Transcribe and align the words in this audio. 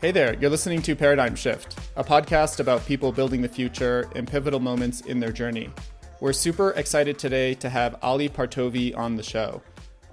Hey 0.00 0.12
there, 0.12 0.34
you're 0.40 0.48
listening 0.48 0.80
to 0.80 0.96
Paradigm 0.96 1.34
Shift, 1.34 1.78
a 1.94 2.02
podcast 2.02 2.58
about 2.58 2.86
people 2.86 3.12
building 3.12 3.42
the 3.42 3.48
future 3.50 4.08
and 4.14 4.26
pivotal 4.26 4.58
moments 4.58 5.02
in 5.02 5.20
their 5.20 5.30
journey. 5.30 5.68
We're 6.20 6.32
super 6.32 6.70
excited 6.70 7.18
today 7.18 7.52
to 7.56 7.68
have 7.68 7.98
Ali 8.00 8.30
Partovi 8.30 8.96
on 8.96 9.16
the 9.16 9.22
show. 9.22 9.60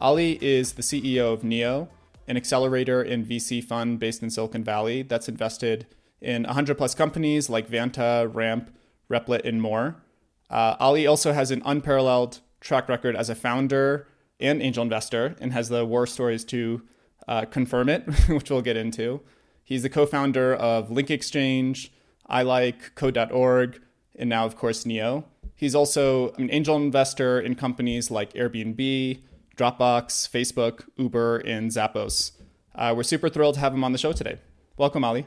Ali 0.01 0.39
is 0.41 0.73
the 0.73 0.81
CEO 0.81 1.31
of 1.31 1.45
Neo, 1.45 1.87
an 2.27 2.35
accelerator 2.35 3.01
and 3.01 3.25
VC 3.25 3.63
fund 3.63 3.97
based 3.97 4.21
in 4.21 4.29
Silicon 4.29 4.61
Valley 4.61 5.03
that's 5.03 5.29
invested 5.29 5.87
in 6.19 6.43
100 6.43 6.77
plus 6.77 6.93
companies 6.93 7.49
like 7.49 7.69
Vanta, 7.69 8.29
Ramp, 8.35 8.75
Replit, 9.09 9.45
and 9.45 9.61
more. 9.61 10.03
Uh, 10.49 10.75
Ali 10.81 11.07
also 11.07 11.31
has 11.31 11.49
an 11.49 11.61
unparalleled 11.63 12.41
track 12.59 12.89
record 12.89 13.15
as 13.15 13.29
a 13.29 13.35
founder 13.35 14.09
and 14.37 14.61
angel 14.61 14.83
investor 14.83 15.37
and 15.39 15.53
has 15.53 15.69
the 15.69 15.85
war 15.85 16.05
stories 16.05 16.43
to 16.43 16.81
uh, 17.29 17.45
confirm 17.45 17.87
it, 17.87 18.01
which 18.27 18.49
we'll 18.49 18.61
get 18.61 18.75
into. 18.75 19.21
He's 19.67 19.83
the 19.83 19.89
co 19.89 20.05
founder 20.05 20.55
of 20.55 20.89
Link 20.89 21.11
Exchange, 21.11 21.91
iLike 22.31 22.95
Code.org, 22.95 23.81
and 24.15 24.29
now, 24.29 24.45
of 24.45 24.55
course, 24.55 24.85
Neo. 24.85 25.25
He's 25.55 25.75
also 25.75 26.31
an 26.37 26.49
angel 26.53 26.77
investor 26.77 27.41
in 27.41 27.55
companies 27.55 28.09
like 28.09 28.31
Airbnb, 28.31 29.19
Dropbox, 29.57 30.29
Facebook, 30.29 30.87
Uber, 30.95 31.39
and 31.39 31.69
Zappos. 31.69 32.31
Uh, 32.75 32.93
we're 32.95 33.03
super 33.03 33.27
thrilled 33.27 33.55
to 33.55 33.59
have 33.59 33.73
him 33.73 33.83
on 33.83 33.91
the 33.91 33.97
show 33.97 34.13
today. 34.13 34.39
Welcome, 34.77 35.03
Ali. 35.03 35.25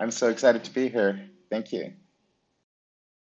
I'm 0.00 0.10
so 0.10 0.30
excited 0.30 0.64
to 0.64 0.74
be 0.74 0.88
here. 0.88 1.30
Thank 1.48 1.72
you. 1.72 1.92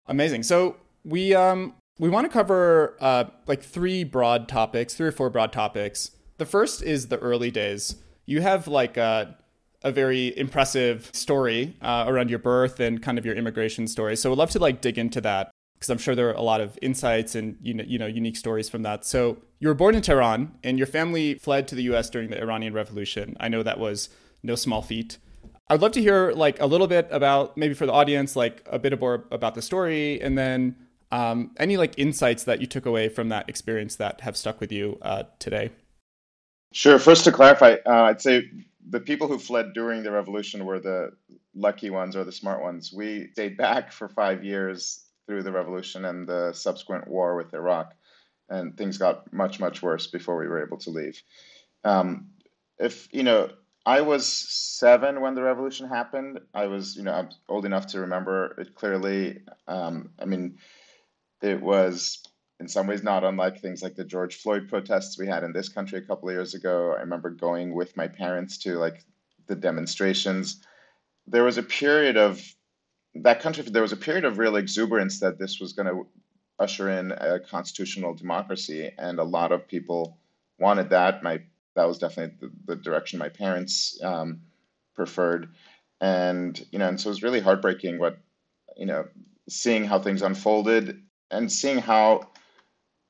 Amazing. 0.07 0.41
So 0.41 0.77
we 1.05 1.35
um, 1.35 1.76
we 1.99 2.09
want 2.09 2.26
to 2.26 2.34
cover 2.34 2.98
uh, 2.99 3.26
like 3.45 3.62
three 3.62 4.04
broad 4.04 4.48
topics, 4.48 4.95
three 4.95 5.09
or 5.09 5.12
four 5.12 5.29
broad 5.29 5.54
topics. 5.54 6.09
The 6.40 6.48
first 6.48 6.81
is 6.81 7.09
the 7.09 7.20
early 7.20 7.52
days. 7.52 7.98
You 8.26 8.41
have 8.41 8.68
like 8.68 8.98
a, 8.98 9.37
a 9.82 9.91
very 9.91 10.38
impressive 10.38 11.10
story 11.13 11.76
uh, 11.82 12.05
around 12.08 12.30
your 12.30 12.40
birth 12.40 12.80
and 12.80 13.02
kind 13.02 13.18
of 13.18 13.26
your 13.26 13.35
immigration 13.35 13.88
story. 13.88 14.16
So 14.16 14.32
I'd 14.32 14.38
love 14.38 14.52
to 14.52 14.60
like 14.60 14.82
dig 14.82 14.98
into 14.98 15.21
that 15.21 15.52
because 15.76 15.90
I'm 15.90 15.98
sure 15.98 16.16
there 16.16 16.30
are 16.30 16.34
a 16.34 16.41
lot 16.41 16.60
of 16.60 16.77
insights 16.82 17.36
and 17.36 17.58
you 17.62 17.74
know, 17.74 17.84
you 17.88 17.98
know 17.98 18.05
unique 18.05 18.36
stories 18.36 18.68
from 18.68 18.84
that. 18.84 19.05
So 19.05 19.38
you 19.60 19.70
were 19.70 19.74
born 19.74 19.96
in 19.96 20.02
Tehran 20.02 20.54
and 20.63 20.77
your 20.77 20.88
family 20.88 21.36
fled 21.36 21.68
to 21.70 21.76
the 21.76 21.84
U.S. 21.84 22.10
during 22.10 22.30
the 22.30 22.41
Iranian 22.41 22.74
Revolution. 22.74 23.38
I 23.40 23.48
know 23.48 23.63
that 23.63 23.80
was 23.80 24.10
no 24.44 24.55
small 24.55 24.82
feat. 24.82 25.18
I'd 25.70 25.82
love 25.82 25.91
to 25.93 26.02
hear 26.02 26.32
like 26.32 26.60
a 26.60 26.66
little 26.66 26.88
bit 26.88 27.08
about 27.12 27.55
maybe 27.55 27.74
for 27.74 27.86
the 27.86 27.93
audience 27.93 28.36
like 28.36 28.64
a 28.66 28.80
bit 28.80 28.99
more 28.99 29.26
about 29.32 29.55
the 29.55 29.62
story 29.62 30.20
and 30.21 30.38
then 30.38 30.76
um, 31.12 31.52
any 31.58 31.77
like 31.77 31.98
insights 31.98 32.43
that 32.43 32.60
you 32.60 32.68
took 32.68 32.86
away 32.86 33.08
from 33.08 33.30
that 33.30 33.48
experience 33.48 33.96
that 33.98 34.21
have 34.21 34.36
stuck 34.36 34.60
with 34.60 34.71
you 34.71 34.98
uh, 35.02 35.24
today? 35.38 35.71
Sure. 36.74 36.99
First, 36.99 37.24
to 37.24 37.32
clarify, 37.32 37.77
uh, 37.86 38.04
I'd 38.04 38.21
say 38.21 38.43
the 38.88 38.99
people 38.99 39.27
who 39.27 39.38
fled 39.38 39.74
during 39.74 40.04
the 40.04 40.12
revolution 40.12 40.66
were 40.66 40.80
the 40.80 41.12
lucky 41.55 41.90
ones 41.90 42.16
or 42.16 42.24
the 42.24 42.32
smart 42.32 42.62
ones. 42.62 42.94
We 42.94 43.30
stayed 43.34 43.58
back 43.58 43.91
for 43.91 44.08
five 44.08 44.44
years 44.44 45.05
through 45.26 45.44
the 45.44 45.52
revolution 45.52 46.05
and 46.05 46.27
the 46.27 46.54
subsequent 46.54 47.08
war 47.08 47.36
with 47.36 47.54
Iraq, 47.54 47.94
and 48.49 48.76
things 48.77 48.98
got 48.98 49.32
much, 49.32 49.60
much 49.60 49.82
worse 49.82 50.08
before 50.08 50.38
we 50.38 50.48
were 50.48 50.63
able 50.63 50.77
to 50.77 50.90
leave. 50.90 51.21
Um, 51.84 52.30
if 52.80 53.08
you 53.12 53.24
know, 53.24 53.49
I 53.86 54.02
was 54.02 54.26
seven 54.26 55.21
when 55.21 55.36
the 55.36 55.43
revolution 55.43 55.88
happened. 55.88 56.40
I 56.54 56.68
was, 56.68 56.96
you 56.96 57.04
know, 57.04 57.14
I'm 57.14 57.30
old 57.48 57.66
enough 57.66 57.88
to 57.88 58.02
remember 58.02 58.55
it 58.60 58.76
clearly. 58.76 59.41
Um, 59.68 60.12
I 60.20 60.26
mean, 60.26 60.58
it 61.41 61.62
was 61.62 62.24
in 62.60 62.68
some 62.68 62.88
ways 62.88 63.04
not 63.04 63.24
unlike 63.24 63.62
things 63.62 63.82
like 63.82 63.96
the 63.96 64.03
George 64.03 64.35
Floyd 64.35 64.68
protests 64.68 65.18
we 65.18 65.28
had 65.28 65.44
in 65.44 65.53
this 65.53 65.69
country 65.69 66.00
a 66.00 66.02
couple 66.02 66.29
of 66.29 66.35
years 66.35 66.53
ago. 66.53 66.94
I 66.97 67.02
remember 67.02 67.29
going 67.29 67.74
with 67.74 67.96
my 67.96 68.07
parents 68.07 68.57
to 68.59 68.78
like 68.78 69.06
the 69.47 69.56
demonstrations. 69.56 70.62
There 71.28 71.44
was 71.44 71.57
a 71.57 71.63
period 71.63 72.18
of 72.18 72.41
that 73.16 73.42
country, 73.42 73.64
there 73.64 73.81
was 73.81 73.92
a 73.92 73.97
period 73.97 74.25
of 74.25 74.38
real 74.38 74.58
exuberance 74.58 75.20
that 75.20 75.40
this 75.40 75.59
was 75.59 75.74
going 75.74 75.88
to 75.88 76.08
usher 76.59 76.90
in 76.90 77.12
a 77.14 77.40
constitutional 77.40 78.14
democracy, 78.14 78.91
and 78.97 79.20
a 79.20 79.24
lot 79.24 79.52
of 79.52 79.68
people 79.68 80.18
wanted 80.59 80.90
that. 80.90 81.24
My 81.24 81.41
that 81.76 81.88
was 81.88 81.97
definitely 81.97 82.36
the, 82.41 82.74
the 82.74 82.81
direction 82.81 83.20
my 83.20 83.30
parents 83.30 83.97
um, 84.03 84.41
preferred, 84.96 85.53
and 86.02 86.64
you 86.72 86.80
know, 86.80 86.90
and 86.90 87.00
so 87.00 87.08
it 87.08 87.12
was 87.12 87.24
really 87.24 87.40
heartbreaking 87.40 88.00
what 88.00 88.18
you 88.80 88.86
know, 88.86 89.06
seeing 89.50 89.84
how 89.84 90.00
things 90.00 90.22
unfolded 90.22 91.02
and 91.31 91.52
seeing 91.52 91.78
how 91.78 92.28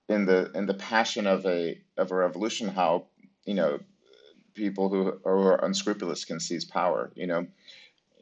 in 0.09 0.25
the 0.25 0.51
in 0.53 0.65
the 0.65 0.73
passion 0.73 1.27
of 1.27 1.45
a 1.45 1.79
of 1.97 2.11
a 2.11 2.15
revolution 2.15 2.67
how 2.67 3.05
you 3.45 3.53
know 3.53 3.79
people 4.53 4.89
who 4.89 5.19
are 5.25 5.63
unscrupulous 5.63 6.25
can 6.25 6.39
seize 6.39 6.65
power 6.65 7.11
you 7.15 7.27
know 7.27 7.45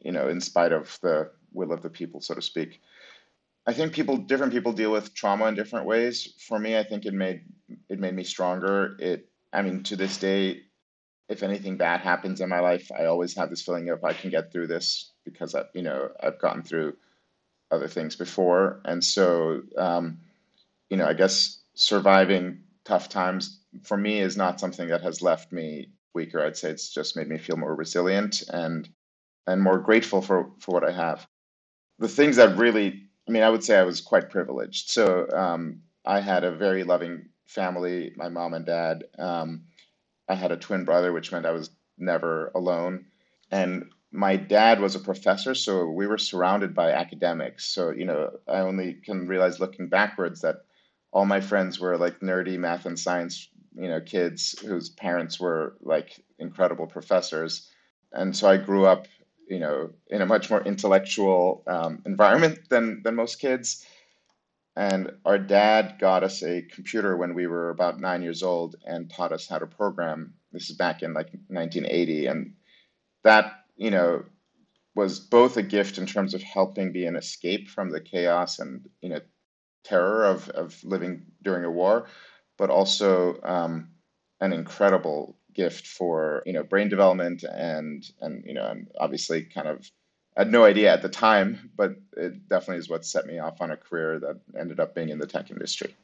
you 0.04 0.12
know 0.12 0.28
in 0.28 0.40
spite 0.40 0.72
of 0.72 0.98
the 1.02 1.30
will 1.52 1.72
of 1.72 1.82
the 1.82 1.90
people 1.90 2.20
so 2.20 2.34
to 2.34 2.42
speak. 2.42 2.80
I 3.66 3.72
think 3.74 3.92
people 3.92 4.16
different 4.16 4.52
people 4.52 4.72
deal 4.72 4.92
with 4.92 5.14
trauma 5.14 5.46
in 5.46 5.54
different 5.54 5.86
ways. 5.86 6.34
For 6.46 6.58
me 6.58 6.78
i 6.78 6.82
think 6.82 7.06
it 7.06 7.14
made 7.14 7.42
it 7.88 7.98
made 7.98 8.14
me 8.14 8.24
stronger. 8.24 8.96
It 8.98 9.28
i 9.52 9.62
mean 9.62 9.82
to 9.84 9.96
this 9.96 10.18
day 10.18 10.62
if 11.28 11.42
anything 11.42 11.76
bad 11.76 12.00
happens 12.00 12.40
in 12.40 12.48
my 12.48 12.60
life 12.60 12.90
i 12.98 13.04
always 13.04 13.36
have 13.36 13.50
this 13.50 13.62
feeling 13.62 13.90
of 13.90 14.02
i 14.04 14.14
can 14.14 14.30
get 14.30 14.50
through 14.50 14.66
this 14.66 15.12
because 15.24 15.54
i 15.54 15.62
you 15.74 15.82
know 15.82 16.08
i've 16.22 16.38
gotten 16.40 16.62
through 16.62 16.94
other 17.70 17.88
things 17.88 18.16
before, 18.16 18.80
and 18.84 19.04
so 19.04 19.62
um, 19.76 20.18
you 20.90 20.96
know, 20.96 21.06
I 21.06 21.12
guess 21.12 21.57
surviving 21.78 22.60
tough 22.84 23.08
times 23.08 23.60
for 23.84 23.96
me 23.96 24.18
is 24.18 24.36
not 24.36 24.58
something 24.58 24.88
that 24.88 25.02
has 25.02 25.22
left 25.22 25.52
me 25.52 25.92
weaker. 26.12 26.44
I'd 26.44 26.56
say 26.56 26.70
it's 26.70 26.92
just 26.92 27.16
made 27.16 27.28
me 27.28 27.38
feel 27.38 27.56
more 27.56 27.74
resilient 27.74 28.42
and 28.52 28.88
and 29.46 29.62
more 29.62 29.78
grateful 29.78 30.20
for 30.20 30.50
for 30.58 30.72
what 30.72 30.88
I 30.88 30.90
have. 30.92 31.26
The 32.00 32.08
things 32.08 32.36
that 32.36 32.58
really, 32.58 33.04
I 33.28 33.30
mean, 33.30 33.44
I 33.44 33.50
would 33.50 33.62
say 33.62 33.78
I 33.78 33.84
was 33.84 34.00
quite 34.00 34.28
privileged. 34.30 34.90
So 34.90 35.28
um, 35.30 35.82
I 36.04 36.20
had 36.20 36.42
a 36.42 36.56
very 36.56 36.82
loving 36.82 37.28
family, 37.46 38.12
my 38.16 38.28
mom 38.28 38.54
and 38.54 38.66
dad. 38.66 39.04
Um, 39.18 39.64
I 40.28 40.34
had 40.34 40.52
a 40.52 40.56
twin 40.56 40.84
brother, 40.84 41.12
which 41.12 41.30
meant 41.30 41.46
I 41.46 41.52
was 41.52 41.70
never 41.96 42.50
alone. 42.56 43.06
And 43.50 43.90
my 44.10 44.36
dad 44.36 44.80
was 44.80 44.94
a 44.94 45.00
professor, 45.00 45.54
so 45.54 45.88
we 45.88 46.06
were 46.06 46.18
surrounded 46.18 46.74
by 46.74 46.90
academics. 46.92 47.66
So, 47.66 47.90
you 47.90 48.04
know, 48.04 48.30
I 48.48 48.60
only 48.60 48.94
can 48.94 49.26
realize 49.28 49.60
looking 49.60 49.88
backwards 49.88 50.40
that 50.40 50.56
all 51.12 51.24
my 51.24 51.40
friends 51.40 51.78
were 51.80 51.96
like 51.96 52.20
nerdy 52.20 52.58
math 52.58 52.86
and 52.86 52.98
science, 52.98 53.48
you 53.74 53.88
know, 53.88 54.00
kids 54.00 54.58
whose 54.60 54.90
parents 54.90 55.40
were 55.40 55.76
like 55.80 56.22
incredible 56.38 56.86
professors. 56.86 57.68
And 58.12 58.36
so 58.36 58.48
I 58.48 58.56
grew 58.56 58.86
up, 58.86 59.06
you 59.48 59.58
know, 59.58 59.90
in 60.08 60.22
a 60.22 60.26
much 60.26 60.50
more 60.50 60.62
intellectual 60.62 61.62
um, 61.66 62.02
environment 62.06 62.68
than, 62.68 63.02
than 63.02 63.14
most 63.14 63.40
kids. 63.40 63.86
And 64.76 65.12
our 65.24 65.38
dad 65.38 65.96
got 65.98 66.22
us 66.22 66.42
a 66.42 66.62
computer 66.62 67.16
when 67.16 67.34
we 67.34 67.46
were 67.46 67.70
about 67.70 68.00
nine 68.00 68.22
years 68.22 68.42
old 68.42 68.76
and 68.84 69.10
taught 69.10 69.32
us 69.32 69.48
how 69.48 69.58
to 69.58 69.66
program. 69.66 70.34
This 70.52 70.70
is 70.70 70.76
back 70.76 71.02
in 71.02 71.14
like 71.14 71.30
1980. 71.48 72.26
And 72.26 72.54
that 73.24 73.58
you 73.78 73.90
know, 73.90 74.24
was 74.94 75.20
both 75.20 75.56
a 75.56 75.62
gift 75.62 75.96
in 75.96 76.04
terms 76.04 76.34
of 76.34 76.42
helping 76.42 76.92
be 76.92 77.06
an 77.06 77.16
escape 77.16 77.68
from 77.68 77.88
the 77.88 78.00
chaos 78.00 78.58
and 78.58 78.86
you 79.00 79.08
know 79.08 79.20
terror 79.84 80.24
of 80.24 80.48
of 80.50 80.82
living 80.84 81.26
during 81.42 81.64
a 81.64 81.70
war, 81.70 82.06
but 82.56 82.70
also 82.70 83.40
um, 83.42 83.88
an 84.40 84.52
incredible 84.52 85.36
gift 85.54 85.86
for 85.86 86.42
you 86.46 86.52
know 86.52 86.62
brain 86.62 86.88
development 86.88 87.42
and 87.42 88.04
and 88.20 88.44
you 88.46 88.54
know 88.54 88.66
and 88.66 88.88
obviously 88.98 89.42
kind 89.42 89.68
of 89.68 89.90
I 90.36 90.42
had 90.42 90.52
no 90.52 90.64
idea 90.64 90.92
at 90.92 91.02
the 91.02 91.08
time, 91.08 91.70
but 91.76 91.96
it 92.16 92.48
definitely 92.48 92.76
is 92.76 92.88
what 92.88 93.04
set 93.04 93.26
me 93.26 93.40
off 93.40 93.60
on 93.60 93.72
a 93.72 93.76
career 93.76 94.20
that 94.20 94.40
ended 94.56 94.78
up 94.78 94.94
being 94.94 95.08
in 95.08 95.18
the 95.18 95.26
tech 95.26 95.50
industry. 95.50 95.96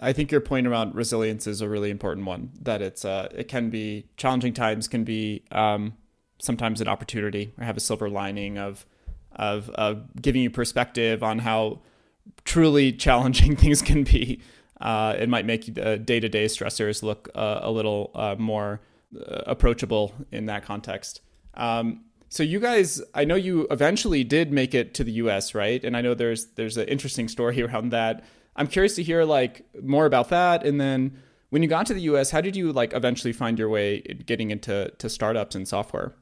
I 0.00 0.12
think 0.12 0.30
your 0.30 0.40
point 0.40 0.68
around 0.68 0.94
resilience 0.94 1.48
is 1.48 1.60
a 1.60 1.68
really 1.68 1.90
important 1.90 2.24
one. 2.24 2.50
That 2.60 2.82
it's 2.82 3.04
uh, 3.04 3.28
it 3.34 3.48
can 3.48 3.68
be 3.68 4.06
challenging 4.16 4.52
times 4.52 4.86
can 4.86 5.02
be 5.02 5.42
um, 5.50 5.94
sometimes 6.38 6.80
an 6.80 6.86
opportunity 6.86 7.52
or 7.58 7.64
have 7.64 7.76
a 7.76 7.80
silver 7.80 8.08
lining 8.08 8.58
of 8.58 8.86
of, 9.34 9.70
of 9.70 10.22
giving 10.22 10.42
you 10.42 10.50
perspective 10.50 11.22
on 11.22 11.40
how 11.40 11.80
truly 12.44 12.92
challenging 12.92 13.56
things 13.64 13.82
can 13.82 14.04
be. 14.04 14.40
Uh, 14.80 15.16
it 15.18 15.28
might 15.28 15.44
make 15.44 15.74
the 15.74 15.98
day 15.98 16.20
to 16.20 16.28
day 16.28 16.46
stressors 16.46 17.02
look 17.02 17.28
uh, 17.34 17.60
a 17.62 17.70
little 17.70 18.10
uh, 18.14 18.36
more 18.38 18.80
uh, 19.16 19.42
approachable 19.46 20.14
in 20.30 20.46
that 20.46 20.64
context. 20.64 21.20
Um, 21.54 22.04
so 22.28 22.42
you 22.42 22.60
guys, 22.60 23.00
I 23.14 23.24
know 23.24 23.34
you 23.34 23.66
eventually 23.70 24.22
did 24.22 24.52
make 24.52 24.74
it 24.74 24.94
to 24.94 25.04
the 25.04 25.12
U.S., 25.12 25.54
right? 25.54 25.82
And 25.82 25.96
I 25.96 26.00
know 26.00 26.14
there's 26.14 26.46
there's 26.54 26.76
an 26.76 26.86
interesting 26.86 27.28
story 27.28 27.62
around 27.66 27.90
that. 27.90 28.24
I'm 28.54 28.66
curious 28.66 28.94
to 28.96 29.02
hear 29.02 29.24
like 29.24 29.64
more 29.82 30.06
about 30.06 30.28
that, 30.30 30.64
and 30.64 30.80
then 30.80 31.18
when 31.50 31.62
you 31.62 31.68
got 31.68 31.86
to 31.86 31.94
the 31.94 32.02
U.S., 32.02 32.30
how 32.30 32.40
did 32.40 32.54
you 32.54 32.72
like 32.72 32.92
eventually 32.92 33.32
find 33.32 33.58
your 33.58 33.68
way 33.68 34.00
getting 34.26 34.50
into 34.50 34.92
to 34.98 35.08
startups 35.08 35.54
and 35.54 35.66
software? 35.66 36.14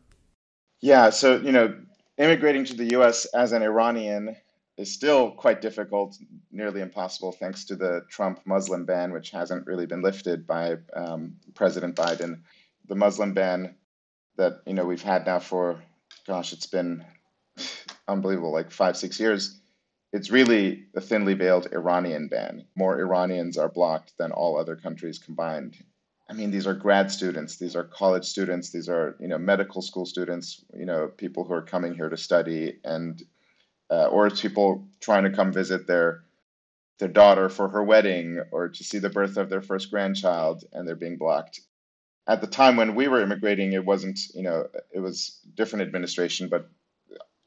Yeah, 0.80 1.10
so 1.10 1.38
you 1.38 1.52
know, 1.52 1.74
immigrating 2.18 2.64
to 2.66 2.74
the 2.74 2.90
U.S. 2.92 3.24
as 3.26 3.52
an 3.52 3.62
Iranian 3.62 4.36
is 4.76 4.92
still 4.92 5.30
quite 5.30 5.62
difficult, 5.62 6.16
nearly 6.52 6.80
impossible, 6.80 7.32
thanks 7.32 7.64
to 7.66 7.76
the 7.76 8.02
Trump 8.10 8.40
Muslim 8.44 8.84
ban, 8.84 9.12
which 9.12 9.30
hasn't 9.30 9.66
really 9.66 9.86
been 9.86 10.02
lifted 10.02 10.46
by 10.46 10.76
um, 10.94 11.36
President 11.54 11.96
Biden. 11.96 12.40
The 12.88 12.94
Muslim 12.94 13.32
ban 13.32 13.74
that 14.36 14.60
you 14.66 14.74
know 14.74 14.84
we've 14.84 15.02
had 15.02 15.26
now 15.26 15.38
for 15.38 15.80
gosh, 16.26 16.52
it's 16.52 16.66
been 16.66 17.04
unbelievable, 18.08 18.52
like 18.52 18.70
five, 18.70 18.96
six 18.96 19.18
years. 19.18 19.60
It's 20.12 20.30
really 20.30 20.86
a 20.94 21.00
thinly 21.00 21.34
veiled 21.34 21.68
Iranian 21.72 22.28
ban. 22.28 22.64
More 22.74 22.98
Iranians 23.00 23.58
are 23.58 23.68
blocked 23.68 24.16
than 24.18 24.32
all 24.32 24.58
other 24.58 24.76
countries 24.76 25.18
combined. 25.18 25.76
I 26.28 26.32
mean, 26.32 26.50
these 26.50 26.66
are 26.66 26.74
grad 26.74 27.10
students, 27.10 27.56
these 27.56 27.76
are 27.76 27.84
college 27.84 28.24
students, 28.24 28.70
these 28.70 28.88
are 28.88 29.16
you 29.20 29.28
know 29.28 29.38
medical 29.38 29.82
school 29.82 30.06
students, 30.06 30.64
you 30.74 30.84
know 30.84 31.08
people 31.08 31.44
who 31.44 31.54
are 31.54 31.62
coming 31.62 31.94
here 31.94 32.08
to 32.08 32.16
study, 32.16 32.78
and 32.84 33.22
uh, 33.90 34.06
or 34.06 34.26
it's 34.26 34.40
people 34.40 34.86
trying 35.00 35.24
to 35.24 35.30
come 35.30 35.52
visit 35.52 35.86
their 35.86 36.22
their 36.98 37.08
daughter 37.08 37.48
for 37.48 37.68
her 37.68 37.84
wedding 37.84 38.42
or 38.52 38.70
to 38.70 38.82
see 38.82 38.98
the 38.98 39.10
birth 39.10 39.36
of 39.36 39.50
their 39.50 39.60
first 39.60 39.90
grandchild, 39.90 40.64
and 40.72 40.88
they're 40.88 40.96
being 40.96 41.18
blocked. 41.18 41.60
At 42.26 42.40
the 42.40 42.46
time 42.46 42.76
when 42.76 42.94
we 42.94 43.06
were 43.06 43.20
immigrating, 43.20 43.72
it 43.72 43.84
wasn't 43.84 44.18
you 44.34 44.42
know 44.42 44.68
it 44.92 45.00
was 45.00 45.38
different 45.54 45.86
administration, 45.86 46.48
but 46.48 46.68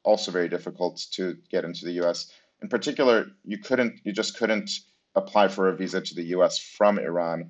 also 0.04 0.32
very 0.32 0.50
difficult 0.50 1.06
to 1.12 1.38
get 1.52 1.66
into 1.66 1.86
the 1.86 1.94
U.S. 1.94 2.32
In 2.62 2.70
particular, 2.70 3.28
you 3.44 3.58
couldn't 3.58 4.00
you 4.04 4.12
just 4.12 4.38
couldn't 4.38 4.72
apply 5.16 5.48
for 5.48 5.70
a 5.70 5.76
visa 5.76 6.02
to 6.02 6.16
the 6.16 6.26
U.S. 6.36 6.60
from 6.60 7.00
Iran 7.00 7.50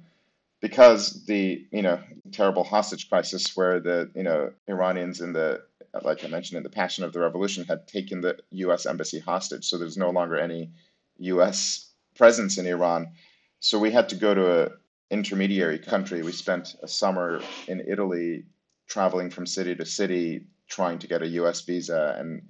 because 0.61 1.25
the 1.25 1.65
you 1.71 1.81
know 1.81 1.99
terrible 2.31 2.63
hostage 2.63 3.09
crisis 3.09 3.55
where 3.55 3.79
the 3.79 4.11
you 4.15 4.23
know 4.23 4.51
Iranians 4.67 5.21
in 5.21 5.33
the 5.33 5.61
like 6.03 6.23
I 6.23 6.27
mentioned 6.27 6.57
in 6.57 6.63
the 6.63 6.69
passion 6.69 7.03
of 7.03 7.13
the 7.13 7.19
revolution 7.19 7.65
had 7.65 7.87
taken 7.87 8.21
the 8.21 8.37
U.S. 8.51 8.85
embassy 8.85 9.19
hostage, 9.19 9.65
so 9.65 9.77
there's 9.77 9.97
no 9.97 10.11
longer 10.11 10.37
any 10.37 10.71
U.S. 11.17 11.91
presence 12.15 12.57
in 12.57 12.67
Iran. 12.67 13.13
So 13.59 13.79
we 13.79 13.91
had 13.91 14.09
to 14.09 14.15
go 14.15 14.33
to 14.33 14.65
a 14.65 14.69
intermediary 15.09 15.79
country. 15.79 16.21
We 16.21 16.31
spent 16.31 16.75
a 16.83 16.87
summer 16.87 17.41
in 17.67 17.83
Italy, 17.87 18.45
traveling 18.87 19.31
from 19.31 19.47
city 19.47 19.75
to 19.75 19.85
city, 19.85 20.45
trying 20.67 20.99
to 20.99 21.07
get 21.07 21.23
a 21.23 21.27
U.S. 21.27 21.61
visa 21.61 22.15
and 22.19 22.43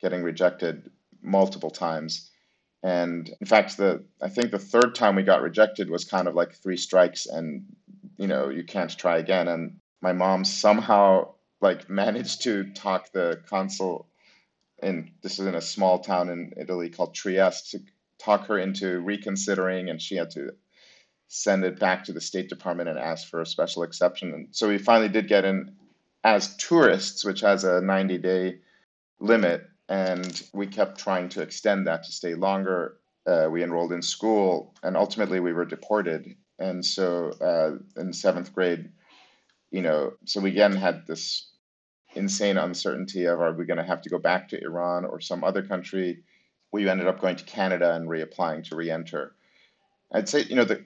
getting 0.00 0.22
rejected 0.22 0.90
multiple 1.20 1.70
times. 1.70 2.30
And 2.84 3.34
in 3.40 3.46
fact, 3.46 3.78
the 3.78 4.04
I 4.20 4.28
think 4.28 4.50
the 4.50 4.58
third 4.58 4.94
time 4.94 5.16
we 5.16 5.22
got 5.22 5.40
rejected 5.40 5.88
was 5.88 6.04
kind 6.04 6.28
of 6.28 6.34
like 6.34 6.52
three 6.52 6.76
strikes, 6.76 7.24
and 7.24 7.64
you 8.18 8.26
know 8.26 8.50
you 8.50 8.62
can't 8.62 8.96
try 8.96 9.16
again. 9.16 9.48
And 9.48 9.80
my 10.02 10.12
mom 10.12 10.44
somehow 10.44 11.32
like 11.62 11.88
managed 12.02 12.42
to 12.42 12.64
talk 12.72 13.10
the 13.10 13.40
consul 13.48 14.06
in 14.82 15.12
this 15.22 15.38
is 15.38 15.46
in 15.46 15.54
a 15.54 15.62
small 15.62 16.00
town 16.00 16.28
in 16.28 16.52
Italy 16.58 16.90
called 16.90 17.14
Trieste 17.14 17.70
to 17.70 17.80
talk 18.18 18.48
her 18.48 18.58
into 18.58 19.00
reconsidering, 19.00 19.88
and 19.88 20.00
she 20.00 20.16
had 20.16 20.32
to 20.32 20.50
send 21.28 21.64
it 21.64 21.80
back 21.80 22.04
to 22.04 22.12
the 22.12 22.20
State 22.20 22.50
Department 22.50 22.90
and 22.90 22.98
ask 22.98 23.30
for 23.30 23.40
a 23.40 23.46
special 23.46 23.82
exception. 23.84 24.34
And 24.34 24.48
so 24.50 24.68
we 24.68 24.76
finally 24.76 25.08
did 25.08 25.26
get 25.26 25.46
in 25.46 25.74
as 26.22 26.54
tourists, 26.58 27.24
which 27.24 27.40
has 27.40 27.64
a 27.64 27.80
90 27.80 28.18
day 28.18 28.58
limit 29.20 29.66
and 29.88 30.42
we 30.52 30.66
kept 30.66 30.98
trying 30.98 31.28
to 31.30 31.42
extend 31.42 31.86
that 31.86 32.04
to 32.04 32.12
stay 32.12 32.34
longer. 32.34 32.96
Uh, 33.26 33.48
we 33.50 33.62
enrolled 33.62 33.92
in 33.92 34.02
school, 34.02 34.74
and 34.82 34.96
ultimately 34.96 35.40
we 35.40 35.52
were 35.52 35.64
deported. 35.64 36.36
And 36.58 36.84
so 36.84 37.30
uh, 37.40 38.00
in 38.00 38.12
seventh 38.12 38.54
grade, 38.54 38.90
you 39.70 39.82
know, 39.82 40.12
so 40.24 40.40
we 40.40 40.50
again 40.50 40.72
had 40.76 41.06
this 41.06 41.50
insane 42.14 42.58
uncertainty 42.58 43.24
of 43.24 43.40
are 43.40 43.52
we 43.52 43.64
going 43.64 43.78
to 43.78 43.84
have 43.84 44.02
to 44.02 44.10
go 44.10 44.18
back 44.18 44.48
to 44.48 44.62
Iran 44.62 45.04
or 45.04 45.20
some 45.20 45.42
other 45.42 45.62
country? 45.62 46.22
We 46.72 46.88
ended 46.88 47.06
up 47.06 47.20
going 47.20 47.36
to 47.36 47.44
Canada 47.44 47.94
and 47.94 48.08
reapplying 48.08 48.64
to 48.68 48.76
re-enter. 48.76 49.34
I'd 50.12 50.28
say, 50.28 50.42
you 50.42 50.56
know, 50.56 50.64
the 50.64 50.84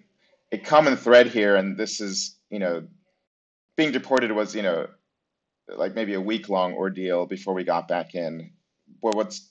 a 0.50 0.58
common 0.58 0.96
thread 0.96 1.26
here, 1.26 1.56
and 1.56 1.76
this 1.76 2.00
is, 2.00 2.36
you 2.48 2.58
know, 2.58 2.86
being 3.76 3.92
deported 3.92 4.32
was, 4.32 4.54
you 4.54 4.62
know, 4.62 4.86
like 5.68 5.94
maybe 5.94 6.14
a 6.14 6.20
week 6.20 6.48
long 6.48 6.72
ordeal 6.72 7.26
before 7.26 7.52
we 7.52 7.64
got 7.64 7.88
back 7.88 8.14
in 8.14 8.52
well, 9.00 9.14
what's 9.14 9.50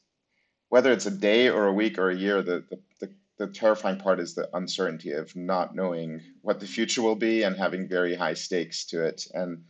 whether 0.69 0.91
it's 0.91 1.05
a 1.05 1.11
day 1.11 1.49
or 1.49 1.67
a 1.67 1.73
week 1.73 1.97
or 1.97 2.09
a 2.09 2.15
year, 2.15 2.41
the, 2.41 2.63
the, 2.69 2.79
the, 2.99 3.13
the 3.37 3.47
terrifying 3.47 3.97
part 3.97 4.19
is 4.19 4.35
the 4.35 4.49
uncertainty 4.53 5.11
of 5.11 5.33
not 5.35 5.75
knowing 5.75 6.21
what 6.41 6.59
the 6.59 6.67
future 6.67 7.01
will 7.01 7.15
be 7.15 7.43
and 7.43 7.55
having 7.55 7.87
very 7.87 8.15
high 8.15 8.33
stakes 8.33 8.85
to 8.85 9.05
it. 9.05 9.27
And 9.33 9.63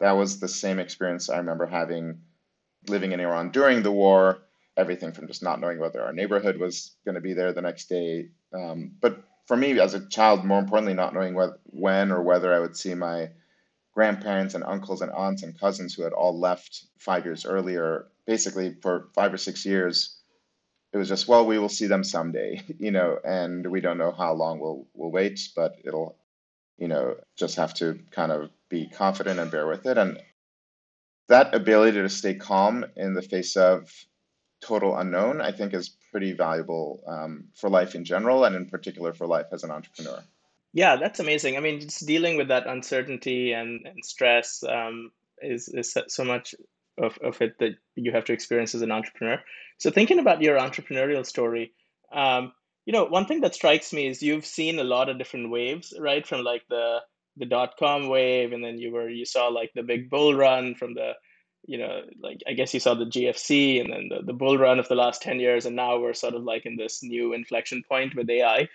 that 0.00 0.12
was 0.12 0.40
the 0.40 0.48
same 0.48 0.78
experience 0.78 1.30
I 1.30 1.38
remember 1.38 1.66
having 1.66 2.20
living 2.88 3.12
in 3.12 3.20
Iran 3.20 3.50
during 3.50 3.82
the 3.82 3.92
war. 3.92 4.38
Everything 4.76 5.12
from 5.12 5.26
just 5.26 5.42
not 5.42 5.60
knowing 5.60 5.78
whether 5.78 6.02
our 6.02 6.12
neighborhood 6.12 6.58
was 6.58 6.96
going 7.04 7.14
to 7.14 7.20
be 7.20 7.34
there 7.34 7.52
the 7.52 7.62
next 7.62 7.88
day. 7.88 8.28
Um, 8.54 8.92
but 9.00 9.22
for 9.46 9.56
me, 9.56 9.78
as 9.78 9.94
a 9.94 10.06
child, 10.08 10.44
more 10.44 10.58
importantly, 10.58 10.94
not 10.94 11.14
knowing 11.14 11.34
what, 11.34 11.60
when 11.64 12.10
or 12.10 12.22
whether 12.22 12.52
I 12.52 12.58
would 12.58 12.76
see 12.76 12.94
my 12.94 13.30
grandparents 13.94 14.54
and 14.54 14.64
uncles 14.64 15.02
and 15.02 15.12
aunts 15.12 15.42
and 15.42 15.58
cousins 15.58 15.94
who 15.94 16.02
had 16.02 16.12
all 16.12 16.38
left 16.38 16.84
five 16.98 17.24
years 17.24 17.44
earlier, 17.44 18.06
basically 18.26 18.74
for 18.80 19.08
five 19.14 19.32
or 19.32 19.38
six 19.38 19.66
years, 19.66 20.16
it 20.92 20.98
was 20.98 21.08
just, 21.08 21.28
well, 21.28 21.46
we 21.46 21.58
will 21.58 21.68
see 21.68 21.86
them 21.86 22.04
someday, 22.04 22.62
you 22.78 22.90
know, 22.90 23.18
and 23.24 23.66
we 23.66 23.80
don't 23.80 23.98
know 23.98 24.12
how 24.12 24.32
long 24.32 24.60
we'll 24.60 24.86
we'll 24.94 25.10
wait, 25.10 25.48
but 25.54 25.76
it'll, 25.84 26.16
you 26.78 26.88
know, 26.88 27.16
just 27.36 27.56
have 27.56 27.74
to 27.74 27.98
kind 28.10 28.32
of 28.32 28.50
be 28.68 28.86
confident 28.86 29.38
and 29.38 29.50
bear 29.50 29.66
with 29.66 29.86
it. 29.86 29.98
And 29.98 30.20
that 31.28 31.54
ability 31.54 31.98
to 31.98 32.08
stay 32.08 32.34
calm 32.34 32.84
in 32.96 33.14
the 33.14 33.22
face 33.22 33.56
of 33.56 33.90
total 34.60 34.96
unknown, 34.96 35.40
I 35.40 35.52
think, 35.52 35.74
is 35.74 35.90
pretty 36.10 36.32
valuable 36.32 37.02
um, 37.06 37.44
for 37.54 37.68
life 37.68 37.94
in 37.94 38.04
general, 38.04 38.44
and 38.44 38.54
in 38.54 38.66
particular 38.66 39.12
for 39.12 39.26
life 39.26 39.46
as 39.52 39.64
an 39.64 39.70
entrepreneur. 39.70 40.22
Yeah, 40.72 40.96
that's 40.96 41.20
amazing. 41.20 41.56
I 41.56 41.60
mean, 41.60 41.80
just 41.80 42.06
dealing 42.06 42.36
with 42.36 42.48
that 42.48 42.66
uncertainty 42.66 43.52
and, 43.52 43.86
and 43.86 44.04
stress 44.04 44.62
um, 44.64 45.10
is, 45.42 45.68
is 45.68 45.94
so 46.08 46.24
much 46.24 46.54
of, 46.98 47.18
of 47.22 47.40
it 47.42 47.58
that 47.58 47.72
you 47.94 48.12
have 48.12 48.24
to 48.26 48.32
experience 48.32 48.74
as 48.74 48.82
an 48.82 48.90
entrepreneur. 48.90 49.38
So, 49.78 49.90
thinking 49.90 50.18
about 50.18 50.40
your 50.42 50.58
entrepreneurial 50.58 51.26
story, 51.26 51.72
um, 52.12 52.52
you 52.86 52.92
know, 52.92 53.04
one 53.04 53.26
thing 53.26 53.42
that 53.42 53.54
strikes 53.54 53.92
me 53.92 54.06
is 54.06 54.22
you've 54.22 54.46
seen 54.46 54.78
a 54.78 54.84
lot 54.84 55.08
of 55.08 55.18
different 55.18 55.50
waves, 55.50 55.92
right? 55.98 56.26
From 56.26 56.42
like 56.42 56.62
the 56.68 56.98
the 57.36 57.46
dot 57.46 57.74
com 57.78 58.08
wave, 58.08 58.52
and 58.52 58.64
then 58.64 58.78
you 58.78 58.92
were 58.92 59.08
you 59.08 59.24
saw 59.24 59.48
like 59.48 59.70
the 59.74 59.82
big 59.82 60.10
bull 60.10 60.34
run 60.34 60.74
from 60.74 60.94
the, 60.94 61.12
you 61.66 61.78
know, 61.78 62.00
like 62.22 62.38
I 62.48 62.52
guess 62.54 62.74
you 62.74 62.80
saw 62.80 62.94
the 62.94 63.06
GFC, 63.06 63.80
and 63.80 63.92
then 63.92 64.08
the, 64.08 64.24
the 64.26 64.32
bull 64.32 64.58
run 64.58 64.78
of 64.78 64.88
the 64.88 64.94
last 64.94 65.22
ten 65.22 65.38
years, 65.40 65.66
and 65.66 65.76
now 65.76 65.98
we're 65.98 66.14
sort 66.14 66.34
of 66.34 66.42
like 66.42 66.66
in 66.66 66.76
this 66.76 67.02
new 67.02 67.32
inflection 67.34 67.82
point 67.88 68.14
with 68.16 68.28
AI. 68.30 68.68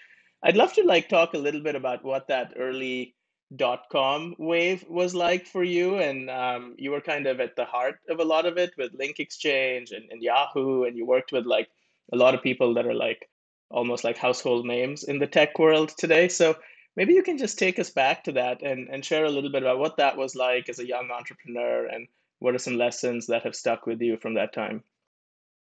I'd 0.44 0.58
love 0.58 0.74
to 0.74 0.84
like 0.84 1.10
talk 1.10 1.34
a 1.34 1.38
little 1.38 1.62
bit 1.62 1.76
about 1.76 2.04
what 2.04 2.28
that 2.28 2.54
early 2.58 3.16
dot 3.56 3.84
com 3.90 4.36
wave 4.38 4.84
was 4.90 5.16
like 5.16 5.48
for 5.48 5.64
you 5.64 6.00
and 6.00 6.30
um, 6.30 6.76
you 6.78 6.92
were 6.92 7.00
kind 7.00 7.28
of 7.28 7.40
at 7.40 7.56
the 7.56 7.64
heart 7.64 8.00
of 8.10 8.20
a 8.20 8.26
lot 8.26 8.46
of 8.46 8.58
it 8.58 8.72
with 8.78 8.94
link 8.94 9.20
exchange 9.20 9.92
and, 9.92 10.04
and 10.12 10.22
yahoo 10.22 10.84
and 10.84 10.98
you 10.98 11.06
worked 11.06 11.32
with 11.32 11.46
like 11.46 11.70
a 12.12 12.18
lot 12.18 12.36
of 12.36 12.42
people 12.44 12.74
that 12.74 12.86
are 12.86 12.94
like 12.94 13.30
almost 13.70 14.04
like 14.04 14.18
household 14.18 14.66
names 14.66 15.04
in 15.04 15.20
the 15.20 15.28
tech 15.28 15.58
world 15.60 15.90
today. 15.98 16.28
So 16.28 16.56
maybe 16.96 17.14
you 17.14 17.24
can 17.24 17.38
just 17.38 17.60
take 17.60 17.80
us 17.80 17.90
back 17.90 18.24
to 18.26 18.32
that 18.34 18.62
and, 18.62 18.88
and 18.90 19.04
share 19.04 19.26
a 19.26 19.30
little 19.30 19.52
bit 19.52 19.64
about 19.64 19.80
what 19.80 19.98
that 19.98 20.18
was 20.18 20.36
like 20.36 20.70
as 20.70 20.80
a 20.80 20.88
young 20.88 21.10
entrepreneur 21.12 21.86
and 21.88 22.08
what 22.40 22.56
are 22.56 22.60
some 22.60 22.78
lessons 22.78 23.28
that 23.28 23.44
have 23.44 23.56
stuck 23.56 23.86
with 23.86 24.02
you 24.02 24.18
from 24.18 24.36
that 24.36 24.54
time? 24.54 24.84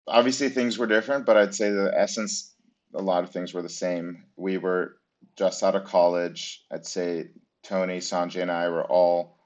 Obviously 0.07 0.49
things 0.49 0.77
were 0.77 0.87
different 0.87 1.25
but 1.25 1.39
i'd 1.39 1.55
say 1.55 1.71
the 1.71 1.91
essence 1.97 2.54
a 2.95 3.03
lot 3.03 3.25
of 3.25 3.31
things 3.31 3.53
were 3.53 3.63
the 3.63 3.69
same. 3.69 4.25
We 4.37 4.59
were 4.59 4.97
just 5.37 5.63
out 5.63 5.75
of 5.75 5.85
college. 5.85 6.65
I'd 6.71 6.87
say 6.87 7.29
Tony, 7.63 7.99
Sanjay, 7.99 8.43
and 8.43 8.51
I 8.51 8.69
were 8.69 8.85
all, 8.85 9.37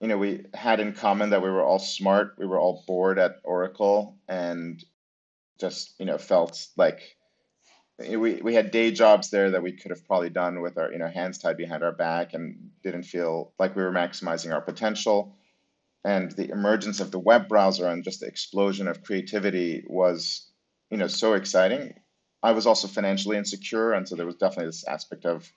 you 0.00 0.08
know, 0.08 0.18
we 0.18 0.44
had 0.54 0.80
in 0.80 0.92
common 0.92 1.30
that 1.30 1.42
we 1.42 1.50
were 1.50 1.62
all 1.62 1.78
smart. 1.78 2.34
We 2.38 2.46
were 2.46 2.58
all 2.58 2.84
bored 2.86 3.18
at 3.18 3.36
Oracle 3.44 4.18
and 4.28 4.82
just, 5.60 5.94
you 5.98 6.06
know, 6.06 6.18
felt 6.18 6.66
like 6.76 7.16
we, 7.98 8.36
we 8.36 8.54
had 8.54 8.70
day 8.70 8.92
jobs 8.92 9.30
there 9.30 9.50
that 9.50 9.62
we 9.62 9.72
could 9.72 9.90
have 9.90 10.06
probably 10.06 10.30
done 10.30 10.60
with 10.60 10.78
our, 10.78 10.92
you 10.92 10.98
know, 10.98 11.08
hands 11.08 11.38
tied 11.38 11.56
behind 11.56 11.82
our 11.82 11.92
back 11.92 12.34
and 12.34 12.70
didn't 12.82 13.02
feel 13.04 13.52
like 13.58 13.74
we 13.74 13.82
were 13.82 13.92
maximizing 13.92 14.52
our 14.52 14.60
potential. 14.60 15.36
And 16.04 16.30
the 16.32 16.50
emergence 16.50 17.00
of 17.00 17.10
the 17.10 17.18
web 17.18 17.48
browser 17.48 17.88
and 17.88 18.04
just 18.04 18.20
the 18.20 18.26
explosion 18.26 18.86
of 18.86 19.02
creativity 19.02 19.84
was, 19.86 20.48
you 20.90 20.96
know, 20.96 21.08
so 21.08 21.34
exciting 21.34 21.94
I 22.42 22.52
was 22.52 22.66
also 22.66 22.88
financially 22.88 23.36
insecure, 23.36 23.92
and 23.92 24.08
so 24.08 24.14
there 24.14 24.26
was 24.26 24.36
definitely 24.36 24.66
this 24.66 24.84
aspect 24.84 25.24
of 25.24 25.50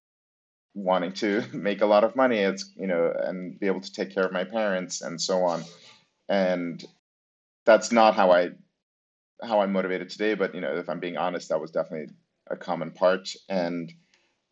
wanting 0.73 1.11
to 1.13 1.43
make 1.53 1.81
a 1.81 1.85
lot 1.85 2.03
of 2.03 2.15
money, 2.15 2.39
it's 2.39 2.71
you 2.75 2.87
know, 2.87 3.13
and 3.15 3.59
be 3.59 3.67
able 3.67 3.81
to 3.81 3.93
take 3.93 4.13
care 4.13 4.25
of 4.25 4.31
my 4.31 4.43
parents 4.43 5.01
and 5.01 5.21
so 5.21 5.43
on. 5.43 5.63
And 6.29 6.83
that's 7.65 7.91
not 7.91 8.15
how 8.15 8.31
I 8.31 8.51
how 9.43 9.61
I'm 9.61 9.71
motivated 9.73 10.09
today, 10.09 10.35
but 10.35 10.53
you 10.55 10.61
know, 10.61 10.75
if 10.75 10.89
I'm 10.89 10.99
being 10.99 11.17
honest, 11.17 11.49
that 11.49 11.61
was 11.61 11.71
definitely 11.71 12.13
a 12.49 12.55
common 12.55 12.91
part. 12.91 13.29
And 13.49 13.91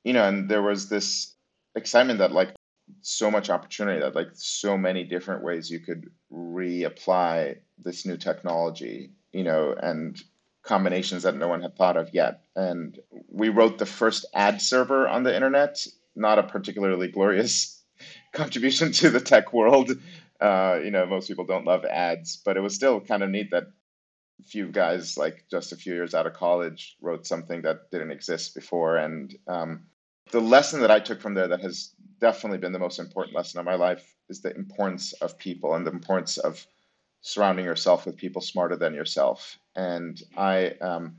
you 0.03 0.13
know, 0.13 0.27
and 0.27 0.50
there 0.50 0.62
was 0.62 0.89
this 0.89 1.36
excitement 1.75 2.19
that 2.19 2.31
like 2.31 2.53
so 3.01 3.29
much 3.29 3.50
opportunity 3.50 4.00
that 4.00 4.15
like 4.15 4.29
so 4.33 4.77
many 4.77 5.03
different 5.03 5.43
ways 5.43 5.69
you 5.69 5.79
could 5.79 6.09
reapply 6.31 7.57
this 7.77 8.05
new 8.05 8.17
technology, 8.17 9.12
you 9.31 9.43
know, 9.43 9.75
and 9.81 10.21
combinations 10.69 11.23
that 11.23 11.35
no 11.35 11.47
one 11.47 11.63
had 11.63 11.75
thought 11.75 11.97
of 11.97 12.13
yet. 12.13 12.43
And 12.55 12.99
we 13.27 13.49
wrote 13.49 13.79
the 13.79 13.88
first 13.88 14.23
ad 14.35 14.61
server 14.61 15.07
on 15.07 15.23
the 15.23 15.33
internet, 15.33 15.83
not 16.15 16.38
a 16.38 16.43
particularly 16.43 17.07
glorious 17.07 17.83
contribution 18.33 18.91
to 18.93 19.09
the 19.09 19.19
tech 19.19 19.51
world. 19.51 19.91
Uh, 20.39 20.79
you 20.83 20.91
know, 20.91 21.07
most 21.07 21.27
people 21.27 21.45
don't 21.45 21.65
love 21.65 21.85
ads, 21.85 22.38
but 22.45 22.55
it 22.55 22.61
was 22.61 22.75
still 22.75 23.01
kind 23.01 23.23
of 23.23 23.31
neat 23.31 23.49
that 23.49 23.63
a 24.39 24.43
few 24.43 24.67
guys, 24.67 25.17
like 25.17 25.43
just 25.49 25.71
a 25.71 25.75
few 25.75 25.93
years 25.95 26.13
out 26.13 26.27
of 26.27 26.33
college, 26.33 26.95
wrote 27.01 27.25
something 27.25 27.63
that 27.63 27.89
didn't 27.91 28.11
exist 28.11 28.53
before. 28.53 28.95
And 28.95 29.35
um, 29.47 29.88
the 30.29 30.39
lesson 30.39 30.81
that 30.81 30.91
I 30.91 30.99
took 30.99 31.19
from 31.19 31.33
there 31.33 31.47
that 31.47 31.61
has 31.61 31.95
definitely 32.21 32.59
been 32.59 32.73
the 32.73 32.85
most 32.88 32.99
important 32.99 33.35
lesson 33.35 33.59
of 33.59 33.65
my 33.65 33.75
life 33.75 34.05
is 34.29 34.41
the 34.41 34.55
importance 34.55 35.13
of 35.13 35.39
people 35.39 35.73
and 35.73 35.85
the 35.85 35.91
importance 35.91 36.38
of 36.38 36.63
surrounding 37.21 37.65
yourself 37.65 38.05
with 38.05 38.17
people 38.17 38.41
smarter 38.41 38.75
than 38.75 38.93
yourself. 38.93 39.57
And 39.79 40.21
I, 40.36 40.71
um, 40.81 41.15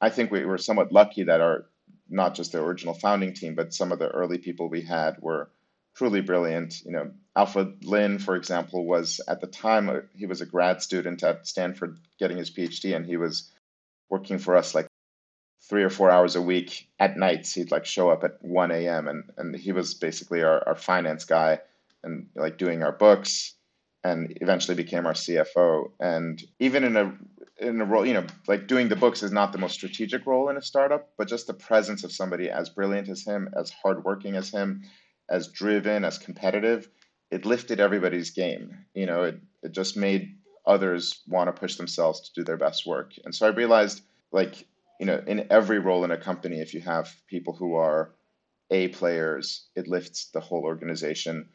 I 0.00 0.10
think 0.10 0.30
we 0.30 0.44
were 0.44 0.58
somewhat 0.58 0.92
lucky 0.92 1.24
that 1.24 1.40
our 1.40 1.66
not 2.08 2.36
just 2.36 2.52
the 2.52 2.62
original 2.62 2.94
founding 2.94 3.34
team, 3.34 3.56
but 3.56 3.74
some 3.74 3.90
of 3.90 3.98
the 3.98 4.08
early 4.08 4.38
people 4.38 4.68
we 4.68 4.82
had 4.82 5.20
were 5.20 5.50
truly 5.96 6.20
brilliant. 6.20 6.84
You 6.84 6.92
know, 6.92 7.10
Alfred 7.34 7.84
Lin, 7.84 8.20
for 8.20 8.36
example, 8.36 8.86
was 8.86 9.20
at 9.26 9.40
the 9.40 9.48
time 9.48 9.90
uh, 9.90 10.00
he 10.16 10.26
was 10.26 10.40
a 10.40 10.46
grad 10.46 10.80
student 10.80 11.24
at 11.24 11.48
Stanford 11.48 11.98
getting 12.20 12.36
his 12.36 12.52
PhD, 12.52 12.94
and 12.94 13.04
he 13.04 13.16
was 13.16 13.50
working 14.08 14.38
for 14.38 14.56
us 14.56 14.76
like 14.76 14.86
three 15.68 15.82
or 15.82 15.90
four 15.90 16.08
hours 16.08 16.36
a 16.36 16.42
week 16.42 16.88
at 17.00 17.18
nights. 17.18 17.52
He'd 17.52 17.72
like 17.72 17.84
show 17.84 18.10
up 18.10 18.22
at 18.22 18.40
1 18.42 18.70
a.m. 18.70 19.08
and 19.08 19.24
and 19.36 19.56
he 19.56 19.72
was 19.72 19.94
basically 19.94 20.44
our, 20.44 20.66
our 20.68 20.76
finance 20.76 21.24
guy 21.24 21.58
and 22.04 22.28
like 22.36 22.58
doing 22.58 22.84
our 22.84 22.92
books 22.92 23.54
and 24.04 24.38
eventually 24.40 24.76
became 24.76 25.04
our 25.04 25.14
CFO. 25.14 25.90
And 25.98 26.40
even 26.60 26.84
in 26.84 26.96
a 26.96 27.12
in 27.58 27.80
a 27.80 27.84
role, 27.84 28.06
you 28.06 28.14
know, 28.14 28.26
like 28.46 28.66
doing 28.66 28.88
the 28.88 28.96
books 28.96 29.22
is 29.22 29.32
not 29.32 29.52
the 29.52 29.58
most 29.58 29.74
strategic 29.74 30.26
role 30.26 30.48
in 30.48 30.56
a 30.56 30.62
startup, 30.62 31.10
but 31.16 31.28
just 31.28 31.46
the 31.46 31.54
presence 31.54 32.04
of 32.04 32.12
somebody 32.12 32.50
as 32.50 32.68
brilliant 32.68 33.08
as 33.08 33.24
him, 33.24 33.48
as 33.56 33.70
hardworking 33.70 34.36
as 34.36 34.50
him, 34.50 34.82
as 35.28 35.48
driven, 35.48 36.04
as 36.04 36.18
competitive, 36.18 36.88
it 37.30 37.44
lifted 37.44 37.80
everybody's 37.80 38.30
game. 38.30 38.86
You 38.94 39.06
know, 39.06 39.24
it, 39.24 39.40
it 39.62 39.72
just 39.72 39.96
made 39.96 40.36
others 40.66 41.22
want 41.26 41.48
to 41.48 41.60
push 41.60 41.76
themselves 41.76 42.20
to 42.20 42.30
do 42.34 42.44
their 42.44 42.56
best 42.56 42.86
work. 42.86 43.12
And 43.24 43.34
so 43.34 43.46
I 43.46 43.50
realized, 43.50 44.02
like, 44.32 44.66
you 45.00 45.06
know, 45.06 45.22
in 45.26 45.46
every 45.50 45.78
role 45.78 46.04
in 46.04 46.10
a 46.10 46.16
company, 46.16 46.60
if 46.60 46.74
you 46.74 46.80
have 46.80 47.14
people 47.26 47.54
who 47.54 47.74
are 47.74 48.14
A 48.70 48.88
players, 48.88 49.68
it 49.74 49.88
lifts 49.88 50.30
the 50.32 50.40
whole 50.40 50.62
organization 50.62 51.48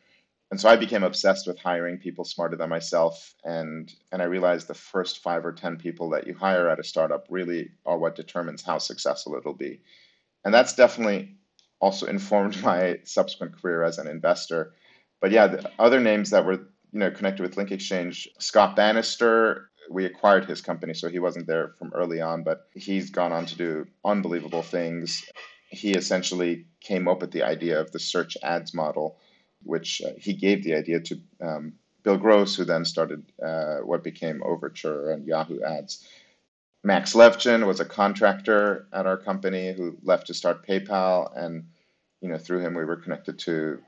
and 0.54 0.62
so 0.62 0.70
I 0.70 0.76
became 0.76 1.02
obsessed 1.02 1.48
with 1.48 1.58
hiring 1.58 1.98
people 1.98 2.26
smarter 2.26 2.56
than 2.56 2.70
myself, 2.70 3.34
and 3.44 3.92
and 4.12 4.22
I 4.22 4.26
realized 4.26 4.68
the 4.68 4.76
first 4.76 5.24
five 5.24 5.48
or 5.48 5.52
ten 5.52 5.78
people 5.78 6.12
that 6.12 6.28
you 6.28 6.36
hire 6.36 6.70
at 6.70 6.80
a 6.80 6.84
startup 6.84 7.26
really 7.28 7.72
are 7.88 7.98
what 7.98 8.16
determines 8.16 8.62
how 8.62 8.78
successful 8.78 9.36
it'll 9.36 9.56
be, 9.56 9.82
and 10.46 10.54
that's 10.54 10.76
definitely 10.76 11.38
also 11.82 12.06
informed 12.18 12.62
my 12.62 13.00
subsequent 13.04 13.60
career 13.60 13.82
as 13.82 13.98
an 13.98 14.08
investor. 14.08 14.76
But 15.22 15.32
yeah, 15.32 15.48
the 15.48 15.72
other 15.80 16.00
names 16.00 16.30
that 16.30 16.46
were 16.46 16.68
you 16.92 17.00
know 17.00 17.10
connected 17.10 17.42
with 17.42 17.58
Link 17.58 17.72
Exchange, 17.72 18.30
Scott 18.38 18.76
Bannister. 18.76 19.72
We 19.90 20.06
acquired 20.06 20.46
his 20.46 20.62
company, 20.62 20.94
so 20.94 21.10
he 21.10 21.18
wasn't 21.18 21.48
there 21.48 21.74
from 21.80 21.92
early 21.96 22.22
on, 22.22 22.44
but 22.44 22.68
he's 22.76 23.10
gone 23.10 23.32
on 23.32 23.48
to 23.48 23.56
do 23.56 23.88
unbelievable 24.06 24.62
things. 24.62 25.26
He 25.72 25.94
essentially 25.94 26.68
came 26.80 27.08
up 27.08 27.22
with 27.22 27.32
the 27.32 27.42
idea 27.42 27.82
of 27.82 27.92
the 27.92 27.98
search 27.98 28.38
ads 28.44 28.76
model 28.76 29.18
which 29.64 30.02
uh, 30.02 30.12
he 30.18 30.34
gave 30.34 30.64
the 30.64 30.76
idea 30.76 31.00
to 31.00 31.20
um, 31.42 31.74
Bill 32.04 32.18
Gross, 32.18 32.56
who 32.56 32.66
then 32.66 32.86
started 32.86 33.24
uh, 33.42 33.78
what 33.78 34.04
became 34.04 34.44
Overture 34.44 35.12
and 35.12 35.26
Yahoo 35.26 35.62
Ads. 35.62 36.06
Max 36.84 37.14
Levchin 37.14 37.66
was 37.66 37.80
a 37.80 37.86
contractor 37.86 38.88
at 38.92 39.06
our 39.06 39.18
company 39.18 39.72
who 39.72 39.98
left 40.04 40.28
to 40.28 40.34
start 40.34 40.68
PayPal, 40.68 41.32
and 41.36 41.66
you 42.22 42.30
know 42.30 42.38
through 42.38 42.60
him 42.60 42.74
we 42.74 42.84
were 42.84 42.98
connected 42.98 43.40
to 43.40 43.80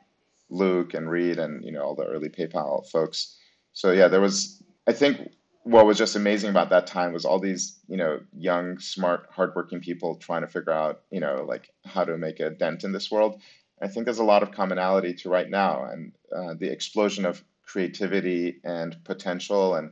Luke 0.50 0.94
and 0.94 1.10
Reid 1.10 1.40
and 1.40 1.64
you 1.64 1.72
know 1.72 1.84
all 1.84 1.96
the 1.96 2.06
early 2.06 2.30
PayPal 2.30 2.88
folks. 2.90 3.38
So 3.74 3.92
yeah, 3.92 4.08
there 4.08 4.22
was 4.22 4.64
I 4.88 4.94
think 4.94 5.32
what 5.64 5.88
was 5.88 5.98
just 5.98 6.16
amazing 6.16 6.52
about 6.52 6.70
that 6.70 6.86
time 6.86 7.12
was 7.12 7.26
all 7.26 7.40
these 7.40 7.78
you 7.90 7.98
know 7.98 8.20
young, 8.38 8.80
smart, 8.80 9.28
hardworking 9.30 9.82
people 9.82 10.16
trying 10.16 10.42
to 10.42 10.48
figure 10.48 10.72
out 10.72 11.02
you 11.12 11.20
know 11.20 11.46
like 11.48 11.70
how 11.84 12.06
to 12.06 12.18
make 12.18 12.40
a 12.40 12.50
dent 12.50 12.84
in 12.84 12.94
this 12.94 13.12
world. 13.12 13.42
I 13.82 13.88
think 13.88 14.06
there's 14.06 14.20
a 14.20 14.24
lot 14.24 14.44
of 14.44 14.52
commonality 14.52 15.14
to 15.16 15.30
right 15.30 15.50
now, 15.50 15.86
and 15.86 16.12
uh, 16.36 16.54
the 16.54 16.72
explosion 16.72 17.26
of 17.26 17.44
creativity 17.64 18.60
and 18.64 19.04
potential 19.04 19.76
and 19.76 19.92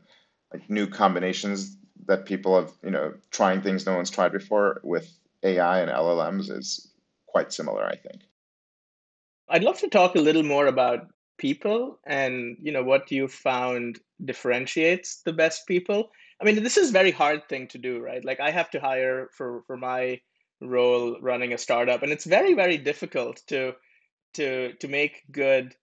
like 0.54 0.70
new 0.70 0.88
combinations 0.88 1.78
that 2.06 2.26
people 2.26 2.56
have, 2.56 2.72
you 2.84 2.92
know, 2.92 3.14
trying 3.32 3.62
things 3.62 3.86
no 3.86 3.96
one's 3.96 4.10
tried 4.10 4.32
before 4.32 4.80
with 4.84 5.18
AI 5.44 5.80
and 5.82 5.90
LLMs 5.90 6.52
is 6.52 6.92
quite 7.28 7.52
similar, 7.52 7.86
I 7.86 7.96
think. 7.96 8.22
I'd 9.50 9.64
love 9.64 9.80
to 9.80 9.90
talk 9.90 10.16
a 10.16 10.22
little 10.22 10.44
more 10.44 10.68
about 10.68 11.08
people 11.38 12.00
and 12.06 12.56
you 12.62 12.72
know 12.72 12.84
what 12.84 13.12
you 13.12 13.28
found 13.28 14.00
differentiates 14.24 15.22
the 15.24 15.34
best 15.34 15.68
people. 15.68 16.10
I 16.40 16.46
mean, 16.46 16.62
this 16.64 16.78
is 16.78 16.92
very 16.92 17.12
hard 17.12 17.48
thing 17.50 17.68
to 17.70 17.78
do, 17.78 18.00
right? 18.00 18.24
Like 18.24 18.40
I 18.40 18.52
have 18.52 18.70
to 18.72 18.80
hire 18.80 19.30
for 19.34 19.64
for 19.68 19.78
my 19.78 20.22
role 20.68 21.18
running 21.22 21.54
a 21.54 21.58
startup. 21.58 22.04
And 22.04 22.12
it's 22.12 22.26
very 22.26 22.54
very 22.54 22.78
difficult 22.78 23.42
to 23.48 23.74
to 24.36 24.74
to 24.74 24.88
make 24.88 25.24
good 25.32 25.76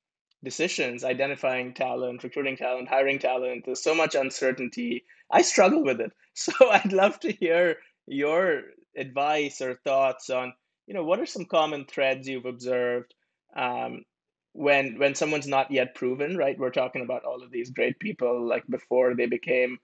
decisions 0.42 1.04
identifying 1.04 1.74
talent 1.74 2.24
recruiting 2.24 2.56
talent 2.56 2.88
hiring 2.88 3.18
talent. 3.18 3.64
There's 3.64 3.82
so 3.82 3.94
much 3.94 4.14
uncertainty. 4.14 5.04
I 5.30 5.42
struggle 5.42 5.84
with 5.84 6.00
it. 6.00 6.12
So 6.32 6.52
i'd 6.70 6.92
love 6.92 7.18
to 7.20 7.32
hear 7.32 7.78
your 8.06 8.62
advice 8.96 9.60
or 9.60 9.74
thoughts 9.74 10.30
on 10.30 10.52
you 10.86 10.94
know 10.94 11.04
what 11.04 11.20
are 11.20 11.26
some 11.26 11.44
common 11.44 11.84
threads 11.84 12.28
you've 12.28 12.46
observed 12.46 13.14
um, 13.56 14.04
when 14.52 14.98
when 14.98 15.14
someone's 15.14 15.46
not 15.46 15.70
yet 15.70 15.94
proven 15.94 16.36
right? 16.36 16.58
We're 16.58 16.70
talking 16.70 17.02
about 17.02 17.24
all 17.24 17.42
of 17.42 17.50
these 17.50 17.70
great 17.70 17.98
people 17.98 18.48
like 18.48 18.66
before 18.68 19.14
they 19.14 19.26
became 19.26 19.78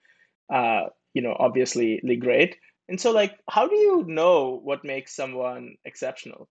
uh, 0.53 0.85
you 1.15 1.23
know 1.23 1.37
obviously 1.39 2.01
great 2.21 2.57
and 2.89 3.01
so, 3.01 3.11
like, 3.11 3.39
how 3.51 3.67
do 3.67 3.75
you 3.75 4.05
know 4.07 4.61
what 4.63 4.85
makes 4.85 5.15
someone 5.15 5.77
exceptional? 5.85 6.49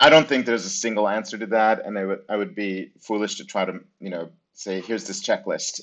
I 0.00 0.08
don't 0.08 0.28
think 0.28 0.46
there's 0.46 0.64
a 0.64 0.70
single 0.70 1.08
answer 1.08 1.36
to 1.38 1.46
that, 1.46 1.84
and 1.84 1.98
I 1.98 2.04
would 2.04 2.20
I 2.28 2.36
would 2.36 2.54
be 2.54 2.92
foolish 3.00 3.36
to 3.36 3.44
try 3.44 3.64
to 3.64 3.80
you 4.00 4.10
know 4.10 4.30
say 4.54 4.80
here's 4.80 5.06
this 5.06 5.22
checklist. 5.22 5.82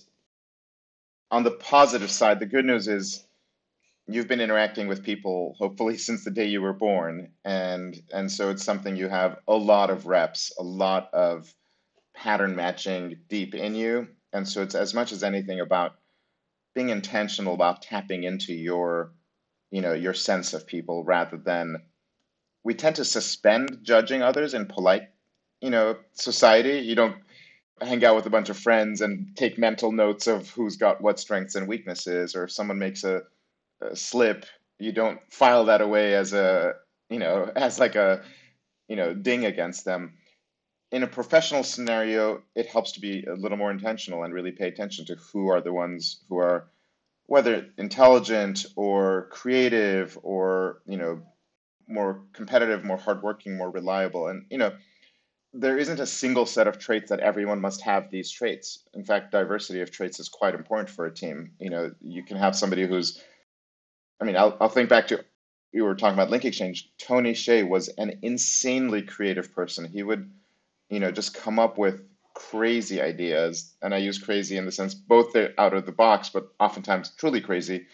On 1.31 1.43
the 1.43 1.51
positive 1.51 2.09
side, 2.09 2.39
the 2.39 2.47
good 2.47 2.65
news 2.65 2.87
is 2.87 3.23
you've 4.07 4.27
been 4.27 4.41
interacting 4.41 4.87
with 4.87 5.03
people 5.03 5.55
hopefully 5.59 5.97
since 6.07 6.23
the 6.23 6.31
day 6.31 6.45
you 6.47 6.61
were 6.61 6.73
born, 6.73 7.31
and 7.45 7.95
and 8.11 8.31
so 8.31 8.49
it's 8.49 8.63
something 8.63 8.95
you 8.95 9.07
have 9.07 9.37
a 9.47 9.55
lot 9.55 9.91
of 9.91 10.07
reps, 10.07 10.51
a 10.57 10.63
lot 10.63 11.13
of 11.13 11.53
pattern 12.15 12.55
matching 12.55 13.19
deep 13.29 13.53
in 13.53 13.75
you, 13.75 14.07
and 14.33 14.47
so 14.47 14.63
it's 14.63 14.75
as 14.75 14.95
much 14.95 15.11
as 15.11 15.23
anything 15.23 15.59
about 15.59 15.93
being 16.73 16.89
intentional 16.89 17.53
about 17.53 17.83
tapping 17.83 18.23
into 18.23 18.53
your 18.53 19.13
you 19.71 19.81
know 19.81 19.93
your 19.93 20.13
sense 20.13 20.53
of 20.53 20.67
people 20.67 21.03
rather 21.03 21.37
than 21.37 21.77
we 22.63 22.73
tend 22.73 22.97
to 22.97 23.05
suspend 23.05 23.79
judging 23.83 24.21
others 24.21 24.53
in 24.53 24.65
polite 24.65 25.09
you 25.61 25.69
know 25.69 25.97
society. 26.13 26.79
You 26.79 26.95
don't 26.95 27.17
hang 27.81 28.03
out 28.03 28.15
with 28.15 28.25
a 28.25 28.29
bunch 28.29 28.49
of 28.49 28.57
friends 28.57 29.01
and 29.01 29.35
take 29.35 29.57
mental 29.57 29.91
notes 29.91 30.27
of 30.27 30.49
who's 30.49 30.75
got 30.75 31.01
what 31.01 31.19
strengths 31.19 31.55
and 31.55 31.67
weaknesses 31.67 32.35
or 32.35 32.43
if 32.43 32.51
someone 32.51 32.77
makes 32.77 33.05
a, 33.05 33.21
a 33.81 33.95
slip 33.95 34.45
you 34.79 34.91
don't 34.91 35.19
file 35.31 35.65
that 35.65 35.81
away 35.81 36.13
as 36.13 36.33
a 36.33 36.73
you 37.09 37.19
know 37.19 37.51
as 37.55 37.79
like 37.79 37.95
a 37.95 38.23
you 38.87 38.95
know 38.95 39.13
ding 39.13 39.45
against 39.45 39.85
them. 39.85 40.13
In 40.91 41.03
a 41.03 41.07
professional 41.07 41.63
scenario 41.63 42.41
it 42.55 42.65
helps 42.65 42.93
to 42.93 43.01
be 43.01 43.23
a 43.25 43.33
little 43.33 43.57
more 43.57 43.71
intentional 43.71 44.23
and 44.23 44.33
really 44.33 44.51
pay 44.51 44.67
attention 44.67 45.05
to 45.05 45.15
who 45.15 45.49
are 45.49 45.61
the 45.61 45.73
ones 45.73 46.23
who 46.29 46.37
are 46.37 46.67
whether 47.29 47.67
intelligent 47.77 48.65
or 48.75 49.27
creative 49.29 50.17
or 50.23 50.81
you 50.87 50.97
know 50.97 51.21
more 51.87 52.23
competitive, 52.33 52.83
more 52.83 52.97
hardworking, 52.97 53.55
more 53.55 53.69
reliable, 53.69 54.27
and 54.27 54.45
you 54.49 54.57
know 54.57 54.73
there 55.53 55.77
isn't 55.77 55.99
a 55.99 56.05
single 56.05 56.45
set 56.45 56.67
of 56.67 56.79
traits 56.79 57.09
that 57.09 57.19
everyone 57.19 57.61
must 57.61 57.81
have 57.81 58.09
these 58.09 58.31
traits. 58.31 58.83
In 58.93 59.03
fact, 59.03 59.31
diversity 59.31 59.81
of 59.81 59.91
traits 59.91 60.19
is 60.19 60.29
quite 60.29 60.55
important 60.55 60.89
for 60.89 61.05
a 61.05 61.13
team. 61.13 61.51
You 61.59 61.69
know, 61.69 61.91
you 62.01 62.23
can 62.23 62.37
have 62.37 62.55
somebody 62.55 62.85
who's, 62.87 63.23
I 64.21 64.25
mean, 64.25 64.35
I'll, 64.35 64.55
I'll 64.61 64.69
think 64.69 64.89
back 64.89 65.07
to 65.07 65.25
you 65.71 65.83
were 65.83 65.95
talking 65.95 66.13
about 66.13 66.29
Link 66.29 66.45
Exchange. 66.45 66.91
Tony 66.99 67.33
Hsieh 67.33 67.67
was 67.67 67.89
an 67.89 68.19
insanely 68.21 69.01
creative 69.01 69.51
person. 69.53 69.85
He 69.91 70.03
would, 70.03 70.31
you 70.89 70.99
know, 70.99 71.11
just 71.11 71.33
come 71.33 71.57
up 71.57 71.79
with 71.79 72.03
crazy 72.39 73.01
ideas, 73.01 73.75
and 73.81 73.93
I 73.93 73.97
use 73.97 74.17
crazy 74.17 74.55
in 74.55 74.65
the 74.65 74.71
sense 74.71 74.93
both 74.93 75.33
they're 75.33 75.53
out 75.57 75.73
of 75.73 75.85
the 75.85 75.91
box, 75.91 76.29
but 76.29 76.47
oftentimes 76.59 77.11
truly 77.17 77.41
crazy. 77.41 77.85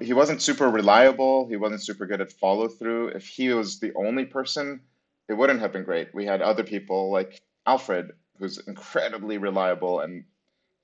He 0.00 0.12
wasn't 0.12 0.42
super 0.42 0.68
reliable. 0.68 1.46
He 1.46 1.56
wasn't 1.56 1.82
super 1.82 2.06
good 2.06 2.20
at 2.20 2.32
follow 2.32 2.66
through. 2.66 3.08
If 3.08 3.28
he 3.28 3.50
was 3.50 3.78
the 3.78 3.92
only 3.94 4.24
person, 4.24 4.80
it 5.28 5.34
wouldn't 5.34 5.60
have 5.60 5.72
been 5.72 5.84
great. 5.84 6.12
We 6.12 6.26
had 6.26 6.42
other 6.42 6.64
people 6.64 7.12
like 7.12 7.40
Alfred, 7.66 8.10
who's 8.38 8.58
incredibly 8.66 9.38
reliable 9.38 10.00
and 10.00 10.24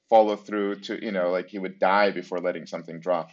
follow 0.08 0.36
through 0.36 0.76
to, 0.82 1.04
you 1.04 1.10
know, 1.10 1.30
like 1.30 1.48
he 1.48 1.58
would 1.58 1.80
die 1.80 2.12
before 2.12 2.38
letting 2.38 2.66
something 2.66 3.00
drop. 3.00 3.30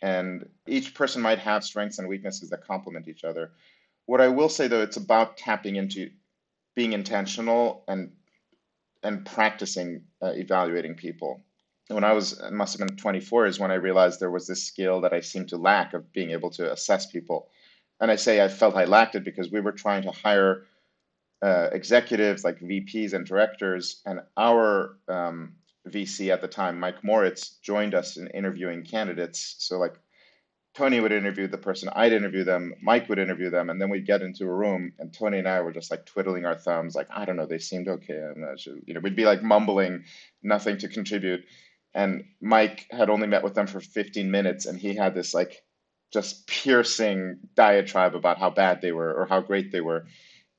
And 0.00 0.48
each 0.66 0.94
person 0.94 1.20
might 1.20 1.40
have 1.40 1.62
strengths 1.62 1.98
and 1.98 2.08
weaknesses 2.08 2.48
that 2.50 2.66
complement 2.66 3.06
each 3.06 3.24
other. 3.24 3.52
What 4.06 4.22
I 4.22 4.28
will 4.28 4.48
say 4.48 4.66
though, 4.66 4.82
it's 4.82 4.96
about 4.96 5.36
tapping 5.36 5.76
into 5.76 6.08
being 6.78 6.92
intentional 6.92 7.82
and 7.88 8.12
and 9.02 9.26
practicing 9.26 10.04
uh, 10.22 10.32
evaluating 10.44 10.94
people. 10.94 11.42
When 11.88 12.04
I 12.04 12.12
was 12.12 12.40
must 12.52 12.78
have 12.78 12.86
been 12.86 12.96
24 12.96 13.46
is 13.46 13.58
when 13.58 13.72
I 13.72 13.86
realized 13.88 14.20
there 14.20 14.30
was 14.30 14.46
this 14.46 14.62
skill 14.62 15.00
that 15.00 15.12
I 15.12 15.20
seemed 15.20 15.48
to 15.48 15.56
lack 15.56 15.92
of 15.92 16.12
being 16.12 16.30
able 16.30 16.50
to 16.50 16.70
assess 16.70 17.06
people. 17.06 17.48
And 18.00 18.12
I 18.12 18.16
say 18.16 18.44
I 18.44 18.46
felt 18.46 18.76
I 18.76 18.84
lacked 18.84 19.16
it 19.16 19.24
because 19.24 19.50
we 19.50 19.60
were 19.60 19.72
trying 19.72 20.04
to 20.04 20.12
hire 20.12 20.66
uh, 21.42 21.68
executives 21.72 22.44
like 22.44 22.60
VPs 22.60 23.12
and 23.12 23.26
directors, 23.26 24.00
and 24.06 24.20
our 24.36 24.98
um, 25.08 25.54
VC 25.88 26.32
at 26.32 26.40
the 26.42 26.54
time, 26.60 26.78
Mike 26.78 27.02
Moritz, 27.02 27.58
joined 27.60 27.94
us 27.94 28.16
in 28.16 28.28
interviewing 28.28 28.84
candidates. 28.84 29.56
So 29.58 29.78
like 29.78 29.96
Tony 30.78 31.00
would 31.00 31.10
interview 31.10 31.48
the 31.48 31.58
person, 31.58 31.88
I'd 31.92 32.12
interview 32.12 32.44
them, 32.44 32.72
Mike 32.80 33.08
would 33.08 33.18
interview 33.18 33.50
them, 33.50 33.68
and 33.68 33.82
then 33.82 33.90
we'd 33.90 34.06
get 34.06 34.22
into 34.22 34.44
a 34.44 34.54
room, 34.54 34.92
and 35.00 35.12
Tony 35.12 35.40
and 35.40 35.48
I 35.48 35.60
were 35.60 35.72
just 35.72 35.90
like 35.90 36.06
twiddling 36.06 36.46
our 36.46 36.54
thumbs, 36.54 36.94
like 36.94 37.08
I 37.10 37.24
don't 37.24 37.34
know, 37.34 37.46
they 37.46 37.58
seemed 37.58 37.88
okay. 37.88 38.22
Sure. 38.58 38.76
You 38.86 38.94
know, 38.94 39.00
we'd 39.00 39.16
be 39.16 39.24
like 39.24 39.42
mumbling, 39.42 40.04
nothing 40.40 40.78
to 40.78 40.88
contribute. 40.88 41.44
And 41.94 42.26
Mike 42.40 42.86
had 42.92 43.10
only 43.10 43.26
met 43.26 43.42
with 43.42 43.54
them 43.54 43.66
for 43.66 43.80
15 43.80 44.30
minutes, 44.30 44.66
and 44.66 44.78
he 44.78 44.94
had 44.94 45.16
this 45.16 45.34
like 45.34 45.64
just 46.12 46.46
piercing 46.46 47.40
diatribe 47.56 48.14
about 48.14 48.38
how 48.38 48.50
bad 48.50 48.80
they 48.80 48.92
were 48.92 49.12
or 49.12 49.26
how 49.26 49.40
great 49.40 49.72
they 49.72 49.80
were. 49.80 50.06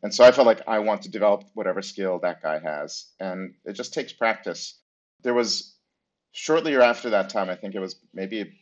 And 0.03 0.13
so 0.13 0.25
I 0.25 0.33
felt 0.33 0.47
like 0.47 0.67
I 0.67 0.79
want 0.79 1.03
to 1.03 1.09
develop 1.09 1.45
whatever 1.53 1.81
skill 1.81 2.19
that 2.19 2.41
guy 2.41 2.59
has. 2.59 3.05
And 3.21 3.53
it 3.63 3.73
just 3.73 3.93
takes 3.93 4.11
practice. 4.11 4.77
There 5.23 5.33
was 5.33 5.75
shortly 6.33 6.75
after 6.75 7.11
that 7.11 7.29
time, 7.29 7.49
I 7.49 7.55
think 7.55 7.73
it 7.73 7.79
was 7.79 7.95
maybe 8.13 8.59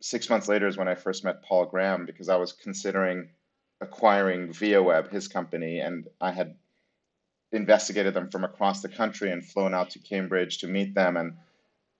six 0.00 0.28
months 0.28 0.48
later, 0.48 0.66
is 0.66 0.76
when 0.76 0.88
I 0.88 0.94
first 0.94 1.24
met 1.24 1.42
Paul 1.42 1.66
Graham 1.66 2.06
because 2.06 2.28
I 2.28 2.36
was 2.36 2.52
considering 2.52 3.28
acquiring 3.80 4.48
ViaWeb, 4.48 5.10
his 5.10 5.28
company, 5.28 5.80
and 5.80 6.06
I 6.20 6.32
had 6.32 6.56
investigated 7.52 8.14
them 8.14 8.30
from 8.30 8.44
across 8.44 8.82
the 8.82 8.88
country 8.88 9.30
and 9.30 9.44
flown 9.44 9.74
out 9.74 9.90
to 9.90 9.98
Cambridge 9.98 10.58
to 10.58 10.66
meet 10.66 10.94
them. 10.94 11.16
And 11.16 11.36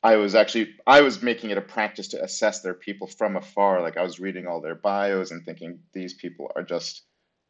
I 0.02 0.16
was 0.16 0.34
actually 0.34 0.74
I 0.86 1.00
was 1.00 1.22
making 1.22 1.50
it 1.50 1.58
a 1.58 1.62
practice 1.62 2.08
to 2.08 2.22
assess 2.22 2.60
their 2.60 2.74
people 2.74 3.06
from 3.06 3.36
afar. 3.36 3.80
Like 3.80 3.96
I 3.96 4.02
was 4.02 4.20
reading 4.20 4.46
all 4.46 4.60
their 4.60 4.74
bios 4.74 5.30
and 5.30 5.44
thinking 5.44 5.80
these 5.92 6.14
people 6.14 6.50
are 6.54 6.62
just 6.62 7.02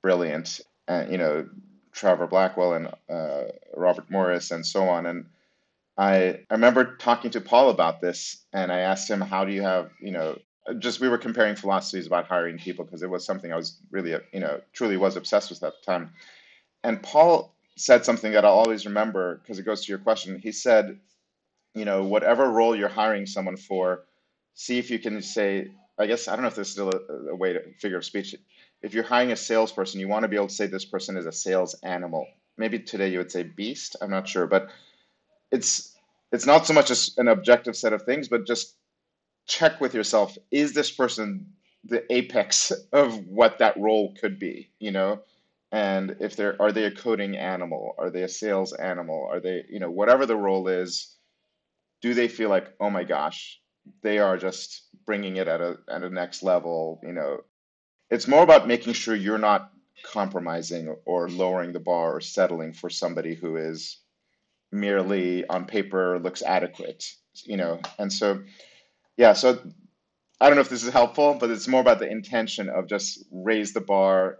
brilliant 0.03 0.61
and 0.87 1.11
you 1.11 1.19
know 1.19 1.49
Trevor 1.93 2.27
Blackwell 2.27 2.75
and 2.75 2.89
uh, 3.09 3.45
Robert 3.75 4.11
Morris 4.11 4.51
and 4.51 4.67
so 4.67 4.89
on. 4.89 5.07
And 5.07 5.27
I 5.97 6.41
I 6.51 6.55
remember 6.55 6.97
talking 6.97 7.31
to 7.33 7.41
Paul 7.41 7.71
about 7.71 8.01
this, 8.01 8.45
and 8.53 8.73
I 8.73 8.81
asked 8.81 9.11
him, 9.11 9.21
"How 9.21 9.45
do 9.45 9.53
you 9.53 9.63
have 9.63 9.91
you 10.01 10.13
know?" 10.13 10.39
Just 10.79 11.01
we 11.01 11.09
were 11.09 11.19
comparing 11.19 11.57
philosophies 11.57 12.07
about 12.07 12.27
hiring 12.27 12.59
people 12.59 12.85
because 12.87 13.03
it 13.03 13.11
was 13.11 13.25
something 13.27 13.53
I 13.53 13.57
was 13.57 13.79
really 13.91 14.15
you 14.33 14.41
know 14.41 14.61
truly 14.73 14.97
was 14.97 15.17
obsessed 15.17 15.51
with 15.51 15.63
at 15.63 15.75
the 15.81 15.93
time. 15.93 16.13
And 16.85 17.03
Paul 17.03 17.55
said 17.77 18.05
something 18.05 18.33
that 18.33 18.45
I'll 18.45 18.53
always 18.55 18.87
remember 18.87 19.37
because 19.43 19.59
it 19.59 19.65
goes 19.65 19.85
to 19.85 19.93
your 19.93 19.99
question. 19.99 20.39
He 20.39 20.53
said, 20.53 21.01
you 21.75 21.85
know, 21.85 22.05
whatever 22.05 22.51
role 22.51 22.77
you're 22.77 22.89
hiring 22.89 23.27
someone 23.27 23.57
for, 23.57 24.05
see 24.55 24.79
if 24.79 24.91
you 24.91 24.99
can 24.99 25.23
say. 25.23 25.73
I 25.99 26.07
guess 26.07 26.29
I 26.29 26.33
don't 26.35 26.43
know 26.43 26.49
if 26.49 26.57
this 26.57 26.69
is 26.69 26.73
still 26.75 26.91
a, 26.91 27.33
a 27.33 27.37
way 27.37 27.53
to 27.55 27.61
figure 27.81 27.99
of 27.99 28.05
speech 28.05 28.35
if 28.83 28.95
you're 28.95 29.05
hiring 29.05 29.33
a 29.33 29.37
salesperson, 29.37 30.01
you 30.01 30.09
want 30.09 30.25
to 30.25 30.29
be 30.29 30.37
able 30.37 30.49
to 30.49 30.55
say 30.55 30.67
this 30.67 30.85
person 30.85 31.17
is 31.17 31.27
a 31.27 31.33
sales 31.33 31.75
animal. 31.83 32.27
Maybe 32.59 32.79
today 32.79 33.09
you 33.09 33.19
would 33.19 33.33
say 33.33 33.43
beast. 33.43 33.97
I'm 34.03 34.11
not 34.11 34.29
sure, 34.29 34.47
but 34.47 34.71
it's 35.54 35.96
it's 36.32 36.46
not 36.46 36.66
so 36.66 36.75
much 36.75 36.90
as 36.90 37.14
an 37.16 37.28
objective 37.28 37.76
set 37.76 37.92
of 37.92 38.02
things, 38.02 38.28
but 38.28 38.46
just 38.46 38.75
check 39.46 39.80
with 39.80 39.94
yourself: 39.94 40.37
is 40.50 40.73
this 40.75 40.90
person 40.90 41.46
the 41.84 42.04
apex 42.12 42.73
of 42.92 43.26
what 43.28 43.58
that 43.58 43.78
role 43.78 44.14
could 44.20 44.38
be? 44.38 44.70
You 44.80 44.90
know, 44.90 45.20
and 45.73 46.16
if 46.20 46.37
they're 46.37 46.61
are 46.61 46.73
they 46.73 46.84
a 46.84 46.90
coding 46.90 47.37
animal? 47.37 47.94
Are 47.99 48.11
they 48.11 48.25
a 48.25 48.28
sales 48.28 48.73
animal? 48.73 49.26
Are 49.30 49.40
they 49.40 49.64
you 49.70 49.78
know 49.78 49.90
whatever 49.90 50.26
the 50.26 50.37
role 50.37 50.68
is? 50.68 51.14
Do 52.02 52.12
they 52.14 52.28
feel 52.28 52.50
like 52.50 52.75
oh 52.80 52.90
my 52.90 53.04
gosh, 53.04 53.60
they 54.02 54.19
are 54.19 54.36
just 54.36 54.82
bringing 55.06 55.36
it 55.36 55.49
at 55.49 55.60
a 55.60 55.76
at 55.88 56.02
a 56.02 56.10
next 56.10 56.43
level? 56.43 57.00
You 57.04 57.12
know, 57.12 57.45
it's 58.10 58.28
more 58.28 58.43
about 58.43 58.67
making 58.67 58.95
sure 58.95 59.14
you're 59.14 59.38
not 59.38 59.71
compromising 60.02 60.95
or 61.06 61.28
lowering 61.28 61.73
the 61.73 61.80
bar 61.80 62.17
or 62.17 62.21
settling 62.21 62.73
for 62.73 62.90
somebody 62.90 63.34
who 63.34 63.56
is 63.56 64.03
merely 64.75 65.47
on 65.47 65.65
paper 65.65 66.19
looks 66.19 66.43
adequate 66.43 67.04
you 67.45 67.56
know? 67.56 67.80
And 67.99 68.13
so 68.13 68.43
yeah 69.17 69.32
so 69.32 69.58
i 70.41 70.49
don't 70.49 70.56
know 70.56 70.60
if 70.60 70.69
this 70.69 70.82
is 70.82 70.93
helpful 70.93 71.37
but 71.39 71.50
it's 71.50 71.69
more 71.69 71.80
about 71.80 72.00
the 72.00 72.10
intention 72.10 72.69
of 72.69 72.89
just 72.89 73.25
raise 73.30 73.73
the 73.73 73.80
bar 73.80 74.39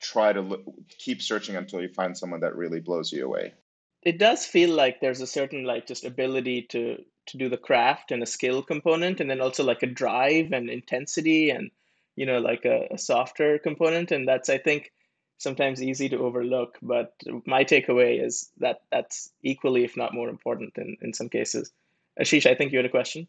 try 0.00 0.32
to 0.32 0.40
look, 0.40 0.62
keep 0.98 1.22
searching 1.22 1.56
until 1.56 1.80
you 1.80 1.88
find 1.88 2.16
someone 2.16 2.40
that 2.40 2.56
really 2.56 2.80
blows 2.80 3.12
you 3.12 3.24
away. 3.24 3.54
It 4.02 4.18
does 4.18 4.46
feel 4.46 4.70
like 4.70 5.00
there's 5.00 5.20
a 5.20 5.26
certain 5.26 5.64
like 5.64 5.86
just 5.86 6.04
ability 6.04 6.62
to 6.70 6.98
to 7.26 7.36
do 7.36 7.48
the 7.48 7.58
craft 7.58 8.10
and 8.10 8.22
a 8.22 8.26
skill 8.26 8.62
component 8.62 9.20
and 9.20 9.28
then 9.28 9.40
also 9.40 9.62
like 9.62 9.82
a 9.82 9.86
drive 9.86 10.52
and 10.52 10.70
intensity 10.70 11.50
and 11.50 11.70
you 12.16 12.24
know 12.24 12.38
like 12.38 12.64
a, 12.64 12.86
a 12.92 12.98
software 12.98 13.58
component. 13.58 14.12
And 14.12 14.26
that's 14.26 14.48
i 14.48 14.58
think 14.58 14.92
sometimes 15.38 15.82
easy 15.82 16.08
to 16.08 16.18
overlook 16.18 16.78
but 16.82 17.14
my 17.46 17.64
takeaway 17.64 18.22
is 18.24 18.50
that 18.58 18.82
that's 18.90 19.30
equally 19.42 19.84
if 19.84 19.96
not 19.96 20.14
more 20.14 20.28
important 20.28 20.76
in, 20.76 20.96
in 21.00 21.12
some 21.12 21.28
cases. 21.28 21.72
Ashish 22.20 22.46
i 22.46 22.54
think 22.54 22.72
you 22.72 22.78
had 22.78 22.86
a 22.86 22.90
question. 22.90 23.28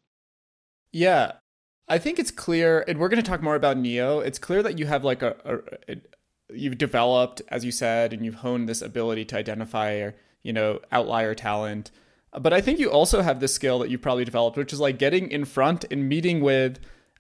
Yeah. 0.92 1.34
I 1.88 1.98
think 1.98 2.20
it's 2.20 2.32
clear 2.32 2.84
and 2.88 3.00
we're 3.00 3.10
going 3.10 3.24
to 3.24 3.30
talk 3.30 3.42
more 3.42 3.56
about 3.56 3.78
neo. 3.78 4.20
It's 4.20 4.40
clear 4.40 4.62
that 4.64 4.78
you 4.78 4.86
have 4.86 5.04
like 5.04 5.22
a, 5.22 5.36
a, 5.46 5.94
a 5.94 6.02
you've 6.52 6.78
developed 6.78 7.42
as 7.50 7.64
you 7.64 7.72
said 7.72 8.12
and 8.14 8.26
you've 8.26 8.36
honed 8.36 8.68
this 8.68 8.82
ability 8.82 9.26
to 9.26 9.38
identify 9.38 10.12
you 10.44 10.54
know 10.54 10.80
outlier 10.92 11.36
talent. 11.36 11.92
But 12.40 12.54
i 12.54 12.62
think 12.62 12.80
you 12.80 12.90
also 12.92 13.22
have 13.22 13.40
this 13.40 13.54
skill 13.54 13.80
that 13.80 13.90
you 13.90 13.98
probably 13.98 14.26
developed 14.26 14.58
which 14.58 14.74
is 14.74 14.80
like 14.80 15.00
getting 15.00 15.32
in 15.32 15.46
front 15.46 15.86
and 15.92 16.08
meeting 16.08 16.42
with 16.42 16.80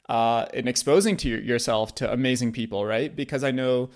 uh, 0.09 0.47
and 0.55 0.67
exposing 0.67 1.15
to 1.15 1.29
yourself 1.29 1.93
to 1.95 2.11
amazing 2.11 2.51
people, 2.51 2.83
right? 2.83 3.15
Because 3.15 3.43
I 3.43 3.51
know 3.51 3.91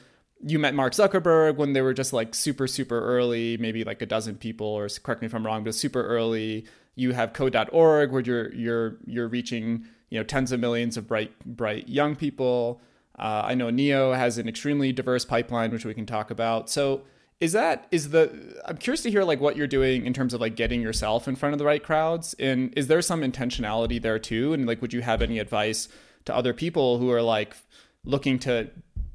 you 0.46 0.60
met 0.60 0.74
Mark 0.74 0.94
Zuckerberg 0.94 1.56
when 1.56 1.74
they 1.74 1.82
were 1.82 1.94
just 1.94 2.14
like 2.14 2.36
super, 2.36 2.68
super 2.68 3.00
early, 3.00 3.58
maybe 3.58 3.84
like 3.84 4.02
a 4.02 4.06
dozen 4.06 4.36
people, 4.36 4.68
or 4.68 4.88
correct 4.90 5.22
me 5.22 5.28
if 5.28 5.34
I'm 5.34 5.46
wrong, 5.46 5.64
but 5.64 5.76
super 5.76 6.06
early. 6.06 6.66
You 6.96 7.14
have 7.14 7.34
code.org 7.34 8.12
where 8.12 8.22
you're 8.22 8.54
you're 8.54 8.98
you're 9.06 9.28
reaching 9.28 9.86
you 10.10 10.20
know 10.20 10.24
tens 10.24 10.52
of 10.52 10.60
millions 10.60 10.98
of 10.98 11.08
bright 11.08 11.32
bright 11.46 11.90
young 11.90 12.16
people. 12.16 12.82
Uh, 13.18 13.44
I 13.46 13.56
know 13.56 13.70
Neo 13.70 14.14
has 14.14 14.38
an 14.38 14.48
extremely 14.48 14.92
diverse 14.92 15.26
pipeline, 15.26 15.72
which 15.72 15.86
we 15.86 15.94
can 15.94 16.06
talk 16.06 16.30
about. 16.30 16.70
So 16.70 17.04
is 17.40 17.52
that 17.52 17.88
is 17.92 18.12
the 18.12 18.62
i'm 18.66 18.78
curious 18.78 19.02
to 19.02 19.12
hear 19.12 19.24
like 19.24 19.42
what 19.42 19.58
you're 19.58 19.68
doing 19.68 20.06
in 20.06 20.14
terms 20.14 20.34
of 20.34 20.40
like 20.40 20.56
getting 20.56 20.82
yourself 20.82 21.28
in 21.28 21.36
front 21.36 21.52
of 21.52 21.60
the 21.60 21.66
right 21.66 21.84
crowds 21.84 22.34
and 22.40 22.72
is 22.78 22.88
there 22.88 23.02
some 23.02 23.22
intentionality 23.22 24.02
there 24.02 24.18
too 24.20 24.54
and 24.54 24.66
like 24.66 24.82
would 24.82 24.94
you 24.94 25.02
have 25.02 25.22
any 25.22 25.40
advice 25.40 25.90
to 26.24 26.34
other 26.34 26.54
people 26.54 27.00
who 27.00 27.12
are 27.12 27.22
like 27.22 27.58
looking 28.06 28.40
to 28.40 28.70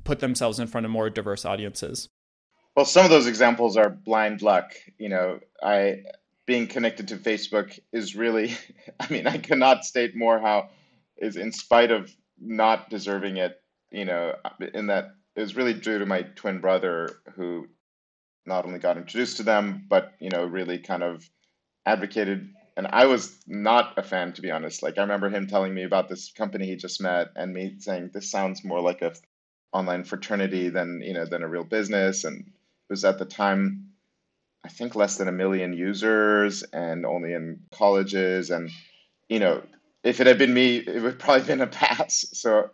put 0.08 0.20
themselves 0.20 0.58
in 0.58 0.66
front 0.66 0.84
of 0.84 0.90
more 0.90 1.10
diverse 1.10 1.44
audiences 1.44 2.08
well 2.74 2.84
some 2.84 3.04
of 3.04 3.10
those 3.10 3.26
examples 3.26 3.76
are 3.76 3.90
blind 3.90 4.42
luck 4.42 4.72
you 4.98 5.08
know 5.08 5.38
i 5.62 6.02
being 6.46 6.66
connected 6.66 7.08
to 7.08 7.16
facebook 7.16 7.78
is 7.92 8.16
really 8.16 8.56
i 9.00 9.12
mean 9.12 9.26
i 9.26 9.36
cannot 9.36 9.84
state 9.84 10.16
more 10.16 10.38
how 10.38 10.68
is 11.18 11.36
in 11.36 11.52
spite 11.52 11.90
of 11.90 12.10
not 12.40 12.88
deserving 12.90 13.36
it 13.36 13.60
you 13.90 14.04
know 14.04 14.34
in 14.74 14.86
that 14.86 15.10
it 15.36 15.42
was 15.42 15.54
really 15.54 15.74
due 15.74 16.00
to 16.00 16.06
my 16.06 16.22
twin 16.22 16.58
brother 16.58 17.20
who 17.36 17.68
not 18.48 18.64
only 18.64 18.80
got 18.80 18.96
introduced 18.96 19.36
to 19.36 19.44
them, 19.44 19.86
but 19.88 20.14
you 20.18 20.30
know, 20.30 20.44
really 20.44 20.78
kind 20.78 21.04
of 21.04 21.28
advocated. 21.86 22.48
And 22.76 22.88
I 22.90 23.06
was 23.06 23.38
not 23.46 23.96
a 23.96 24.02
fan, 24.02 24.32
to 24.32 24.42
be 24.42 24.50
honest. 24.50 24.82
Like 24.82 24.98
I 24.98 25.02
remember 25.02 25.30
him 25.30 25.46
telling 25.46 25.74
me 25.74 25.84
about 25.84 26.08
this 26.08 26.32
company 26.32 26.66
he 26.66 26.76
just 26.76 27.00
met, 27.00 27.28
and 27.36 27.52
me 27.52 27.76
saying 27.78 28.10
this 28.12 28.30
sounds 28.30 28.64
more 28.64 28.80
like 28.80 29.02
a 29.02 29.14
online 29.72 30.04
fraternity 30.04 30.68
than 30.68 31.02
you 31.02 31.14
know 31.14 31.26
than 31.26 31.42
a 31.42 31.48
real 31.48 31.64
business. 31.64 32.24
And 32.24 32.46
it 32.46 32.90
was 32.90 33.04
at 33.04 33.18
the 33.18 33.24
time, 33.24 33.90
I 34.64 34.68
think 34.68 34.94
less 34.94 35.16
than 35.16 35.28
a 35.28 35.32
million 35.32 35.72
users, 35.72 36.62
and 36.62 37.04
only 37.04 37.32
in 37.32 37.60
colleges. 37.72 38.50
And 38.50 38.70
you 39.28 39.40
know, 39.40 39.62
if 40.04 40.20
it 40.20 40.26
had 40.26 40.38
been 40.38 40.54
me, 40.54 40.76
it 40.76 41.02
would 41.02 41.18
probably 41.18 41.46
been 41.46 41.60
a 41.60 41.66
pass. 41.66 42.26
So 42.32 42.70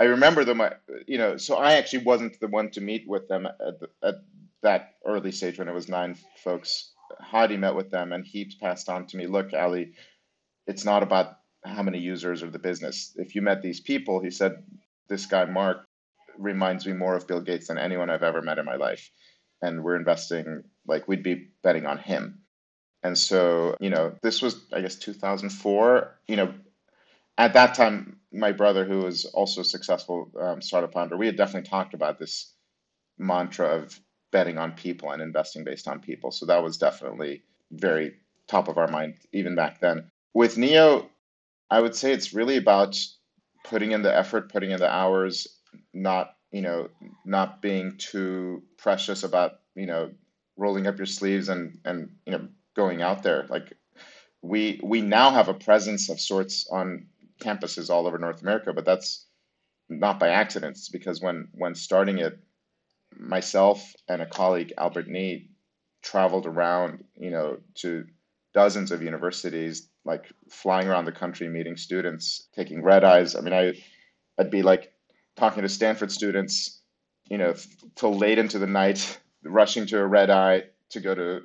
I 0.00 0.04
remember 0.04 0.44
them, 0.44 0.62
you 1.06 1.18
know, 1.18 1.36
so 1.36 1.56
I 1.56 1.74
actually 1.74 2.04
wasn't 2.04 2.38
the 2.40 2.46
one 2.46 2.70
to 2.70 2.80
meet 2.80 3.08
with 3.08 3.28
them 3.28 3.46
at, 3.46 3.80
the, 3.80 3.88
at 4.02 4.14
that 4.62 4.94
early 5.04 5.32
stage 5.32 5.58
when 5.58 5.68
it 5.68 5.74
was 5.74 5.88
nine 5.88 6.16
folks, 6.42 6.92
Hadi 7.20 7.56
met 7.56 7.74
with 7.74 7.90
them 7.90 8.12
and 8.12 8.24
he 8.24 8.44
passed 8.60 8.88
on 8.88 9.06
to 9.06 9.16
me, 9.16 9.26
look, 9.26 9.52
Ali, 9.52 9.92
it's 10.66 10.84
not 10.84 11.02
about 11.02 11.38
how 11.64 11.82
many 11.82 11.98
users 11.98 12.42
or 12.42 12.50
the 12.50 12.58
business. 12.58 13.12
If 13.16 13.34
you 13.34 13.42
met 13.42 13.60
these 13.60 13.80
people, 13.80 14.20
he 14.20 14.30
said, 14.30 14.62
this 15.08 15.26
guy, 15.26 15.46
Mark, 15.46 15.84
reminds 16.38 16.86
me 16.86 16.92
more 16.92 17.16
of 17.16 17.26
Bill 17.26 17.40
Gates 17.40 17.68
than 17.68 17.78
anyone 17.78 18.10
I've 18.10 18.22
ever 18.22 18.42
met 18.42 18.58
in 18.58 18.64
my 18.64 18.76
life. 18.76 19.10
And 19.60 19.82
we're 19.82 19.96
investing, 19.96 20.62
like, 20.86 21.08
we'd 21.08 21.22
be 21.22 21.48
betting 21.62 21.86
on 21.86 21.98
him. 21.98 22.40
And 23.02 23.16
so, 23.16 23.76
you 23.80 23.90
know, 23.90 24.14
this 24.22 24.40
was, 24.40 24.64
I 24.72 24.80
guess, 24.80 24.96
2004. 24.96 26.18
You 26.28 26.36
know, 26.36 26.54
at 27.36 27.54
that 27.54 27.74
time, 27.74 28.18
my 28.32 28.52
brother, 28.52 28.84
who 28.84 28.98
was 28.98 29.24
also 29.24 29.62
a 29.62 29.64
successful 29.64 30.30
um, 30.40 30.62
startup 30.62 30.92
founder, 30.92 31.16
we 31.16 31.26
had 31.26 31.36
definitely 31.36 31.68
talked 31.68 31.94
about 31.94 32.18
this 32.18 32.52
mantra 33.18 33.68
of 33.68 33.98
betting 34.30 34.58
on 34.58 34.72
people 34.72 35.10
and 35.10 35.22
investing 35.22 35.64
based 35.64 35.88
on 35.88 36.00
people. 36.00 36.30
So 36.30 36.46
that 36.46 36.62
was 36.62 36.78
definitely 36.78 37.42
very 37.70 38.14
top 38.46 38.68
of 38.68 38.78
our 38.78 38.88
mind 38.88 39.14
even 39.32 39.54
back 39.54 39.80
then. 39.80 40.10
With 40.34 40.58
Neo, 40.58 41.08
I 41.70 41.80
would 41.80 41.94
say 41.94 42.12
it's 42.12 42.32
really 42.32 42.56
about 42.56 42.98
putting 43.64 43.92
in 43.92 44.02
the 44.02 44.14
effort, 44.14 44.52
putting 44.52 44.70
in 44.70 44.80
the 44.80 44.90
hours, 44.90 45.46
not 45.92 46.34
you 46.50 46.62
know 46.62 46.88
not 47.24 47.60
being 47.62 47.96
too 47.98 48.62
precious 48.76 49.22
about 49.22 49.60
you 49.74 49.86
know 49.86 50.10
rolling 50.56 50.86
up 50.86 50.96
your 50.96 51.06
sleeves 51.06 51.48
and 51.48 51.78
and 51.84 52.10
you 52.26 52.32
know 52.32 52.48
going 52.74 53.02
out 53.02 53.22
there. 53.22 53.46
Like 53.48 53.72
we 54.42 54.80
we 54.82 55.00
now 55.00 55.30
have 55.30 55.48
a 55.48 55.54
presence 55.54 56.08
of 56.08 56.20
sorts 56.20 56.68
on 56.70 57.06
campuses 57.40 57.90
all 57.90 58.06
over 58.06 58.18
North 58.18 58.42
America, 58.42 58.72
but 58.72 58.84
that's 58.84 59.26
not 59.88 60.18
by 60.18 60.28
accident. 60.28 60.76
It's 60.76 60.88
because 60.88 61.20
when 61.20 61.48
when 61.52 61.74
starting 61.74 62.18
it, 62.18 62.38
myself 63.16 63.94
and 64.08 64.22
a 64.22 64.26
colleague 64.26 64.72
Albert 64.78 65.08
Ni 65.08 65.50
traveled 66.02 66.46
around, 66.46 67.04
you 67.16 67.30
know, 67.30 67.58
to 67.76 68.04
dozens 68.54 68.92
of 68.92 69.02
universities, 69.02 69.88
like 70.04 70.26
flying 70.50 70.88
around 70.88 71.04
the 71.04 71.12
country, 71.12 71.48
meeting 71.48 71.76
students, 71.76 72.48
taking 72.54 72.82
red 72.82 73.04
eyes. 73.04 73.34
I 73.34 73.40
mean, 73.40 73.54
I 73.54 73.74
I'd 74.38 74.50
be 74.50 74.62
like 74.62 74.92
talking 75.38 75.62
to 75.62 75.68
Stanford 75.68 76.12
students, 76.12 76.80
you 77.30 77.38
know, 77.38 77.54
till 77.94 78.16
late 78.16 78.38
into 78.38 78.58
the 78.58 78.66
night, 78.66 79.18
rushing 79.42 79.86
to 79.86 79.98
a 79.98 80.06
red 80.06 80.30
eye 80.30 80.64
to 80.90 81.00
go 81.00 81.14
to 81.14 81.42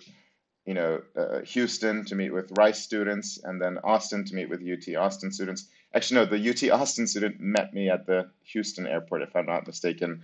you 0.66 0.74
know, 0.74 1.02
uh, 1.16 1.42
Houston 1.42 2.06
to 2.06 2.16
meet 2.16 2.34
with 2.34 2.58
Rice 2.58 2.82
students, 2.82 3.38
and 3.44 3.62
then 3.62 3.80
Austin 3.84 4.24
to 4.26 4.36
meet 4.36 4.50
with 4.50 4.62
UT 4.62 4.96
Austin 4.96 5.32
students. 5.32 5.68
Actually, 5.94 6.22
no, 6.22 6.26
the 6.26 6.50
UT 6.50 6.80
Austin 6.80 7.06
student 7.06 7.40
met 7.40 7.74
me 7.74 7.90
at 7.90 8.06
the 8.06 8.30
Houston 8.44 8.88
airport, 8.88 9.24
if 9.24 9.36
I'm 9.36 9.46
not 9.46 9.68
mistaken, 9.68 10.24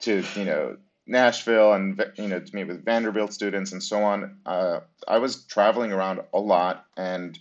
to 0.00 0.22
you 0.34 0.44
know 0.44 0.76
Nashville 1.06 1.72
and 1.72 2.04
you 2.16 2.28
know 2.28 2.40
to 2.40 2.54
meet 2.54 2.64
with 2.64 2.84
Vanderbilt 2.84 3.32
students 3.32 3.72
and 3.72 3.82
so 3.82 4.02
on. 4.02 4.38
Uh, 4.44 4.80
I 5.08 5.18
was 5.18 5.44
traveling 5.46 5.92
around 5.92 6.20
a 6.34 6.38
lot 6.38 6.84
and 6.96 7.38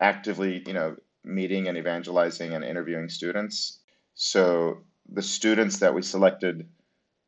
actively, 0.00 0.62
you 0.66 0.72
know, 0.72 0.96
meeting 1.24 1.68
and 1.68 1.76
evangelizing 1.76 2.54
and 2.54 2.64
interviewing 2.64 3.10
students. 3.10 3.80
So 4.14 4.78
the 5.08 5.22
students 5.22 5.78
that 5.78 5.94
we 5.94 6.02
selected 6.02 6.68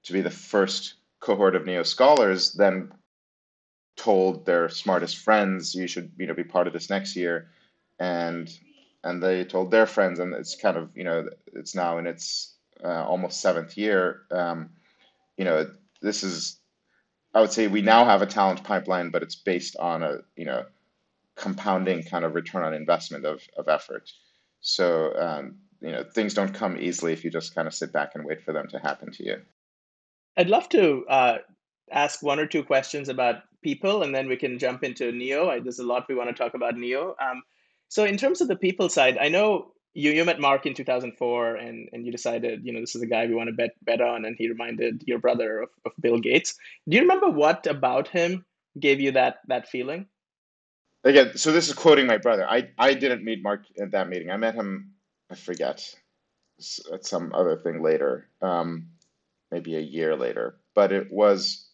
to 0.04 0.12
be 0.12 0.20
the 0.20 0.30
first 0.30 0.94
cohort 1.20 1.56
of 1.56 1.66
neo 1.66 1.82
scholars 1.82 2.52
then 2.52 2.92
told 3.96 4.44
their 4.44 4.68
smartest 4.68 5.16
friends 5.18 5.74
you 5.74 5.86
should 5.86 6.12
you 6.18 6.26
know 6.26 6.34
be 6.34 6.44
part 6.44 6.66
of 6.66 6.72
this 6.72 6.90
next 6.90 7.16
year 7.16 7.48
and 7.98 8.52
and 9.02 9.22
they 9.22 9.42
told 9.42 9.70
their 9.70 9.86
friends 9.86 10.18
and 10.18 10.34
it's 10.34 10.54
kind 10.54 10.76
of 10.76 10.90
you 10.94 11.04
know 11.04 11.28
it's 11.54 11.74
now 11.74 11.98
in 11.98 12.06
its 12.06 12.54
uh, 12.84 13.04
almost 13.04 13.40
seventh 13.40 13.76
year. 13.78 14.22
Um, 14.30 14.70
you 15.36 15.44
know 15.44 15.70
this 16.02 16.22
is 16.22 16.60
i 17.34 17.40
would 17.40 17.52
say 17.52 17.66
we 17.66 17.82
now 17.82 18.04
have 18.04 18.22
a 18.22 18.26
talent 18.26 18.62
pipeline 18.64 19.10
but 19.10 19.22
it's 19.22 19.34
based 19.34 19.76
on 19.76 20.02
a 20.02 20.18
you 20.36 20.44
know 20.44 20.64
compounding 21.36 22.02
kind 22.02 22.24
of 22.24 22.34
return 22.34 22.64
on 22.64 22.74
investment 22.74 23.24
of, 23.24 23.42
of 23.56 23.68
effort. 23.68 24.10
So 24.60 25.14
um, 25.16 25.56
you 25.80 25.92
know 25.92 26.04
things 26.14 26.34
don't 26.34 26.54
come 26.54 26.76
easily 26.78 27.12
if 27.12 27.24
you 27.24 27.30
just 27.30 27.54
kind 27.54 27.68
of 27.68 27.74
sit 27.74 27.92
back 27.92 28.12
and 28.14 28.24
wait 28.24 28.42
for 28.42 28.52
them 28.52 28.66
to 28.68 28.78
happen 28.78 29.10
to 29.10 29.24
you 29.24 29.36
i'd 30.36 30.48
love 30.48 30.68
to 30.68 31.04
uh, 31.08 31.38
ask 31.90 32.22
one 32.22 32.38
or 32.38 32.46
two 32.46 32.62
questions 32.62 33.08
about 33.08 33.42
people, 33.62 34.02
and 34.02 34.14
then 34.14 34.28
we 34.28 34.36
can 34.36 34.58
jump 34.58 34.84
into 34.84 35.12
Neo. 35.12 35.50
I, 35.50 35.60
there's 35.60 35.78
a 35.78 35.86
lot 35.86 36.06
we 36.08 36.14
want 36.14 36.30
to 36.30 36.34
talk 36.34 36.54
about 36.54 36.76
Neo. 36.76 37.16
Um, 37.20 37.42
so 37.88 38.04
in 38.04 38.16
terms 38.16 38.40
of 38.40 38.48
the 38.48 38.56
people 38.56 38.88
side, 38.88 39.18
I 39.18 39.28
know 39.28 39.72
you 39.94 40.10
you 40.10 40.24
met 40.24 40.40
Mark 40.40 40.66
in 40.66 40.74
2004, 40.74 41.56
and 41.56 41.88
and 41.92 42.04
you 42.04 42.12
decided 42.12 42.64
you 42.64 42.72
know 42.72 42.80
this 42.80 42.94
is 42.94 43.02
a 43.02 43.06
guy 43.06 43.26
we 43.26 43.34
want 43.34 43.48
to 43.48 43.54
bet 43.54 43.72
bet 43.82 44.00
on, 44.00 44.24
and 44.24 44.36
he 44.38 44.48
reminded 44.48 45.04
your 45.06 45.18
brother 45.18 45.62
of, 45.62 45.70
of 45.84 45.92
Bill 46.00 46.18
Gates. 46.18 46.54
Do 46.88 46.96
you 46.96 47.02
remember 47.02 47.30
what 47.30 47.66
about 47.66 48.08
him 48.08 48.44
gave 48.78 49.00
you 49.00 49.12
that 49.12 49.38
that 49.48 49.68
feeling? 49.68 50.06
Again, 51.04 51.36
so 51.36 51.52
this 51.52 51.68
is 51.68 51.74
quoting 51.74 52.06
my 52.06 52.18
brother. 52.18 52.46
I 52.48 52.68
I 52.78 52.94
didn't 52.94 53.24
meet 53.24 53.42
Mark 53.42 53.64
at 53.80 53.92
that 53.92 54.08
meeting. 54.08 54.30
I 54.30 54.36
met 54.36 54.54
him. 54.54 54.92
I 55.30 55.34
forget 55.34 55.94
at 56.92 57.04
some 57.04 57.32
other 57.34 57.56
thing 57.56 57.82
later, 57.82 58.28
um, 58.40 58.88
maybe 59.50 59.76
a 59.76 59.80
year 59.80 60.16
later. 60.16 60.56
But 60.74 60.92
it 60.92 61.10
was 61.10 61.66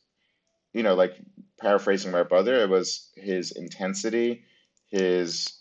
you 0.72 0.82
know, 0.82 0.94
like 0.94 1.16
paraphrasing 1.60 2.12
my 2.12 2.22
brother, 2.22 2.62
it 2.62 2.70
was 2.70 3.10
his 3.14 3.52
intensity, 3.52 4.44
his 4.90 5.60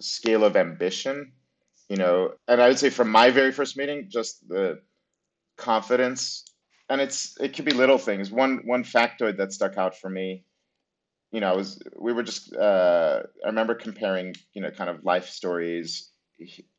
scale 0.00 0.44
of 0.44 0.56
ambition, 0.56 1.32
you 1.88 1.96
know, 1.96 2.32
and 2.46 2.60
I 2.60 2.68
would 2.68 2.78
say 2.78 2.90
from 2.90 3.10
my 3.10 3.30
very 3.30 3.52
first 3.52 3.76
meeting, 3.76 4.06
just 4.08 4.46
the 4.48 4.80
confidence, 5.56 6.44
and 6.88 7.00
it's 7.00 7.38
it 7.40 7.54
could 7.54 7.64
be 7.64 7.72
little 7.72 7.98
things. 7.98 8.30
One 8.30 8.62
one 8.64 8.84
factoid 8.84 9.36
that 9.38 9.52
stuck 9.52 9.76
out 9.76 9.96
for 9.98 10.08
me, 10.08 10.44
you 11.32 11.40
know, 11.40 11.52
I 11.52 11.56
was 11.56 11.82
we 11.98 12.12
were 12.12 12.22
just 12.22 12.54
uh, 12.54 13.22
I 13.44 13.48
remember 13.48 13.74
comparing, 13.74 14.34
you 14.54 14.62
know, 14.62 14.70
kind 14.70 14.90
of 14.90 15.04
life 15.04 15.28
stories, 15.28 16.10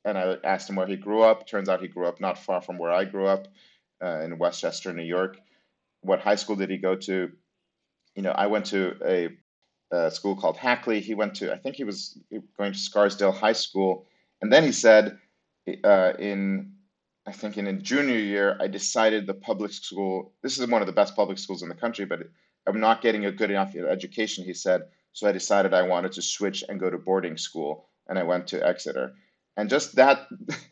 and 0.06 0.18
I 0.18 0.38
asked 0.44 0.70
him 0.70 0.76
where 0.76 0.88
he 0.88 0.96
grew 0.96 1.22
up. 1.22 1.48
Turns 1.48 1.70
out 1.70 1.82
he 1.82 1.88
grew 1.88 2.08
up 2.08 2.20
not 2.20 2.38
far 2.38 2.62
from 2.62 2.78
where 2.78 2.92
I 2.92 3.06
grew 3.06 3.28
up, 3.28 3.48
uh, 4.04 4.22
in 4.22 4.38
Westchester, 4.38 4.94
New 4.94 5.04
York. 5.04 5.38
What 6.02 6.22
high 6.22 6.36
school 6.36 6.56
did 6.56 6.70
he 6.70 6.78
go 6.78 6.96
to? 6.96 7.32
you 8.20 8.24
know, 8.24 8.32
I 8.32 8.48
went 8.48 8.66
to 8.66 8.96
a, 9.06 9.30
a 9.96 10.12
school 10.12 10.36
called 10.36 10.58
Hackley. 10.58 11.00
He 11.00 11.14
went 11.14 11.36
to, 11.36 11.54
I 11.54 11.58
think 11.58 11.78
he 11.78 11.86
was 11.86 12.20
going 12.58 12.74
to 12.74 12.78
Scarsdale 12.78 13.32
High 13.32 13.54
School. 13.54 14.06
And 14.42 14.52
then 14.52 14.64
he 14.64 14.74
said, 14.74 15.18
uh, 15.86 16.14
in, 16.20 16.74
I 17.26 17.32
think 17.32 17.58
in 17.58 17.68
a 17.68 17.74
junior 17.74 18.18
year, 18.18 18.58
I 18.60 18.68
decided 18.68 19.26
the 19.26 19.34
public 19.34 19.72
school, 19.72 20.34
this 20.42 20.58
is 20.58 20.68
one 20.68 20.82
of 20.82 20.88
the 20.88 20.94
best 20.94 21.16
public 21.16 21.38
schools 21.38 21.64
in 21.64 21.70
the 21.70 21.76
country, 21.76 22.06
but 22.06 22.20
I'm 22.68 22.82
not 22.82 23.02
getting 23.02 23.26
a 23.26 23.32
good 23.32 23.52
enough 23.52 23.74
education, 23.76 24.44
he 24.44 24.54
said. 24.54 24.82
So 25.14 25.28
I 25.28 25.32
decided 25.32 25.74
I 25.74 25.84
wanted 25.84 26.12
to 26.14 26.22
switch 26.22 26.64
and 26.68 26.80
go 26.80 26.90
to 26.90 26.98
boarding 26.98 27.38
school. 27.38 27.88
And 28.08 28.20
I 28.20 28.24
went 28.24 28.48
to 28.48 28.66
Exeter. 28.66 29.14
And 29.60 29.70
just 29.70 29.98
that, 29.98 30.26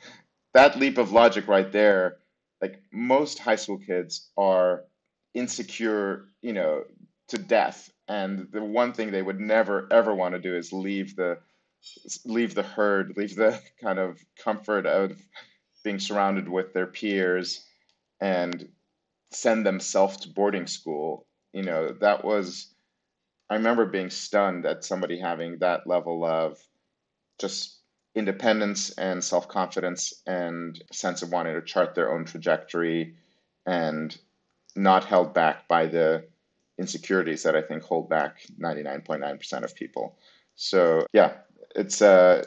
that 0.54 0.80
leap 0.80 0.98
of 0.98 1.12
logic 1.12 1.50
right 1.50 1.70
there, 1.70 2.20
like 2.62 2.82
most 2.92 3.38
high 3.38 3.58
school 3.58 3.80
kids 3.80 4.30
are 4.38 4.86
insecure, 5.34 6.26
you 6.42 6.54
know, 6.54 6.84
to 7.28 7.38
death. 7.38 7.92
And 8.08 8.48
the 8.50 8.64
one 8.64 8.94
thing 8.94 9.12
they 9.12 9.22
would 9.22 9.42
never 9.42 9.90
ever 9.92 10.16
want 10.16 10.36
to 10.36 10.40
do 10.40 10.56
is 10.56 10.72
leave 10.72 11.18
the 11.18 11.40
leave 12.26 12.56
the 12.56 12.64
herd, 12.64 13.18
leave 13.18 13.36
the 13.36 13.62
kind 13.82 14.00
of 14.00 14.24
comfort 14.42 14.86
of 14.86 15.22
being 15.84 16.00
surrounded 16.00 16.48
with 16.48 16.74
their 16.74 16.88
peers 16.88 17.66
and 18.22 18.70
send 19.32 19.66
themselves 19.66 20.16
to 20.18 20.30
boarding 20.30 20.66
school. 20.66 21.28
You 21.52 21.64
know, 21.64 21.90
that 22.00 22.24
was 22.24 22.74
I 23.50 23.56
remember 23.56 23.86
being 23.86 24.10
stunned 24.10 24.66
at 24.66 24.86
somebody 24.86 25.20
having 25.20 25.58
that 25.58 25.88
level 25.88 26.24
of 26.24 26.58
just 27.38 27.77
independence 28.18 28.90
and 28.98 29.24
self-confidence 29.24 30.24
and 30.26 30.82
sense 30.92 31.22
of 31.22 31.32
wanting 31.32 31.54
to 31.54 31.62
chart 31.62 31.94
their 31.94 32.12
own 32.12 32.26
trajectory 32.26 33.16
and 33.68 34.18
not 34.76 35.04
held 35.04 35.36
back 35.36 35.68
by 35.68 35.86
the 35.86 36.26
insecurities 36.80 37.44
that 37.44 37.56
I 37.56 37.62
think 37.62 37.84
hold 37.84 38.10
back 38.10 38.40
99.9% 38.60 39.64
of 39.64 39.76
people. 39.76 40.18
So 40.56 41.06
yeah, 41.14 41.34
it's 41.76 42.02
a 42.02 42.10
uh, 42.10 42.44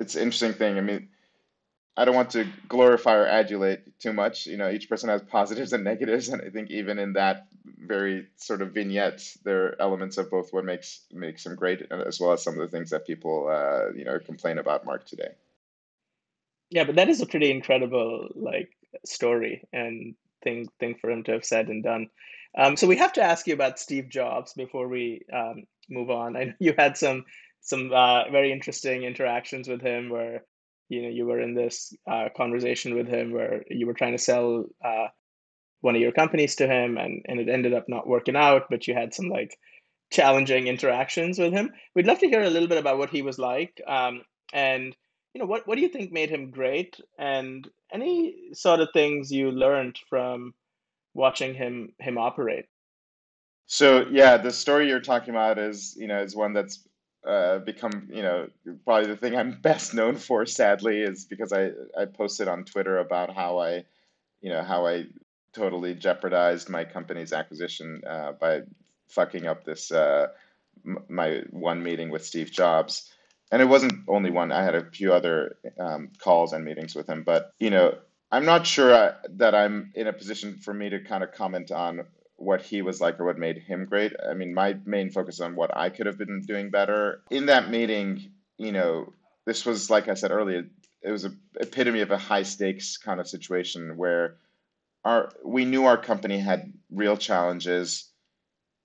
it's 0.00 0.16
an 0.16 0.22
interesting 0.22 0.54
thing. 0.54 0.76
I 0.76 0.80
mean, 0.80 1.08
I 1.96 2.04
don't 2.04 2.14
want 2.14 2.30
to 2.30 2.46
glorify 2.68 3.14
or 3.14 3.26
adulate 3.26 3.80
too 4.00 4.12
much. 4.12 4.46
You 4.46 4.56
know, 4.56 4.70
each 4.70 4.88
person 4.88 5.08
has 5.08 5.22
positives 5.22 5.72
and 5.72 5.84
negatives, 5.84 6.28
and 6.28 6.42
I 6.42 6.50
think 6.50 6.70
even 6.70 6.98
in 6.98 7.12
that 7.12 7.46
very 7.78 8.26
sort 8.36 8.62
of 8.62 8.72
vignette, 8.72 9.22
there 9.44 9.66
are 9.66 9.76
elements 9.80 10.18
of 10.18 10.30
both 10.30 10.52
what 10.52 10.64
makes 10.64 11.02
makes 11.12 11.46
him 11.46 11.54
great, 11.54 11.82
as 11.92 12.18
well 12.18 12.32
as 12.32 12.42
some 12.42 12.54
of 12.54 12.60
the 12.60 12.76
things 12.76 12.90
that 12.90 13.06
people 13.06 13.48
uh, 13.48 13.92
you 13.96 14.04
know 14.04 14.18
complain 14.18 14.58
about 14.58 14.84
Mark 14.84 15.06
today. 15.06 15.34
Yeah, 16.70 16.84
but 16.84 16.96
that 16.96 17.08
is 17.08 17.20
a 17.20 17.26
pretty 17.26 17.50
incredible 17.50 18.28
like 18.34 18.70
story 19.04 19.62
and 19.72 20.16
thing 20.42 20.68
thing 20.80 20.96
for 21.00 21.10
him 21.10 21.22
to 21.24 21.32
have 21.32 21.44
said 21.44 21.68
and 21.68 21.84
done. 21.84 22.08
Um, 22.56 22.76
so 22.76 22.86
we 22.86 22.96
have 22.96 23.12
to 23.14 23.22
ask 23.22 23.46
you 23.46 23.54
about 23.54 23.78
Steve 23.78 24.08
Jobs 24.08 24.52
before 24.52 24.88
we 24.88 25.22
um, 25.32 25.64
move 25.88 26.10
on. 26.10 26.36
I 26.36 26.44
know 26.44 26.52
you 26.58 26.74
had 26.76 26.96
some 26.96 27.24
some 27.60 27.92
uh, 27.92 28.30
very 28.30 28.52
interesting 28.52 29.04
interactions 29.04 29.68
with 29.68 29.80
him, 29.80 30.10
where 30.10 30.42
you 30.94 31.02
know 31.02 31.08
you 31.08 31.26
were 31.26 31.40
in 31.40 31.54
this 31.54 31.92
uh, 32.10 32.28
conversation 32.36 32.94
with 32.94 33.08
him 33.08 33.32
where 33.32 33.64
you 33.68 33.86
were 33.86 33.94
trying 33.94 34.12
to 34.12 34.22
sell 34.22 34.64
uh, 34.84 35.08
one 35.80 35.94
of 35.94 36.00
your 36.00 36.12
companies 36.12 36.54
to 36.56 36.66
him, 36.66 36.96
and 36.96 37.22
and 37.26 37.40
it 37.40 37.48
ended 37.48 37.74
up 37.74 37.88
not 37.88 38.06
working 38.06 38.36
out. 38.36 38.66
But 38.70 38.86
you 38.86 38.94
had 38.94 39.12
some 39.12 39.28
like 39.28 39.58
challenging 40.10 40.68
interactions 40.68 41.38
with 41.38 41.52
him. 41.52 41.72
We'd 41.94 42.06
love 42.06 42.20
to 42.20 42.28
hear 42.28 42.42
a 42.42 42.50
little 42.50 42.68
bit 42.68 42.78
about 42.78 42.98
what 42.98 43.10
he 43.10 43.22
was 43.22 43.38
like, 43.38 43.80
um, 43.86 44.22
and 44.52 44.96
you 45.34 45.40
know 45.40 45.46
what 45.46 45.66
what 45.66 45.74
do 45.76 45.82
you 45.82 45.88
think 45.88 46.12
made 46.12 46.30
him 46.30 46.50
great, 46.50 47.00
and 47.18 47.68
any 47.92 48.36
sort 48.52 48.80
of 48.80 48.88
things 48.92 49.32
you 49.32 49.50
learned 49.50 49.98
from 50.08 50.54
watching 51.14 51.54
him 51.54 51.92
him 51.98 52.18
operate. 52.18 52.66
So 53.66 54.06
yeah, 54.10 54.36
the 54.36 54.52
story 54.52 54.88
you're 54.88 55.00
talking 55.00 55.30
about 55.30 55.58
is 55.58 55.96
you 55.98 56.06
know 56.06 56.22
is 56.22 56.36
one 56.36 56.52
that's 56.52 56.86
uh, 57.26 57.58
become 57.58 58.08
you 58.12 58.22
know 58.22 58.48
probably 58.84 59.08
the 59.08 59.16
thing 59.16 59.36
I'm 59.36 59.60
best 59.62 59.94
known 59.94 60.16
for. 60.16 60.46
Sadly, 60.46 61.00
is 61.00 61.24
because 61.24 61.52
I 61.52 61.70
I 61.98 62.06
posted 62.06 62.48
on 62.48 62.64
Twitter 62.64 62.98
about 62.98 63.34
how 63.34 63.58
I 63.58 63.84
you 64.40 64.50
know 64.50 64.62
how 64.62 64.86
I 64.86 65.06
totally 65.52 65.94
jeopardized 65.94 66.68
my 66.68 66.84
company's 66.84 67.32
acquisition 67.32 68.02
uh, 68.06 68.32
by 68.32 68.62
fucking 69.08 69.46
up 69.46 69.64
this 69.64 69.90
uh, 69.92 70.28
my 71.08 71.42
one 71.50 71.82
meeting 71.82 72.10
with 72.10 72.24
Steve 72.24 72.50
Jobs. 72.50 73.10
And 73.52 73.62
it 73.62 73.66
wasn't 73.66 73.92
only 74.08 74.30
one. 74.30 74.50
I 74.50 74.64
had 74.64 74.74
a 74.74 74.90
few 74.90 75.12
other 75.12 75.56
um, 75.78 76.10
calls 76.18 76.52
and 76.52 76.64
meetings 76.64 76.94
with 76.94 77.08
him. 77.08 77.22
But 77.22 77.52
you 77.58 77.70
know, 77.70 77.96
I'm 78.32 78.44
not 78.44 78.66
sure 78.66 78.94
I, 78.94 79.12
that 79.36 79.54
I'm 79.54 79.92
in 79.94 80.06
a 80.08 80.12
position 80.12 80.56
for 80.56 80.74
me 80.74 80.90
to 80.90 81.00
kind 81.00 81.22
of 81.22 81.32
comment 81.32 81.70
on 81.70 82.04
what 82.36 82.62
he 82.62 82.82
was 82.82 83.00
like 83.00 83.20
or 83.20 83.24
what 83.24 83.38
made 83.38 83.58
him 83.58 83.84
great. 83.84 84.12
I 84.28 84.34
mean, 84.34 84.54
my 84.54 84.76
main 84.84 85.10
focus 85.10 85.40
on 85.40 85.56
what 85.56 85.76
I 85.76 85.88
could 85.88 86.06
have 86.06 86.18
been 86.18 86.42
doing 86.42 86.70
better. 86.70 87.22
In 87.30 87.46
that 87.46 87.70
meeting, 87.70 88.32
you 88.58 88.72
know, 88.72 89.12
this 89.46 89.64
was 89.64 89.90
like 89.90 90.08
I 90.08 90.14
said 90.14 90.30
earlier, 90.30 90.64
it 91.02 91.10
was 91.10 91.24
an 91.24 91.38
epitome 91.60 92.00
of 92.00 92.10
a 92.10 92.18
high 92.18 92.42
stakes 92.42 92.96
kind 92.96 93.20
of 93.20 93.28
situation 93.28 93.96
where 93.96 94.36
our 95.04 95.30
we 95.44 95.64
knew 95.64 95.84
our 95.84 95.98
company 95.98 96.38
had 96.38 96.72
real 96.90 97.16
challenges 97.16 98.10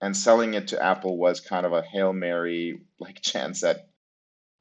and 0.02 0.16
selling 0.16 0.54
it 0.54 0.68
to 0.70 0.84
Apple 0.84 1.18
was 1.18 1.40
kind 1.40 1.66
of 1.66 1.74
a 1.74 1.82
Hail 1.82 2.14
Mary 2.14 2.82
like 3.00 3.22
chance 3.22 3.64
at 3.64 3.88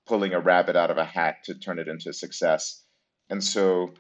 pulling 0.07 0.33
a 0.33 0.41
rabbit 0.41 0.77
out 0.77 0.91
of 0.91 0.97
a 0.97 1.05
hat 1.05 1.45
to 1.45 1.55
turn 1.55 1.79
it 1.79 1.89
into 1.89 2.09
a 2.09 2.15
success. 2.15 2.83
And 3.29 3.45
so 3.45 3.93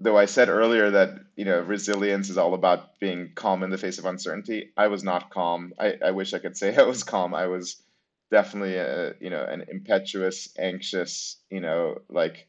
though 0.00 0.18
I 0.18 0.26
said 0.26 0.48
earlier 0.48 0.90
that 0.90 1.18
you 1.36 1.44
know 1.44 1.60
resilience 1.60 2.28
is 2.28 2.38
all 2.38 2.54
about 2.54 2.98
being 3.00 3.32
calm 3.34 3.62
in 3.62 3.70
the 3.70 3.78
face 3.78 3.98
of 3.98 4.04
uncertainty, 4.04 4.72
I 4.76 4.88
was 4.88 5.02
not 5.02 5.30
calm. 5.30 5.72
I, 5.78 5.94
I 6.04 6.10
wish 6.10 6.34
I 6.34 6.38
could 6.38 6.56
say 6.56 6.76
I 6.78 6.82
was 6.82 7.02
calm. 7.02 7.34
I 7.34 7.46
was 7.46 7.82
definitely 8.30 8.76
a 8.76 9.14
you 9.20 9.30
know 9.30 9.42
an 9.42 9.64
impetuous, 9.68 10.48
anxious, 10.58 11.36
you 11.50 11.60
know, 11.60 11.98
like 12.08 12.48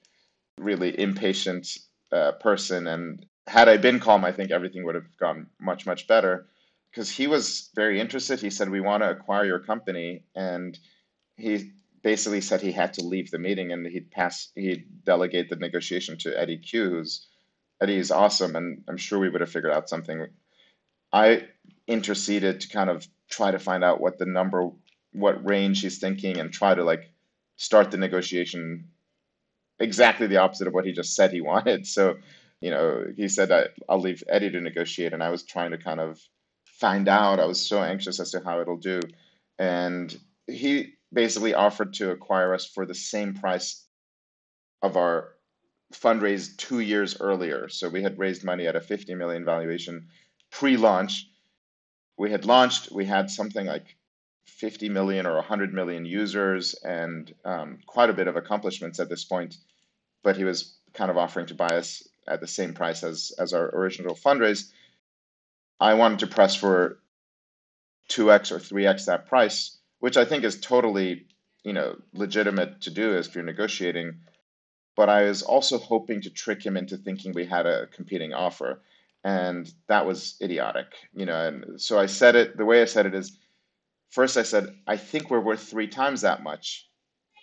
really 0.57 0.99
impatient 0.99 1.77
uh, 2.11 2.33
person. 2.33 2.87
And 2.87 3.25
had 3.47 3.69
I 3.69 3.77
been 3.77 3.99
calm, 3.99 4.25
I 4.25 4.31
think 4.31 4.51
everything 4.51 4.83
would 4.85 4.95
have 4.95 5.17
gone 5.17 5.47
much 5.59 5.85
much 5.85 6.07
better. 6.07 6.47
Because 6.91 7.11
he 7.11 7.27
was 7.27 7.69
very 7.75 7.99
interested. 7.99 8.39
He 8.39 8.49
said, 8.49 8.69
"We 8.69 8.81
want 8.81 9.03
to 9.03 9.11
acquire 9.11 9.45
your 9.45 9.59
company," 9.59 10.23
and 10.35 10.77
he 11.35 11.71
basically 12.01 12.41
said 12.41 12.61
he 12.61 12.71
had 12.71 12.93
to 12.93 13.03
leave 13.03 13.29
the 13.31 13.39
meeting 13.39 13.71
and 13.71 13.85
he'd 13.85 14.09
pass 14.11 14.49
he'd 14.55 15.03
delegate 15.03 15.49
the 15.49 15.55
negotiation 15.55 16.17
to 16.17 16.39
Eddy 16.39 16.57
Cue, 16.57 16.89
who's 16.89 17.27
Eddy 17.81 17.97
is 17.97 18.11
awesome, 18.11 18.55
and 18.55 18.83
I'm 18.87 18.97
sure 18.97 19.19
we 19.19 19.29
would 19.29 19.41
have 19.41 19.51
figured 19.51 19.71
out 19.71 19.89
something. 19.89 20.27
I 21.13 21.47
interceded 21.87 22.61
to 22.61 22.69
kind 22.69 22.89
of 22.89 23.07
try 23.29 23.51
to 23.51 23.59
find 23.59 23.83
out 23.83 24.01
what 24.01 24.17
the 24.17 24.25
number, 24.25 24.69
what 25.13 25.47
range 25.47 25.81
he's 25.81 25.99
thinking, 25.99 26.39
and 26.39 26.51
try 26.51 26.73
to 26.73 26.83
like 26.83 27.11
start 27.55 27.91
the 27.91 27.97
negotiation 27.97 28.85
exactly 29.79 30.27
the 30.27 30.37
opposite 30.37 30.67
of 30.67 30.73
what 30.73 30.85
he 30.85 30.91
just 30.91 31.15
said 31.15 31.31
he 31.31 31.41
wanted. 31.51 31.85
So, 31.85 32.17
you 32.61 32.71
know, 32.71 33.05
he 33.15 33.27
said 33.27 33.51
I, 33.51 33.67
I'll 33.87 33.99
leave 33.99 34.23
Eddy 34.27 34.49
to 34.51 34.61
negotiate, 34.61 35.13
and 35.13 35.23
I 35.23 35.29
was 35.29 35.43
trying 35.43 35.71
to 35.71 35.77
kind 35.77 35.99
of 35.99 36.19
find 36.65 37.07
out. 37.07 37.39
I 37.39 37.45
was 37.45 37.63
so 37.63 37.81
anxious 37.81 38.19
as 38.19 38.31
to 38.31 38.41
how 38.43 38.61
it'll 38.61 38.77
do, 38.77 38.99
and 39.59 40.15
he 40.47 40.93
basically 41.13 41.53
offered 41.53 41.93
to 41.95 42.11
acquire 42.11 42.53
us 42.53 42.65
for 42.65 42.85
the 42.85 42.95
same 42.95 43.33
price 43.33 43.85
of 44.81 44.97
our 44.97 45.36
fundraised 45.93 46.57
two 46.57 46.79
years 46.79 47.19
earlier. 47.19 47.69
So 47.69 47.89
we 47.89 48.03
had 48.03 48.19
raised 48.19 48.43
money 48.43 48.67
at 48.67 48.75
a 48.75 48.81
50 48.81 49.15
million 49.15 49.45
valuation 49.45 50.07
pre-launch. 50.51 51.29
We 52.17 52.31
had 52.31 52.45
launched, 52.45 52.91
we 52.91 53.05
had 53.05 53.29
something 53.29 53.65
like 53.65 53.95
50 54.45 54.89
million 54.89 55.25
or 55.25 55.35
100 55.35 55.73
million 55.73 56.05
users 56.05 56.73
and 56.73 57.33
um, 57.45 57.79
quite 57.85 58.09
a 58.09 58.13
bit 58.13 58.27
of 58.27 58.35
accomplishments 58.35 58.99
at 58.99 59.09
this 59.09 59.23
point. 59.23 59.57
But 60.23 60.35
he 60.35 60.43
was 60.43 60.75
kind 60.93 61.11
of 61.11 61.17
offering 61.17 61.45
to 61.47 61.55
buy 61.55 61.67
us 61.67 62.07
at 62.27 62.41
the 62.41 62.47
same 62.47 62.73
price 62.73 63.03
as, 63.03 63.31
as 63.37 63.53
our 63.53 63.69
original 63.75 64.15
fundraise. 64.15 64.71
I 65.79 65.93
wanted 65.93 66.19
to 66.19 66.27
press 66.27 66.55
for 66.55 66.99
2x 68.09 68.51
or 68.51 68.59
3x 68.59 69.05
that 69.05 69.27
price, 69.27 69.77
which 69.99 70.17
I 70.17 70.25
think 70.25 70.43
is 70.43 70.59
totally, 70.59 71.27
you 71.63 71.73
know, 71.73 71.97
legitimate 72.13 72.81
to 72.81 72.89
do 72.89 73.15
if 73.15 73.35
you're 73.35 73.43
negotiating 73.43 74.15
but 74.97 75.09
I 75.09 75.23
was 75.25 75.43
also 75.43 75.77
hoping 75.77 76.21
to 76.21 76.31
trick 76.31 76.65
him 76.65 76.75
into 76.75 76.97
thinking 76.97 77.31
we 77.31 77.45
had 77.45 77.67
a 77.67 77.85
competing 77.87 78.33
offer. 78.33 78.81
And 79.23 79.71
that 79.87 80.05
was 80.07 80.35
idiotic, 80.41 80.87
you 81.13 81.25
know. 81.25 81.39
And 81.47 81.79
so 81.79 81.99
I 81.99 82.07
said 82.07 82.35
it 82.35 82.57
the 82.57 82.65
way 82.65 82.81
I 82.81 82.85
said 82.85 83.05
it 83.05 83.13
is 83.13 83.37
first 84.09 84.37
I 84.37 84.43
said, 84.43 84.75
I 84.87 84.97
think 84.97 85.29
we're 85.29 85.39
worth 85.39 85.61
three 85.61 85.87
times 85.87 86.21
that 86.21 86.41
much. 86.43 86.89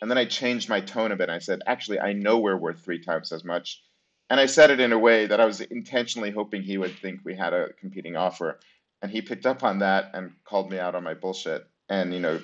And 0.03 0.11
then 0.11 0.19
I 0.19 0.25
changed 0.25 0.69
my 0.69 0.81
tone 0.81 1.13
a 1.13 1.17
bit. 1.17 1.31
I 1.31 1.39
said, 1.39 1.61
actually, 1.67 2.01
I 2.01 2.13
know 2.13 2.39
we're 2.39 2.57
worth 2.57 2.81
three 2.81 3.03
times 3.03 3.33
as 3.33 3.45
much. 3.45 3.83
And 4.29 4.41
I 4.41 4.47
said 4.47 4.71
it 4.71 4.81
in 4.81 4.93
a 4.93 4.99
way 4.99 5.27
that 5.27 5.41
I 5.41 5.45
was 5.45 5.61
intentionally 5.61 6.31
hoping 6.33 6.63
he 6.63 6.79
would 6.79 6.99
think 6.99 7.21
we 7.23 7.37
had 7.37 7.53
a 7.53 7.73
competing 7.75 8.17
offer. 8.17 8.59
And 9.01 9.13
he 9.13 9.23
picked 9.23 9.47
up 9.47 9.63
on 9.63 9.79
that 9.79 10.11
and 10.15 10.33
called 10.45 10.71
me 10.71 10.79
out 10.79 10.95
on 10.95 11.05
my 11.05 11.15
bullshit. 11.15 11.67
And, 11.89 12.13
you 12.13 12.21
know, 12.21 12.41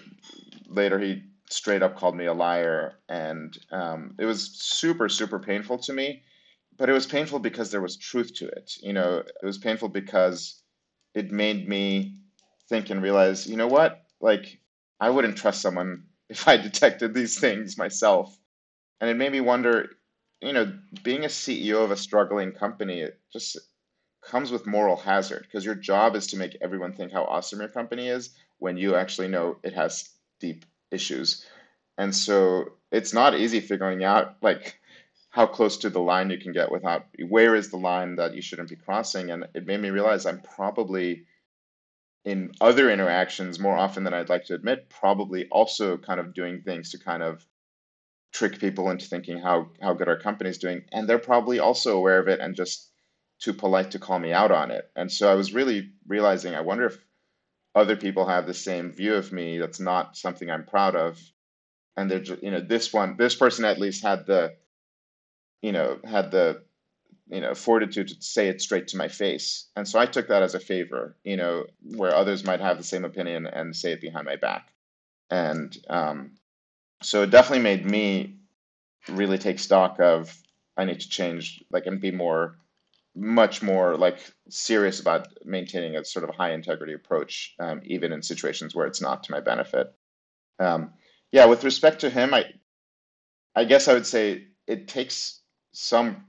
later 0.69 0.99
he 0.99 1.23
straight 1.53 1.83
up 1.83 1.97
called 1.97 2.17
me 2.17 2.27
a 2.27 2.33
liar, 2.33 2.95
and 3.09 3.57
um, 3.71 4.15
it 4.19 4.25
was 4.25 4.51
super 4.55 5.09
super 5.09 5.39
painful 5.39 5.79
to 5.79 5.93
me. 5.93 6.23
But 6.77 6.89
it 6.89 6.93
was 6.93 7.07
painful 7.07 7.41
because 7.41 7.71
there 7.71 7.83
was 7.83 7.97
truth 7.97 8.35
to 8.37 8.49
it. 8.49 8.73
You 8.81 8.93
know, 8.95 9.19
it 9.19 9.45
was 9.45 9.59
painful 9.59 9.89
because 9.89 10.63
it 11.15 11.31
made 11.31 11.69
me 11.69 12.15
think 12.69 12.89
and 12.89 13.03
realize, 13.03 13.47
you 13.47 13.57
know 13.57 13.67
what, 13.67 14.03
like 14.21 14.61
I 14.99 15.11
wouldn't 15.11 15.37
trust 15.37 15.61
someone 15.61 16.05
if 16.31 16.47
I 16.49 16.57
detected 16.57 17.13
these 17.13 17.39
things 17.39 17.77
myself, 17.77 18.37
and 19.01 19.11
it 19.11 19.17
made 19.17 19.33
me 19.33 19.41
wonder. 19.41 19.91
You 20.43 20.55
know, 20.55 20.73
being 21.03 21.25
a 21.25 21.29
CEO 21.29 21.85
of 21.85 21.91
a 21.91 21.99
struggling 21.99 22.53
company, 22.53 23.01
it 23.01 23.21
just 23.31 23.59
comes 24.23 24.51
with 24.51 24.67
moral 24.67 24.97
hazard 24.97 25.43
because 25.43 25.67
your 25.67 25.75
job 25.75 26.17
is 26.17 26.27
to 26.29 26.37
make 26.37 26.57
everyone 26.61 26.95
think 26.95 27.13
how 27.13 27.25
awesome 27.25 27.61
your 27.61 27.69
company 27.69 28.09
is 28.09 28.31
when 28.59 28.77
you 28.77 28.95
actually 28.95 29.29
know 29.29 29.59
it 29.63 29.75
has 29.75 30.09
deep 30.39 30.65
issues. 30.91 31.45
And 31.99 32.15
so 32.15 32.73
it's 32.91 33.13
not 33.13 33.39
easy 33.39 33.61
figuring 33.61 34.05
out 34.05 34.37
like 34.43 34.81
how 35.31 35.47
close 35.47 35.79
to 35.79 35.91
the 35.91 36.01
line 36.01 36.31
you 36.31 36.39
can 36.39 36.53
get 36.53 36.73
without 36.73 37.07
where 37.29 37.55
is 37.55 37.71
the 37.71 37.77
line 37.77 38.17
that 38.17 38.35
you 38.35 38.43
shouldn't 38.43 38.69
be 38.69 38.77
crossing. 38.77 39.31
And 39.31 39.47
it 39.55 39.67
made 39.67 39.81
me 39.81 39.91
realize 39.91 40.27
I'm 40.27 40.41
probably 40.41 41.27
in 42.25 42.53
other 42.61 42.91
interactions 42.91 43.59
more 43.59 43.77
often 43.77 44.05
than 44.05 44.13
I'd 44.13 44.29
like 44.29 44.47
to 44.47 44.55
admit, 44.55 44.91
probably 44.91 45.47
also 45.49 45.97
kind 45.97 46.21
of 46.21 46.35
doing 46.35 46.63
things 46.63 46.91
to 46.91 46.99
kind 46.99 47.23
of 47.23 47.47
trick 48.33 48.59
people 48.59 48.91
into 48.91 49.07
thinking 49.07 49.39
how 49.39 49.71
how 49.81 49.95
good 49.95 50.09
our 50.09 50.19
company's 50.19 50.59
doing. 50.59 50.83
And 50.93 51.09
they're 51.09 51.19
probably 51.19 51.59
also 51.61 51.97
aware 51.97 52.19
of 52.19 52.29
it 52.29 52.41
and 52.41 52.55
just 52.55 52.91
too 53.41 53.55
polite 53.55 53.93
to 53.93 53.99
call 53.99 54.19
me 54.19 54.33
out 54.33 54.51
on 54.51 54.71
it. 54.71 54.91
And 54.95 55.11
so 55.11 55.31
I 55.31 55.35
was 55.35 55.55
really 55.55 55.91
realizing 56.07 56.55
I 56.55 56.61
wonder 56.61 56.87
if 56.87 56.99
other 57.75 57.97
people 57.97 58.27
have 58.27 58.47
the 58.47 58.55
same 58.55 58.91
view 58.91 59.15
of 59.15 59.33
me 59.33 59.59
that's 59.59 59.81
not 59.81 60.17
something 60.17 60.51
i'm 60.51 60.65
proud 60.65 60.97
of. 60.97 61.21
And 61.97 62.11
they're 62.11 62.23
you 62.43 62.51
know 62.51 62.61
this 62.61 62.93
one 62.93 63.17
this 63.19 63.35
person 63.35 63.65
at 63.65 63.81
least 63.81 64.03
had 64.03 64.27
the 64.27 64.55
you 65.63 65.73
know 65.73 65.99
had 66.05 66.31
the 66.31 66.63
you 67.29 67.41
know 67.41 67.55
fortitude 67.55 68.09
to 68.09 68.17
say 68.21 68.49
it 68.49 68.61
straight 68.61 68.89
to 68.89 68.97
my 68.97 69.09
face. 69.09 69.69
And 69.77 69.87
so 69.87 69.99
i 69.99 70.07
took 70.07 70.29
that 70.29 70.43
as 70.43 70.55
a 70.55 70.61
favor 70.61 71.17
you 71.25 71.37
know 71.37 71.67
where 71.83 72.15
others 72.15 72.45
might 72.45 72.61
have 72.61 72.79
the 72.79 72.85
same 72.85 73.05
opinion 73.05 73.47
and 73.47 73.77
say 73.77 73.93
it 73.93 74.01
behind 74.01 74.27
my 74.27 74.37
back. 74.37 74.73
And 75.31 75.77
um, 75.89 76.33
so 77.03 77.23
it 77.23 77.31
definitely 77.31 77.63
made 77.63 77.87
me 77.87 78.37
really 79.09 79.39
take 79.39 79.59
stock 79.59 79.99
of 80.01 80.37
i 80.77 80.85
need 80.85 81.01
to 81.01 81.09
change 81.09 81.65
like 81.71 81.87
and 81.87 82.01
be 82.01 82.11
more 82.11 82.57
much 83.15 83.63
more 83.63 83.97
like 83.97 84.19
serious 84.49 85.01
about 85.01 85.29
maintaining 85.45 85.97
a 85.97 86.05
sort 86.05 86.29
of 86.29 86.35
high 86.35 86.53
integrity 86.53 86.93
approach, 86.93 87.55
um, 87.59 87.81
even 87.85 88.13
in 88.13 88.23
situations 88.23 88.75
where 88.75 88.87
it's 88.87 89.01
not 89.01 89.25
to 89.25 89.33
my 89.33 89.41
benefit. 89.41 89.89
Um, 90.59 90.93
yeah, 91.33 91.47
with 91.47 91.65
respect 91.65 92.01
to 92.01 92.11
him, 92.11 92.35
I, 92.35 92.45
I 93.55 93.65
guess 93.65 93.89
I 93.89 93.95
would 93.95 94.07
say 94.07 94.47
it 94.67 94.89
takes 94.89 95.41
some 95.73 96.25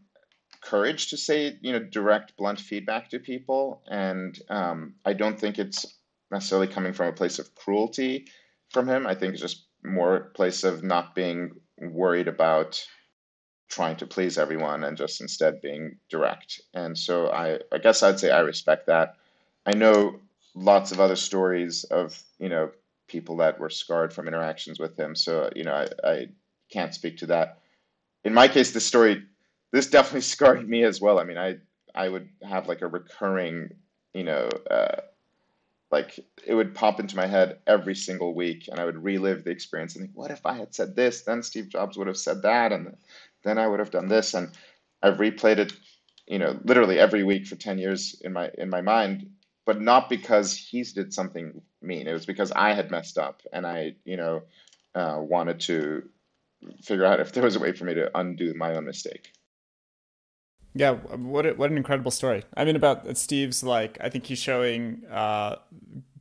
courage 0.62 1.10
to 1.10 1.18
say, 1.18 1.58
you 1.62 1.72
know, 1.72 1.80
direct, 1.80 2.38
blunt 2.38 2.60
feedback 2.60 3.10
to 3.10 3.20
people, 3.20 3.84
and 3.88 4.38
um, 4.50 4.96
I 5.06 5.14
don't 5.14 5.40
think 5.40 5.60
it's 5.60 5.86
necessarily 6.32 6.68
coming 6.68 6.94
from 6.94 7.08
a 7.08 7.14
place 7.14 7.40
of 7.40 7.54
cruelty 7.56 8.28
from 8.70 8.88
him. 8.88 9.06
I 9.06 9.16
think 9.16 9.34
it's 9.34 9.42
just 9.42 9.68
more 9.84 10.16
a 10.16 10.30
place 10.30 10.64
of 10.64 10.84
not 10.84 11.16
being 11.16 11.52
worried 11.78 12.28
about 12.28 12.84
trying 13.72 13.96
to 13.96 14.06
please 14.06 14.38
everyone 14.38 14.84
and 14.84 14.98
just 14.98 15.22
instead 15.22 15.62
being 15.62 15.98
direct. 16.10 16.62
And 16.74 16.98
so 16.98 17.30
I, 17.30 17.60
I 17.72 17.78
guess 17.78 18.04
I'd 18.04 18.20
say 18.20 18.30
I 18.30 18.42
respect 18.42 18.88
that. 18.88 19.16
I 19.66 19.74
know 19.74 20.20
lots 20.54 20.92
of 20.92 21.00
other 21.00 21.16
stories 21.16 21.86
of, 21.86 22.22
you 22.38 22.50
know, 22.50 22.72
people 23.08 23.38
that 23.38 23.60
were 23.60 23.70
scarred 23.70 24.14
from 24.14 24.28
interactions 24.28 24.78
with 24.78 25.00
him. 25.00 25.16
So, 25.16 25.50
you 25.56 25.64
know, 25.64 25.74
I, 25.74 25.88
I 26.08 26.28
can't 26.70 26.94
speak 26.94 27.18
to 27.18 27.28
that. 27.28 27.60
In 28.26 28.34
my 28.34 28.50
case, 28.50 28.72
this 28.72 28.86
story, 28.86 29.24
this 29.72 29.90
definitely 29.90 30.22
scarred 30.36 30.68
me 30.68 30.84
as 30.84 31.00
well. 31.00 31.18
I 31.18 31.24
mean, 31.24 31.38
I, 31.38 31.58
I 31.96 32.10
would 32.10 32.28
have 32.44 32.68
like 32.68 32.82
a 32.82 32.88
recurring, 32.88 33.70
you 34.14 34.26
know, 34.26 34.50
uh, 34.70 35.02
like 35.92 36.20
it 36.46 36.56
would 36.56 36.74
pop 36.74 37.00
into 37.00 37.18
my 37.18 37.28
head 37.28 37.60
every 37.68 37.96
single 37.96 38.34
week 38.34 38.70
and 38.70 38.80
I 38.80 38.86
would 38.86 39.04
relive 39.04 39.44
the 39.44 39.52
experience 39.52 39.96
and 39.96 40.06
think, 40.06 40.18
what 40.18 40.32
if 40.32 40.46
I 40.46 40.54
had 40.54 40.74
said 40.74 40.96
this? 40.96 41.24
Then 41.24 41.44
Steve 41.44 41.70
Jobs 41.70 41.98
would 41.98 42.08
have 42.08 42.18
said 42.18 42.42
that. 42.44 42.72
And 42.72 42.96
then 43.44 43.58
I 43.58 43.68
would 43.68 43.80
have 43.80 43.92
done 43.92 44.08
this. 44.08 44.34
And 44.34 44.52
I've 45.02 45.18
replayed 45.18 45.58
it, 45.58 45.74
you 46.28 46.40
know, 46.40 46.60
literally 46.64 47.00
every 47.00 47.24
week 47.24 47.48
for 47.48 47.56
10 47.56 47.78
years 47.78 48.20
in 48.22 48.34
my, 48.34 48.50
in 48.58 48.70
my 48.70 48.82
mind. 48.82 49.30
But 49.66 49.80
not 49.80 50.10
because 50.10 50.56
he's 50.56 50.94
did 50.94 51.14
something 51.14 51.62
mean. 51.82 52.08
It 52.08 52.14
was 52.14 52.26
because 52.26 52.52
I 52.52 52.74
had 52.74 52.92
messed 52.92 53.18
up 53.18 53.42
and 53.54 53.66
I, 53.66 53.96
you 54.06 54.18
know, 54.18 54.42
uh, 54.96 55.18
wanted 55.20 55.62
to 55.62 56.04
figure 56.84 57.06
out 57.06 57.20
if 57.20 57.32
there 57.32 57.44
was 57.44 57.56
a 57.56 57.60
way 57.60 57.72
for 57.72 57.86
me 57.86 57.94
to 57.96 58.18
undo 58.18 58.54
my 58.54 58.76
own 58.76 58.86
mistake. 58.86 59.32
Yeah, 60.74 60.94
what 60.94 61.46
a, 61.46 61.54
what 61.54 61.70
an 61.70 61.78
incredible 61.78 62.12
story. 62.12 62.44
I 62.56 62.64
mean, 62.64 62.78
about 62.78 63.18
Steve's 63.18 63.62
like, 63.62 63.98
I 64.00 64.10
think 64.10 64.26
he's 64.26 64.40
showing 64.40 65.04
uh, 65.12 65.58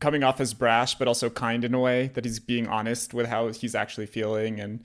coming 0.01 0.25
off 0.25 0.41
as 0.41 0.55
brash, 0.55 0.97
but 0.97 1.07
also 1.07 1.31
kind 1.31 1.65
in 1.65 1.73
a 1.73 1.79
way 1.79 2.09
that 2.15 2.25
he's 2.25 2.41
being 2.41 2.67
honest 2.67 3.15
with 3.15 3.27
how 3.27 3.49
he's 3.49 3.77
actually 3.77 4.07
feeling 4.07 4.59
and 4.59 4.83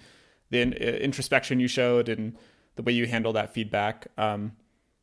the 0.49 0.61
in, 0.61 0.73
introspection 0.73 1.59
you 1.59 1.67
showed 1.67 2.09
and 2.09 2.35
the 2.75 2.83
way 2.83 2.93
you 2.93 3.05
handle 3.07 3.33
that 3.33 3.53
feedback. 3.53 4.07
Um, 4.17 4.53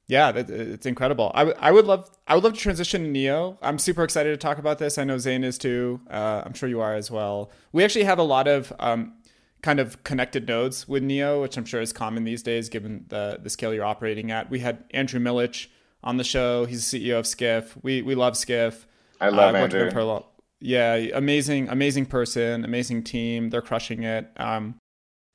yeah, 0.09 0.33
it's 0.35 0.85
incredible. 0.85 1.31
I, 1.35 1.40
w- 1.40 1.57
I 1.59 1.70
would 1.70 1.87
love 1.87 2.11
I 2.26 2.35
would 2.35 2.44
love 2.44 2.55
to 2.55 2.59
transition 2.59 3.05
to 3.05 3.09
Neo. 3.09 3.59
I'm 3.62 3.78
super 3.78 4.05
excited 4.05 4.31
to 4.31 4.37
talk 4.37 4.59
about 4.59 4.78
this. 4.78 4.98
I 4.98 5.05
know 5.05 5.16
Zane 5.16 5.44
is 5.44 5.57
too. 5.57 6.00
Uh, 6.11 6.42
I'm 6.44 6.52
sure 6.52 6.68
you 6.68 6.81
are 6.81 6.94
as 6.94 7.11
well. 7.11 7.50
We 7.72 7.83
actually 7.85 8.05
have 8.05 8.18
a 8.18 8.24
lot 8.24 8.46
of 8.46 8.72
um, 8.78 9.14
kind 9.62 9.81
of 9.81 10.02
connected 10.05 10.46
nodes 10.46 10.87
with 10.87 11.02
Neo, 11.02 11.40
which 11.40 11.57
I'm 11.57 11.64
sure 11.64 11.81
is 11.81 11.92
common 11.92 12.24
these 12.24 12.42
days 12.42 12.68
given 12.68 13.07
the 13.09 13.38
the 13.42 13.48
scale 13.48 13.72
you're 13.72 13.85
operating 13.85 14.31
at. 14.31 14.50
We 14.50 14.59
had 14.59 14.85
Andrew 14.90 15.20
Milich 15.20 15.68
on 16.02 16.16
the 16.18 16.24
show. 16.24 16.66
He's 16.66 16.90
the 16.90 17.11
CEO 17.11 17.18
of 17.18 17.26
Skiff. 17.26 17.76
We 17.83 18.02
we 18.02 18.14
love 18.14 18.37
Skiff. 18.37 18.87
I 19.20 19.28
love 19.28 19.55
uh, 19.55 19.59
Andrew. 19.59 20.22
Yeah, 20.61 20.94
amazing, 21.14 21.68
amazing 21.68 22.07
person, 22.07 22.64
amazing 22.64 23.02
team. 23.02 23.50
They're 23.50 23.62
crushing 23.62 24.05
it. 24.05 24.31
Um, 24.37 24.76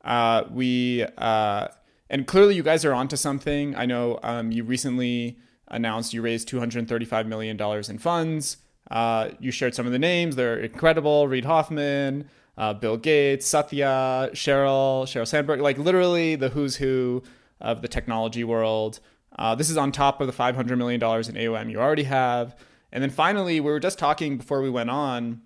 uh, 0.08 0.46
we 0.50 1.06
uh, 1.18 1.68
and 2.10 2.26
clearly 2.26 2.56
you 2.56 2.64
guys 2.64 2.86
are 2.86 2.94
onto 2.94 3.18
something. 3.18 3.76
I 3.76 3.86
know 3.86 4.20
um, 4.24 4.52
you 4.52 4.64
recently 4.64 5.38
announced 5.68 6.14
you 6.14 6.22
raised 6.22 6.48
235 6.48 7.28
million 7.28 7.58
dollars 7.58 7.90
in 7.90 7.98
funds. 7.98 8.58
Uh, 8.90 9.30
you 9.40 9.52
shared 9.52 9.76
some 9.76 9.86
of 9.86 9.92
the 9.92 10.00
names; 10.00 10.38
they're 10.38 10.58
incredible. 10.58 11.28
Reid 11.28 11.44
Hoffman, 11.44 12.30
uh, 12.58 12.74
Bill 12.74 12.96
Gates, 12.96 13.46
Satya, 13.46 14.30
Cheryl, 14.32 15.04
Sheryl 15.04 15.28
Sandberg, 15.28 15.60
like 15.60 15.78
literally 15.78 16.36
the 16.36 16.50
who's 16.50 16.78
who 16.78 17.22
of 17.60 17.82
the 17.82 17.88
technology 17.90 18.46
world. 18.46 19.02
Uh, 19.38 19.56
this 19.56 19.70
is 19.70 19.78
on 19.78 19.92
top 19.92 20.22
of 20.22 20.28
the 20.28 20.34
500 20.34 20.78
million 20.78 21.00
dollars 21.00 21.28
in 21.28 21.38
AUM 21.38 21.70
you 21.70 21.80
already 21.80 22.04
have. 22.04 22.56
And 22.94 23.04
then 23.04 23.10
finally, 23.10 23.60
we 23.60 23.70
were 23.70 23.82
just 23.82 24.00
talking 24.00 24.38
before 24.38 24.62
we 24.62 24.70
went 24.70 24.90
on. 24.90 25.42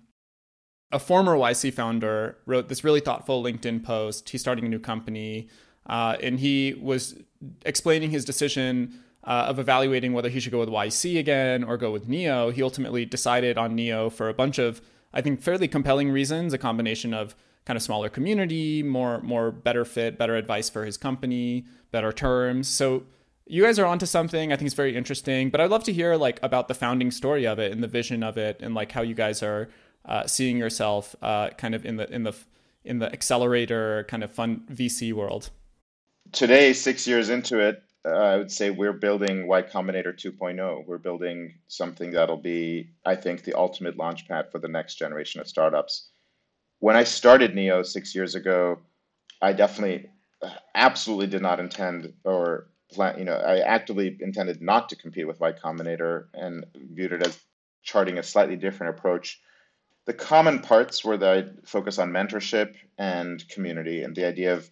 A 0.92 0.98
former 0.98 1.36
YC 1.36 1.72
founder 1.72 2.36
wrote 2.46 2.68
this 2.68 2.84
really 2.84 3.00
thoughtful 3.00 3.42
LinkedIn 3.42 3.82
post. 3.82 4.28
He's 4.28 4.40
starting 4.40 4.66
a 4.66 4.68
new 4.68 4.78
company, 4.78 5.48
uh, 5.86 6.16
and 6.22 6.38
he 6.38 6.74
was 6.80 7.16
explaining 7.64 8.10
his 8.10 8.24
decision 8.24 9.00
uh, 9.24 9.46
of 9.48 9.58
evaluating 9.58 10.12
whether 10.12 10.28
he 10.28 10.40
should 10.40 10.52
go 10.52 10.58
with 10.58 10.68
YC 10.68 11.18
again 11.18 11.64
or 11.64 11.76
go 11.76 11.90
with 11.90 12.08
Neo. 12.08 12.50
He 12.50 12.62
ultimately 12.62 13.04
decided 13.04 13.56
on 13.56 13.74
Neo 13.74 14.10
for 14.10 14.28
a 14.28 14.34
bunch 14.34 14.58
of, 14.58 14.82
I 15.14 15.20
think, 15.20 15.40
fairly 15.40 15.68
compelling 15.68 16.10
reasons. 16.10 16.52
A 16.52 16.58
combination 16.58 17.14
of 17.14 17.34
kind 17.64 17.76
of 17.76 17.82
smaller 17.82 18.08
community, 18.08 18.82
more 18.82 19.20
more 19.22 19.50
better 19.50 19.84
fit, 19.84 20.18
better 20.18 20.36
advice 20.36 20.68
for 20.68 20.84
his 20.84 20.96
company, 20.96 21.64
better 21.90 22.12
terms. 22.12 22.68
So 22.68 23.04
you 23.46 23.62
guys 23.62 23.78
are 23.78 23.86
onto 23.86 24.06
something. 24.06 24.52
I 24.52 24.56
think 24.56 24.66
it's 24.66 24.74
very 24.74 24.96
interesting, 24.96 25.50
but 25.50 25.60
I'd 25.60 25.70
love 25.70 25.84
to 25.84 25.92
hear 25.92 26.16
like 26.16 26.38
about 26.42 26.68
the 26.68 26.74
founding 26.74 27.10
story 27.10 27.46
of 27.46 27.58
it 27.58 27.72
and 27.72 27.82
the 27.82 27.88
vision 27.88 28.22
of 28.22 28.36
it, 28.36 28.60
and 28.60 28.74
like 28.74 28.92
how 28.92 29.02
you 29.02 29.14
guys 29.14 29.42
are 29.42 29.68
uh, 30.04 30.26
seeing 30.26 30.56
yourself 30.56 31.14
uh, 31.22 31.50
kind 31.50 31.74
of 31.74 31.84
in 31.84 31.96
the 31.96 32.12
in 32.12 32.22
the 32.22 32.34
in 32.84 32.98
the 32.98 33.12
accelerator 33.12 34.04
kind 34.08 34.24
of 34.24 34.32
fun 34.32 34.62
VC 34.72 35.12
world. 35.12 35.50
Today, 36.32 36.72
six 36.72 37.06
years 37.06 37.28
into 37.28 37.58
it, 37.58 37.82
uh, 38.04 38.10
I 38.10 38.36
would 38.36 38.50
say 38.50 38.70
we're 38.70 38.92
building 38.92 39.46
Y 39.46 39.62
Combinator 39.62 40.12
2.0. 40.12 40.86
We're 40.86 40.98
building 40.98 41.54
something 41.68 42.10
that'll 42.10 42.36
be, 42.36 42.90
I 43.04 43.14
think, 43.14 43.44
the 43.44 43.54
ultimate 43.54 43.96
launchpad 43.96 44.50
for 44.50 44.58
the 44.58 44.68
next 44.68 44.96
generation 44.96 45.40
of 45.40 45.46
startups. 45.46 46.08
When 46.80 46.96
I 46.96 47.04
started 47.04 47.54
Neo 47.54 47.82
six 47.82 48.14
years 48.14 48.34
ago, 48.34 48.80
I 49.40 49.52
definitely, 49.52 50.08
uh, 50.42 50.50
absolutely 50.74 51.28
did 51.28 51.42
not 51.42 51.60
intend 51.60 52.12
or 52.24 52.66
plan, 52.92 53.18
you 53.18 53.24
know, 53.24 53.34
I 53.34 53.60
actively 53.60 54.16
intended 54.20 54.60
not 54.60 54.88
to 54.88 54.96
compete 54.96 55.26
with 55.26 55.40
Y 55.40 55.52
Combinator 55.52 56.26
and 56.34 56.66
viewed 56.74 57.12
it 57.12 57.24
as 57.24 57.38
charting 57.82 58.18
a 58.18 58.22
slightly 58.22 58.56
different 58.56 58.96
approach. 58.98 59.40
The 60.06 60.12
common 60.12 60.60
parts 60.60 61.04
were 61.04 61.22
I 61.24 61.44
focus 61.64 61.98
on 61.98 62.10
mentorship 62.10 62.74
and 62.98 63.46
community, 63.48 64.02
and 64.02 64.16
the 64.16 64.26
idea 64.26 64.54
of, 64.54 64.68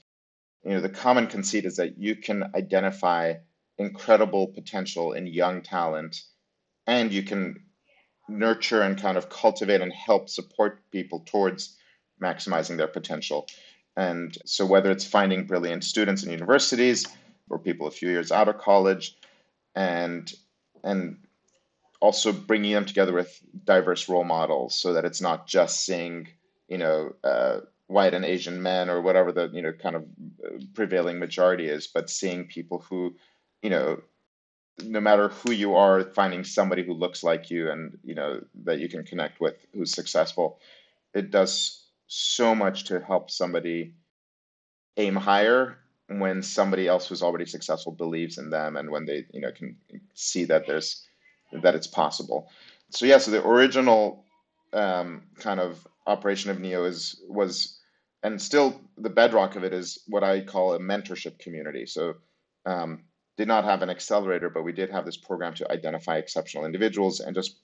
you 0.65 0.73
know, 0.73 0.81
the 0.81 0.89
common 0.89 1.29
conceit 1.29 1.65
is 1.65 1.77
that 1.77 1.99
you 1.99 2.17
can 2.17 2.51
identify 2.55 3.35
incredible 3.79 4.49
potential 4.49 5.13
in 5.13 5.27
young 5.27 5.63
talent, 5.63 6.23
and 6.87 7.13
you 7.13 7.23
can 7.23 7.63
nurture 8.29 8.83
and 8.83 9.01
kind 9.01 9.17
of 9.17 9.29
cultivate 9.29 9.81
and 9.81 9.93
help 9.93 10.29
support 10.29 10.81
people 10.91 11.23
towards 11.27 11.77
maximizing 12.23 12.77
their 12.77 12.89
potential. 12.89 13.47
And 13.97 14.37
so, 14.45 14.67
whether 14.67 14.91
it's 14.91 15.05
finding 15.05 15.47
brilliant 15.47 15.85
students 15.85 16.25
in 16.25 16.31
universities, 16.31 17.07
or 17.49 17.59
people 17.59 17.87
a 17.87 17.91
few 17.91 18.09
years 18.09 18.33
out 18.33 18.49
of 18.49 18.59
college, 18.59 19.17
and 19.75 20.33
and 20.83 21.19
also 22.01 22.33
bringing 22.33 22.73
them 22.73 22.87
together 22.87 23.13
with 23.13 23.41
diverse 23.65 24.09
role 24.09 24.25
models 24.25 24.75
so 24.75 24.95
that 24.95 25.05
it's 25.05 25.21
not 25.21 25.47
just 25.47 25.85
seeing 25.85 26.29
you 26.69 26.79
know 26.79 27.15
uh, 27.23 27.61
white 27.87 28.15
and 28.15 28.25
Asian 28.25 28.63
men 28.63 28.89
or 28.89 29.01
whatever 29.01 29.33
the 29.33 29.51
you 29.53 29.63
know 29.63 29.73
kind 29.73 29.97
of 29.97 30.03
uh, 30.45 30.59
prevailing 30.75 31.19
majority 31.19 31.69
is, 31.69 31.87
but 31.87 32.11
seeing 32.11 32.47
people 32.47 32.85
who 32.89 33.15
you 33.63 33.71
know 33.71 34.01
no 34.83 35.01
matter 35.01 35.29
who 35.29 35.53
you 35.53 35.75
are, 35.75 36.05
finding 36.05 36.43
somebody 36.43 36.83
who 36.83 36.95
looks 36.95 37.23
like 37.23 37.51
you 37.51 37.71
and 37.71 37.99
you 38.03 38.15
know 38.15 38.41
that 38.65 38.79
you 38.79 38.89
can 38.89 39.05
connect 39.05 39.41
with 39.41 39.55
who's 39.75 39.93
successful. 39.93 40.59
It 41.13 41.31
does 41.31 41.85
so 42.07 42.55
much 42.55 42.85
to 42.85 43.01
help 43.01 43.31
somebody 43.31 43.95
aim 44.97 45.17
higher 45.17 45.79
when 46.09 46.43
somebody 46.43 46.89
else 46.89 47.09
who's 47.09 47.23
already 47.23 47.47
successful 47.47 47.93
believes 47.93 48.39
in 48.39 48.51
them 48.51 48.77
and 48.77 48.91
when 48.91 49.05
they 49.05 49.27
you 49.33 49.41
know 49.41 49.53
can 49.53 49.77
see 50.15 50.45
that 50.45 50.67
there's 50.67 51.07
that 51.53 51.75
it's 51.75 51.87
possible. 51.87 52.51
So 52.91 53.07
yeah 53.07 53.19
so 53.19 53.31
the 53.31 53.47
original 53.47 54.25
um, 54.73 55.23
kind 55.39 55.61
of 55.61 55.87
operation 56.07 56.51
of 56.51 56.61
neo 56.61 56.85
is 56.85 57.21
was 57.29 57.79
and 58.23 58.41
still 58.41 58.81
the 58.99 59.11
bedrock 59.11 59.57
of 59.57 59.65
it 59.65 59.73
is 59.73 59.99
what 60.07 60.23
i 60.23 60.41
call 60.41 60.75
a 60.75 60.79
mentorship 60.79 61.39
community. 61.39 61.87
So 61.87 62.15
um, 62.67 63.05
did 63.37 63.49
not 63.49 63.65
have 63.65 63.83
an 63.83 63.91
accelerator 63.91 64.51
but 64.51 64.65
we 64.65 64.73
did 64.73 64.91
have 64.91 65.05
this 65.05 65.17
program 65.17 65.55
to 65.55 65.71
identify 65.73 66.19
exceptional 66.19 66.65
individuals 66.65 67.21
and 67.21 67.35
just 67.35 67.57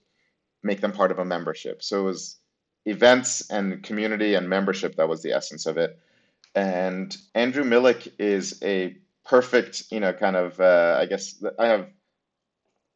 make 0.62 0.80
them 0.80 0.92
part 0.92 1.10
of 1.10 1.18
a 1.18 1.24
membership. 1.24 1.82
So 1.82 2.00
it 2.00 2.04
was 2.04 2.38
events 2.86 3.50
and 3.50 3.82
community 3.82 4.34
and 4.34 4.48
membership 4.48 4.96
that 4.96 5.08
was 5.08 5.22
the 5.22 5.32
essence 5.32 5.66
of 5.66 5.76
it. 5.76 5.98
And 6.54 7.14
Andrew 7.34 7.64
Milich 7.64 8.08
is 8.18 8.58
a 8.62 8.96
perfect, 9.24 9.84
you 9.90 10.00
know, 10.00 10.12
kind 10.12 10.36
of, 10.36 10.58
uh, 10.60 10.96
I 10.98 11.06
guess 11.06 11.42
I 11.58 11.66
have 11.66 11.88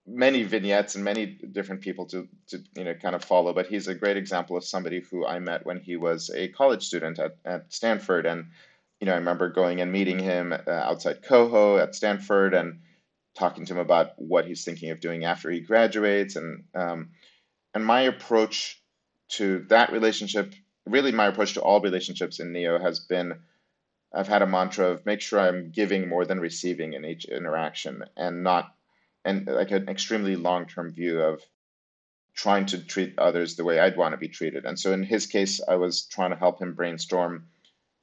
many 0.06 0.42
vignettes 0.42 0.94
and 0.94 1.04
many 1.04 1.26
different 1.26 1.82
people 1.82 2.06
to, 2.06 2.28
to, 2.48 2.62
you 2.76 2.84
know, 2.84 2.94
kind 2.94 3.14
of 3.14 3.24
follow, 3.24 3.52
but 3.52 3.66
he's 3.66 3.88
a 3.88 3.94
great 3.94 4.16
example 4.16 4.56
of 4.56 4.64
somebody 4.64 5.00
who 5.00 5.26
I 5.26 5.38
met 5.38 5.64
when 5.64 5.80
he 5.80 5.96
was 5.96 6.30
a 6.34 6.48
college 6.48 6.86
student 6.86 7.18
at, 7.18 7.36
at 7.44 7.72
Stanford. 7.72 8.26
And, 8.26 8.46
you 9.00 9.06
know, 9.06 9.12
I 9.12 9.16
remember 9.18 9.50
going 9.50 9.80
and 9.80 9.92
meeting 9.92 10.18
him 10.18 10.52
uh, 10.52 10.70
outside 10.70 11.22
Coho 11.22 11.76
at 11.76 11.94
Stanford 11.94 12.54
and 12.54 12.80
talking 13.38 13.64
to 13.66 13.74
him 13.74 13.78
about 13.78 14.12
what 14.16 14.46
he's 14.46 14.64
thinking 14.64 14.90
of 14.90 15.00
doing 15.00 15.24
after 15.24 15.50
he 15.50 15.60
graduates. 15.60 16.36
And, 16.36 16.64
um, 16.74 17.10
and 17.74 17.84
my 17.84 18.02
approach 18.02 18.82
to 19.30 19.64
that 19.68 19.92
relationship, 19.92 20.52
really 20.86 21.12
my 21.12 21.26
approach 21.26 21.54
to 21.54 21.62
all 21.62 21.80
relationships 21.80 22.40
in 22.40 22.52
Neo 22.52 22.80
has 22.80 23.00
been 23.00 23.34
I've 24.12 24.26
had 24.26 24.42
a 24.42 24.46
mantra 24.46 24.88
of 24.88 25.06
make 25.06 25.20
sure 25.20 25.38
I'm 25.38 25.70
giving 25.70 26.08
more 26.08 26.24
than 26.24 26.40
receiving 26.40 26.94
in 26.94 27.04
each 27.04 27.26
interaction 27.26 28.04
and 28.16 28.42
not 28.42 28.74
and 29.24 29.46
like 29.46 29.70
an 29.70 29.88
extremely 29.88 30.36
long 30.36 30.66
term 30.66 30.92
view 30.92 31.20
of 31.20 31.42
trying 32.34 32.66
to 32.66 32.78
treat 32.78 33.18
others 33.18 33.56
the 33.56 33.64
way 33.64 33.78
I'd 33.78 33.96
want 33.96 34.12
to 34.12 34.18
be 34.18 34.28
treated. 34.28 34.64
And 34.64 34.78
so 34.78 34.92
in 34.92 35.02
his 35.02 35.26
case, 35.26 35.60
I 35.66 35.74
was 35.76 36.06
trying 36.06 36.30
to 36.30 36.36
help 36.36 36.60
him 36.60 36.74
brainstorm 36.74 37.48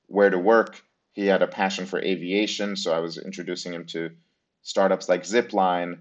where 0.08 0.30
to 0.30 0.38
work. 0.38 0.82
He 1.14 1.26
had 1.26 1.42
a 1.42 1.48
passion 1.48 1.86
for 1.86 2.00
aviation, 2.00 2.76
so 2.76 2.94
I 2.94 3.00
was 3.00 3.18
introducing 3.18 3.74
him 3.74 3.86
to 3.88 4.12
startups 4.62 5.10
like 5.10 5.24
Zipline, 5.24 6.00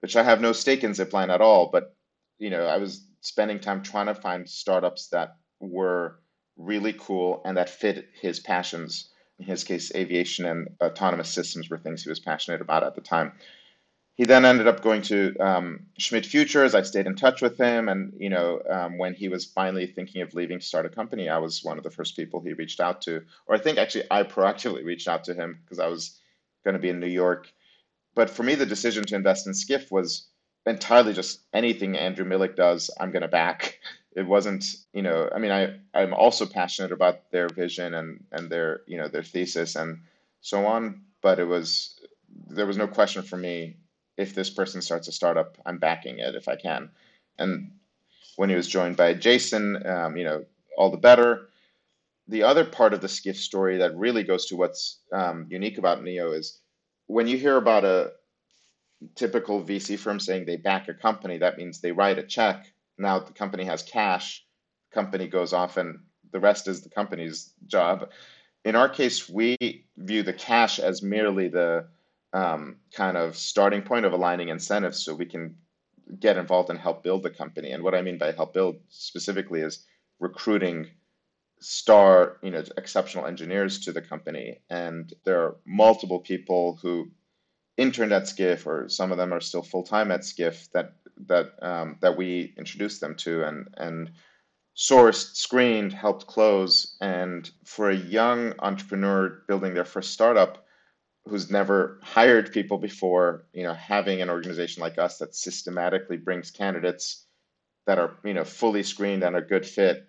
which 0.00 0.16
I 0.16 0.22
have 0.22 0.40
no 0.40 0.52
stake 0.52 0.84
in 0.84 0.90
Zipline 0.92 1.32
at 1.32 1.40
all, 1.40 1.70
but 1.72 1.94
you 2.38 2.50
know, 2.50 2.66
I 2.66 2.76
was 2.76 3.04
spending 3.20 3.58
time 3.58 3.82
trying 3.82 4.06
to 4.06 4.14
find 4.14 4.48
startups 4.48 5.08
that 5.08 5.36
were 5.60 6.20
really 6.56 6.92
cool 6.92 7.40
and 7.44 7.56
that 7.56 7.70
fit 7.70 8.08
his 8.20 8.40
passions 8.40 9.10
in 9.38 9.46
his 9.46 9.64
case, 9.64 9.94
aviation 9.94 10.46
and 10.46 10.68
autonomous 10.82 11.28
systems 11.28 11.70
were 11.70 11.78
things 11.78 12.02
he 12.02 12.08
was 12.08 12.18
passionate 12.18 12.60
about 12.60 12.82
at 12.82 12.96
the 12.96 13.00
time. 13.00 13.32
He 14.18 14.24
then 14.24 14.44
ended 14.44 14.66
up 14.66 14.82
going 14.82 15.02
to 15.02 15.36
um, 15.38 15.86
Schmidt 15.96 16.26
Futures. 16.26 16.74
I 16.74 16.82
stayed 16.82 17.06
in 17.06 17.14
touch 17.14 17.40
with 17.40 17.56
him, 17.56 17.88
and 17.88 18.12
you 18.18 18.30
know, 18.30 18.60
um, 18.68 18.98
when 18.98 19.14
he 19.14 19.28
was 19.28 19.44
finally 19.44 19.86
thinking 19.86 20.22
of 20.22 20.34
leaving 20.34 20.58
to 20.58 20.66
start 20.66 20.86
a 20.86 20.88
company, 20.88 21.28
I 21.28 21.38
was 21.38 21.62
one 21.62 21.78
of 21.78 21.84
the 21.84 21.92
first 21.92 22.16
people 22.16 22.40
he 22.40 22.52
reached 22.52 22.80
out 22.80 23.00
to. 23.02 23.22
Or 23.46 23.54
I 23.54 23.58
think 23.58 23.78
actually 23.78 24.06
I 24.10 24.24
proactively 24.24 24.84
reached 24.84 25.06
out 25.06 25.22
to 25.24 25.34
him 25.34 25.60
because 25.64 25.78
I 25.78 25.86
was 25.86 26.18
going 26.64 26.74
to 26.74 26.80
be 26.80 26.88
in 26.88 26.98
New 26.98 27.06
York. 27.06 27.52
But 28.16 28.28
for 28.28 28.42
me, 28.42 28.56
the 28.56 28.66
decision 28.66 29.04
to 29.04 29.14
invest 29.14 29.46
in 29.46 29.54
Skiff 29.54 29.92
was 29.92 30.26
entirely 30.66 31.12
just 31.12 31.38
anything 31.52 31.96
Andrew 31.96 32.24
Milich 32.24 32.56
does, 32.56 32.90
I'm 32.98 33.12
going 33.12 33.22
to 33.22 33.28
back. 33.28 33.78
It 34.16 34.26
wasn't, 34.26 34.64
you 34.92 35.02
know, 35.02 35.30
I 35.32 35.38
mean, 35.38 35.52
I, 35.52 35.76
I'm 35.94 36.12
also 36.12 36.44
passionate 36.44 36.90
about 36.90 37.30
their 37.30 37.48
vision 37.48 37.94
and, 37.94 38.24
and 38.32 38.50
their, 38.50 38.80
you 38.88 38.98
know, 38.98 39.06
their 39.06 39.22
thesis 39.22 39.76
and 39.76 40.00
so 40.40 40.66
on, 40.66 41.02
but 41.22 41.38
it 41.38 41.44
was, 41.44 42.00
there 42.48 42.66
was 42.66 42.76
no 42.76 42.88
question 42.88 43.22
for 43.22 43.36
me 43.36 43.76
if 44.18 44.34
this 44.34 44.50
person 44.50 44.82
starts 44.82 45.08
a 45.08 45.12
startup, 45.12 45.56
I'm 45.64 45.78
backing 45.78 46.18
it 46.18 46.34
if 46.34 46.48
I 46.48 46.56
can. 46.56 46.90
And 47.38 47.70
when 48.36 48.50
he 48.50 48.56
was 48.56 48.68
joined 48.68 48.96
by 48.96 49.14
Jason, 49.14 49.86
um, 49.86 50.16
you 50.16 50.24
know, 50.24 50.44
all 50.76 50.90
the 50.90 50.98
better. 50.98 51.48
The 52.26 52.42
other 52.42 52.64
part 52.64 52.92
of 52.92 53.00
the 53.00 53.08
Skiff 53.08 53.38
story 53.38 53.78
that 53.78 53.96
really 53.96 54.24
goes 54.24 54.46
to 54.46 54.56
what's 54.56 54.98
um, 55.12 55.46
unique 55.48 55.78
about 55.78 56.02
Neo 56.02 56.32
is 56.32 56.60
when 57.06 57.26
you 57.26 57.38
hear 57.38 57.56
about 57.56 57.84
a 57.84 58.12
typical 59.14 59.62
VC 59.62 59.98
firm 59.98 60.20
saying 60.20 60.44
they 60.44 60.56
back 60.56 60.88
a 60.88 60.94
company, 60.94 61.38
that 61.38 61.56
means 61.56 61.80
they 61.80 61.92
write 61.92 62.18
a 62.18 62.22
check. 62.22 62.66
Now 62.98 63.20
the 63.20 63.32
company 63.32 63.64
has 63.64 63.82
cash, 63.82 64.44
company 64.92 65.28
goes 65.28 65.52
off, 65.52 65.76
and 65.76 66.00
the 66.32 66.40
rest 66.40 66.66
is 66.68 66.82
the 66.82 66.90
company's 66.90 67.52
job. 67.66 68.10
In 68.64 68.74
our 68.74 68.88
case, 68.88 69.28
we 69.28 69.56
view 69.96 70.24
the 70.24 70.32
cash 70.32 70.80
as 70.80 71.02
merely 71.02 71.48
the 71.48 71.86
um, 72.32 72.76
kind 72.92 73.16
of 73.16 73.36
starting 73.36 73.82
point 73.82 74.04
of 74.04 74.12
aligning 74.12 74.48
incentives 74.48 75.04
so 75.04 75.14
we 75.14 75.26
can 75.26 75.56
get 76.20 76.36
involved 76.36 76.70
and 76.70 76.78
help 76.78 77.02
build 77.02 77.22
the 77.22 77.30
company. 77.30 77.70
And 77.70 77.82
what 77.82 77.94
I 77.94 78.02
mean 78.02 78.18
by 78.18 78.32
help 78.32 78.54
build 78.54 78.76
specifically 78.88 79.60
is 79.60 79.84
recruiting 80.20 80.88
star, 81.60 82.38
you 82.42 82.50
know, 82.50 82.62
exceptional 82.76 83.26
engineers 83.26 83.80
to 83.80 83.92
the 83.92 84.02
company. 84.02 84.60
And 84.70 85.12
there 85.24 85.42
are 85.42 85.56
multiple 85.66 86.20
people 86.20 86.78
who 86.80 87.10
interned 87.76 88.12
at 88.12 88.28
Skiff, 88.28 88.66
or 88.66 88.88
some 88.88 89.12
of 89.12 89.18
them 89.18 89.32
are 89.32 89.40
still 89.40 89.62
full 89.62 89.82
time 89.84 90.10
at 90.10 90.24
Skiff 90.24 90.70
that 90.72 90.94
that 91.26 91.52
um, 91.62 91.96
that 92.00 92.16
we 92.16 92.54
introduced 92.56 93.00
them 93.00 93.14
to 93.16 93.44
and 93.44 93.68
and 93.76 94.10
sourced, 94.76 95.34
screened, 95.34 95.92
helped 95.92 96.26
close. 96.26 96.96
And 97.00 97.50
for 97.64 97.90
a 97.90 97.96
young 97.96 98.54
entrepreneur 98.60 99.42
building 99.48 99.74
their 99.74 99.84
first 99.84 100.12
startup 100.12 100.64
who's 101.28 101.50
never 101.50 101.98
hired 102.02 102.52
people 102.52 102.78
before, 102.78 103.44
you 103.52 103.62
know, 103.62 103.74
having 103.74 104.22
an 104.22 104.30
organization 104.30 104.80
like 104.80 104.98
us 104.98 105.18
that 105.18 105.34
systematically 105.34 106.16
brings 106.16 106.50
candidates 106.50 107.26
that 107.86 107.98
are, 107.98 108.16
you 108.24 108.34
know, 108.34 108.44
fully 108.44 108.82
screened 108.82 109.22
and 109.22 109.36
a 109.36 109.40
good 109.40 109.66
fit 109.66 110.08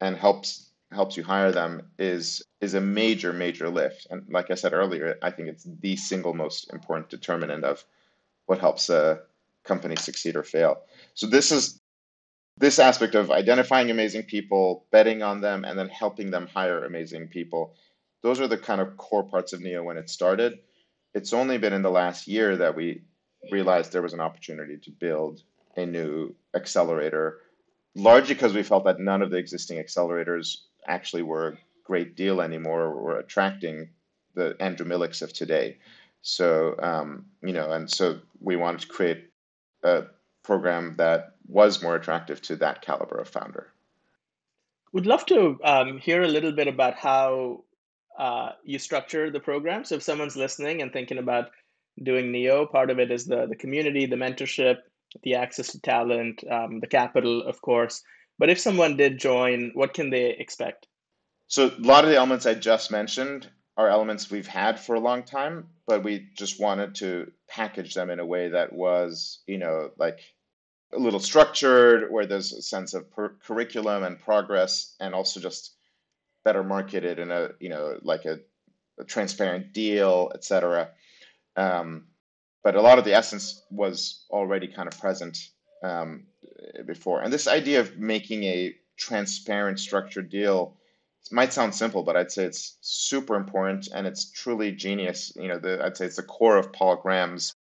and 0.00 0.16
helps 0.16 0.66
helps 0.92 1.16
you 1.16 1.22
hire 1.22 1.52
them 1.52 1.82
is 1.98 2.42
is 2.60 2.74
a 2.74 2.80
major 2.80 3.32
major 3.32 3.68
lift. 3.68 4.06
And 4.10 4.28
like 4.28 4.50
I 4.50 4.54
said 4.54 4.72
earlier, 4.72 5.16
I 5.22 5.30
think 5.30 5.48
it's 5.48 5.66
the 5.80 5.96
single 5.96 6.34
most 6.34 6.72
important 6.72 7.10
determinant 7.10 7.64
of 7.64 7.84
what 8.46 8.58
helps 8.58 8.90
a 8.90 9.20
company 9.64 9.96
succeed 9.96 10.36
or 10.36 10.42
fail. 10.42 10.82
So 11.14 11.26
this 11.26 11.52
is 11.52 11.80
this 12.56 12.78
aspect 12.78 13.14
of 13.14 13.30
identifying 13.30 13.90
amazing 13.90 14.24
people, 14.24 14.84
betting 14.90 15.22
on 15.22 15.40
them, 15.40 15.64
and 15.64 15.78
then 15.78 15.88
helping 15.88 16.30
them 16.30 16.46
hire 16.46 16.84
amazing 16.84 17.28
people 17.28 17.74
those 18.22 18.40
are 18.40 18.48
the 18.48 18.58
kind 18.58 18.80
of 18.80 18.96
core 18.96 19.24
parts 19.24 19.52
of 19.52 19.60
Neo 19.60 19.82
when 19.82 19.96
it 19.96 20.10
started. 20.10 20.58
It's 21.14 21.32
only 21.32 21.58
been 21.58 21.72
in 21.72 21.82
the 21.82 21.90
last 21.90 22.28
year 22.28 22.56
that 22.56 22.76
we 22.76 23.02
realized 23.50 23.92
there 23.92 24.02
was 24.02 24.12
an 24.12 24.20
opportunity 24.20 24.76
to 24.78 24.90
build 24.90 25.42
a 25.76 25.86
new 25.86 26.34
accelerator, 26.54 27.38
largely 27.94 28.34
because 28.34 28.54
we 28.54 28.62
felt 28.62 28.84
that 28.84 29.00
none 29.00 29.22
of 29.22 29.30
the 29.30 29.38
existing 29.38 29.78
accelerators 29.78 30.58
actually 30.86 31.22
were 31.22 31.48
a 31.48 31.58
great 31.84 32.16
deal 32.16 32.40
anymore 32.40 32.82
or 32.82 33.02
were 33.02 33.18
attracting 33.18 33.88
the 34.34 34.56
Andrew 34.60 34.86
Milichs 34.86 35.22
of 35.22 35.32
today. 35.32 35.78
So, 36.22 36.76
um, 36.78 37.26
you 37.42 37.52
know, 37.52 37.72
and 37.72 37.90
so 37.90 38.20
we 38.40 38.56
wanted 38.56 38.82
to 38.82 38.88
create 38.88 39.30
a 39.82 40.04
program 40.42 40.96
that 40.98 41.34
was 41.46 41.82
more 41.82 41.96
attractive 41.96 42.40
to 42.42 42.56
that 42.56 42.82
caliber 42.82 43.18
of 43.18 43.28
founder. 43.28 43.72
Would 44.92 45.06
love 45.06 45.24
to 45.26 45.58
um, 45.64 45.98
hear 45.98 46.22
a 46.22 46.28
little 46.28 46.52
bit 46.52 46.68
about 46.68 46.94
how 46.94 47.64
uh, 48.20 48.52
you 48.62 48.78
structure 48.78 49.30
the 49.30 49.40
program. 49.40 49.82
So 49.84 49.94
if 49.94 50.02
someone's 50.02 50.36
listening 50.36 50.82
and 50.82 50.92
thinking 50.92 51.18
about 51.18 51.46
doing 52.02 52.30
Neo, 52.30 52.66
part 52.66 52.90
of 52.90 52.98
it 52.98 53.10
is 53.10 53.24
the 53.24 53.46
the 53.46 53.56
community, 53.56 54.04
the 54.04 54.16
mentorship, 54.16 54.76
the 55.22 55.36
access 55.36 55.72
to 55.72 55.80
talent, 55.80 56.44
um, 56.50 56.80
the 56.80 56.86
capital, 56.86 57.42
of 57.42 57.60
course. 57.62 58.02
But 58.38 58.50
if 58.50 58.58
someone 58.58 58.96
did 58.96 59.18
join, 59.18 59.70
what 59.74 59.94
can 59.94 60.10
they 60.10 60.30
expect? 60.38 60.86
So 61.48 61.68
a 61.68 61.80
lot 61.80 62.04
of 62.04 62.10
the 62.10 62.16
elements 62.16 62.46
I 62.46 62.54
just 62.54 62.90
mentioned 62.90 63.48
are 63.76 63.88
elements 63.88 64.30
we've 64.30 64.46
had 64.46 64.78
for 64.78 64.94
a 64.94 65.00
long 65.00 65.22
time, 65.22 65.68
but 65.86 66.04
we 66.04 66.28
just 66.36 66.60
wanted 66.60 66.94
to 66.96 67.32
package 67.48 67.94
them 67.94 68.10
in 68.10 68.20
a 68.20 68.26
way 68.26 68.50
that 68.50 68.72
was, 68.72 69.40
you 69.46 69.58
know, 69.58 69.90
like 69.96 70.20
a 70.92 70.98
little 70.98 71.20
structured, 71.20 72.10
where 72.12 72.26
there's 72.26 72.52
a 72.52 72.62
sense 72.62 72.94
of 72.94 73.10
per- 73.10 73.36
curriculum 73.46 74.04
and 74.04 74.18
progress, 74.18 74.94
and 75.00 75.14
also 75.14 75.40
just 75.40 75.74
better 76.44 76.62
marketed 76.62 77.18
in 77.18 77.30
a 77.30 77.50
you 77.60 77.68
know 77.68 77.98
like 78.02 78.24
a, 78.24 78.40
a 78.98 79.04
transparent 79.04 79.72
deal, 79.72 80.30
etc. 80.34 80.90
Um, 81.56 82.06
but 82.62 82.76
a 82.76 82.82
lot 82.82 82.98
of 82.98 83.04
the 83.04 83.14
essence 83.14 83.62
was 83.70 84.24
already 84.30 84.68
kind 84.68 84.88
of 84.88 84.98
present 84.98 85.38
um, 85.82 86.24
before. 86.86 87.22
And 87.22 87.32
this 87.32 87.48
idea 87.48 87.80
of 87.80 87.98
making 87.98 88.44
a 88.44 88.74
transparent, 88.96 89.80
structured 89.80 90.28
deal 90.28 90.76
might 91.30 91.52
sound 91.52 91.74
simple, 91.74 92.02
but 92.02 92.16
I'd 92.16 92.32
say 92.32 92.44
it's 92.44 92.76
super 92.80 93.36
important 93.36 93.88
and 93.94 94.06
it's 94.06 94.30
truly 94.30 94.72
genius. 94.72 95.32
You 95.36 95.48
know, 95.48 95.58
the, 95.58 95.84
I'd 95.84 95.96
say 95.96 96.06
it's 96.06 96.16
the 96.16 96.22
core 96.22 96.56
of 96.56 96.72
Paul 96.72 96.96
Graham's 96.96 97.54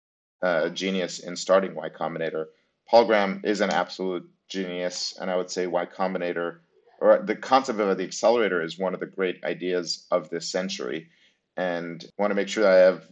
uh, 0.42 0.68
genius 0.70 1.18
in 1.18 1.36
starting 1.36 1.74
Y 1.74 1.88
Combinator. 1.88 2.46
Paul 2.88 3.06
Graham 3.06 3.40
is 3.44 3.60
an 3.60 3.70
absolute 3.70 4.28
genius, 4.48 5.16
and 5.20 5.30
I 5.30 5.36
would 5.36 5.50
say 5.50 5.66
Y 5.66 5.86
Combinator 5.86 6.58
or 7.00 7.22
the 7.22 7.36
concept 7.36 7.78
of 7.78 7.96
the 7.96 8.04
accelerator 8.04 8.62
is 8.62 8.78
one 8.78 8.94
of 8.94 9.00
the 9.00 9.06
great 9.06 9.44
ideas 9.44 10.06
of 10.10 10.30
this 10.30 10.48
century 10.48 11.08
and 11.56 12.04
want 12.18 12.30
to 12.30 12.34
make 12.34 12.48
sure 12.48 12.64
that 12.64 12.72
I 12.72 12.76
have 12.76 13.08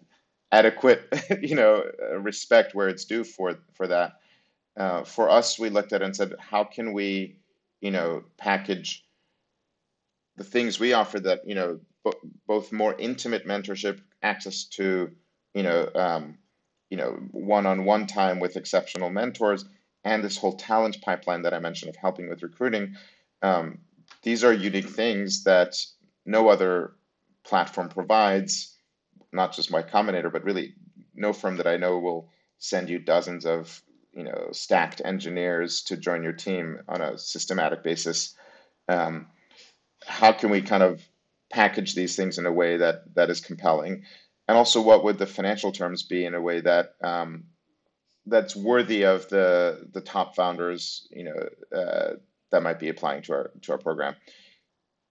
adequate, 0.53 1.03
you 1.43 1.57
know, 1.57 1.85
respect 2.18 2.74
where 2.74 2.89
it's 2.89 3.05
due 3.05 3.24
for 3.24 3.59
for 3.74 3.87
that. 3.89 4.20
Uh, 4.76 5.05
for 5.05 5.30
us, 5.30 5.59
we 5.59 5.70
looked 5.70 5.93
at 5.93 6.03
it 6.03 6.05
and 6.05 6.16
said, 6.16 6.35
how 6.39 6.64
can 6.64 6.93
we, 6.93 7.37
you 7.80 7.93
know, 7.93 8.24
package 8.37 9.05
the 10.37 10.45
things 10.45 10.80
we 10.80 10.93
offer 10.93 11.20
that 11.20 11.47
you 11.47 11.55
know 11.55 11.78
both 12.47 12.72
more 12.72 12.95
intimate 12.99 13.47
mentorship, 13.47 14.01
access 14.22 14.64
to, 14.64 15.11
you 15.55 15.62
know, 15.62 15.89
um, 15.95 16.37
you 16.91 16.99
know, 16.99 17.12
one-on-one 17.30 18.07
time 18.07 18.41
with 18.41 18.57
exceptional 18.57 19.09
mentors, 19.09 19.64
and 20.05 20.22
this 20.22 20.37
whole 20.37 20.55
talent 20.55 21.01
pipeline 21.01 21.43
that 21.43 21.55
I 21.55 21.61
mentioned 21.61 21.89
of 21.89 21.97
helping 21.97 22.28
with 22.28 22.43
recruiting 22.43 22.97
um, 23.45 23.78
these 24.22 24.42
are 24.42 24.53
unique 24.55 24.88
things 24.88 25.45
that 25.45 25.76
no 26.24 26.49
other 26.49 26.92
platform 27.45 27.90
provides, 27.90 28.74
not 29.32 29.53
just 29.53 29.70
Y 29.70 29.82
Combinator, 29.82 30.32
but 30.32 30.45
really 30.45 30.74
no 31.14 31.34
firm 31.34 31.59
that 31.59 31.66
I 31.66 31.76
know 31.76 31.99
will 31.99 32.30
send 32.59 32.88
you 32.88 32.99
dozens 32.99 33.45
of 33.45 33.82
you 34.14 34.24
know 34.24 34.49
stacked 34.53 35.03
engineers 35.05 35.82
to 35.82 35.99
join 35.99 36.22
your 36.22 36.32
team 36.32 36.78
on 36.88 37.03
a 37.03 37.18
systematic 37.18 37.82
basis. 37.82 38.34
Um, 38.88 39.26
how 40.07 40.32
can 40.32 40.49
we 40.49 40.62
kind 40.62 40.82
of 40.82 41.03
package 41.51 41.95
these 41.95 42.16
things 42.16 42.38
in 42.38 42.47
a 42.47 42.53
way 42.53 42.78
that 42.78 43.14
that 43.14 43.28
is 43.28 43.40
compelling, 43.40 44.05
and 44.49 44.57
also 44.57 44.80
what 44.80 45.05
would 45.05 45.18
the 45.18 45.26
financial 45.26 45.70
terms 45.70 46.03
be 46.03 46.24
in 46.24 46.34
a 46.34 46.40
way 46.40 46.62
that 46.62 46.95
um, 47.03 47.45
that's 48.24 48.57
worthy 48.57 49.05
of 49.05 49.28
the 49.28 49.86
the 49.92 50.01
top 50.01 50.34
founders, 50.34 51.07
you 51.11 51.24
know, 51.24 51.78
uh, 51.78 52.14
that 52.55 52.62
might 52.62 52.78
be 52.78 52.88
applying 52.88 53.20
to 53.22 53.32
our 53.32 53.50
to 53.62 53.72
our 53.72 53.78
program. 53.78 54.14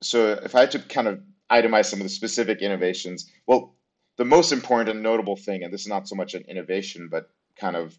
So 0.01 0.39
if 0.43 0.55
I 0.55 0.61
had 0.61 0.71
to 0.71 0.79
kind 0.79 1.07
of 1.07 1.21
itemize 1.51 1.85
some 1.85 1.99
of 1.99 2.05
the 2.05 2.09
specific 2.09 2.61
innovations, 2.61 3.29
well, 3.47 3.75
the 4.17 4.25
most 4.25 4.51
important 4.51 4.89
and 4.89 5.03
notable 5.03 5.35
thing, 5.35 5.63
and 5.63 5.73
this 5.73 5.81
is 5.81 5.87
not 5.87 6.07
so 6.07 6.15
much 6.15 6.33
an 6.33 6.43
innovation, 6.47 7.09
but 7.11 7.29
kind 7.59 7.75
of 7.75 7.97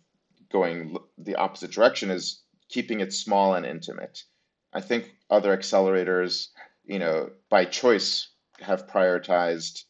going 0.51 0.97
the 1.19 1.37
opposite 1.37 1.71
direction, 1.73 2.11
is 2.11 2.43
keeping 2.69 3.01
it 3.01 3.13
small 3.13 3.55
and 3.55 3.67
intimate. 3.67 4.23
I 4.73 4.81
think 4.81 5.15
other 5.31 5.57
accelerators, 5.57 6.49
you 6.85 6.99
know, 6.99 7.31
by 7.51 7.65
choice, 7.65 8.29
have 8.61 8.87
prioritized 8.87 9.85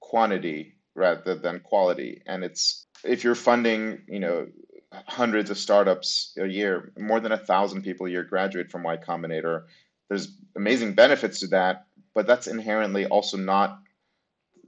quantity 0.00 0.74
rather 0.94 1.34
than 1.34 1.60
quality, 1.60 2.22
and 2.26 2.44
it's 2.44 2.86
if 3.02 3.24
you're 3.24 3.34
funding, 3.34 4.02
you 4.06 4.20
know, 4.20 4.46
hundreds 4.92 5.50
of 5.50 5.58
startups 5.58 6.36
a 6.38 6.46
year, 6.46 6.92
more 6.98 7.20
than 7.20 7.32
a 7.32 7.38
thousand 7.38 7.82
people 7.82 8.06
a 8.06 8.10
year 8.10 8.24
graduate 8.24 8.70
from 8.70 8.82
Y 8.82 8.96
Combinator. 8.96 9.64
There's 10.08 10.36
amazing 10.56 10.94
benefits 10.94 11.40
to 11.40 11.46
that, 11.48 11.86
but 12.14 12.26
that's 12.26 12.46
inherently 12.46 13.06
also 13.06 13.36
not 13.36 13.80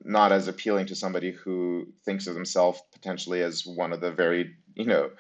not 0.05 0.33
as 0.33 0.49
appealing 0.49 0.87
to 0.87 0.97
somebody 0.97 1.31
who 1.31 1.87
thinks 2.05 2.27
of 2.27 2.35
themselves 2.35 2.83
potentially 2.93 3.41
as 3.41 3.65
one 3.65 3.93
of 3.93 4.01
the 4.01 4.11
very 4.11 4.55
you 4.75 4.85
know 4.85 5.11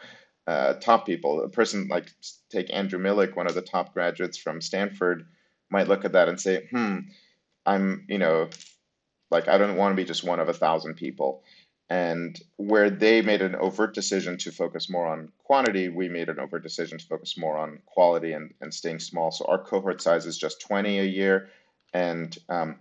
uh, 0.46 0.74
top 0.74 1.06
people. 1.06 1.42
A 1.42 1.48
person 1.48 1.88
like 1.88 2.10
take 2.50 2.72
Andrew 2.72 2.98
Milich, 2.98 3.36
one 3.36 3.46
of 3.46 3.54
the 3.54 3.62
top 3.62 3.94
graduates 3.94 4.36
from 4.36 4.60
Stanford, 4.60 5.26
might 5.70 5.88
look 5.88 6.04
at 6.04 6.12
that 6.12 6.28
and 6.28 6.40
say, 6.40 6.66
"Hmm, 6.70 6.98
I'm 7.66 8.04
you 8.08 8.18
know 8.18 8.50
like 9.30 9.48
I 9.48 9.58
don't 9.58 9.76
want 9.76 9.92
to 9.92 9.96
be 9.96 10.06
just 10.06 10.24
one 10.24 10.40
of 10.40 10.48
a 10.48 10.54
thousand 10.54 10.94
people." 10.94 11.42
And 11.90 12.40
where 12.56 12.88
they 12.88 13.20
made 13.20 13.42
an 13.42 13.54
overt 13.54 13.94
decision 13.94 14.38
to 14.38 14.50
focus 14.50 14.88
more 14.88 15.06
on 15.06 15.30
quantity, 15.44 15.88
we 15.88 16.08
made 16.08 16.30
an 16.30 16.40
overt 16.40 16.62
decision 16.62 16.96
to 16.98 17.06
focus 17.06 17.36
more 17.36 17.58
on 17.58 17.80
quality 17.84 18.32
and, 18.32 18.54
and 18.60 18.72
staying 18.72 19.00
small. 19.00 19.30
So 19.30 19.44
our 19.46 19.62
cohort 19.62 20.00
size 20.00 20.24
is 20.24 20.38
just 20.38 20.60
20 20.62 21.00
a 21.00 21.04
year. 21.04 21.50
And 21.92 22.36
um, 22.48 22.76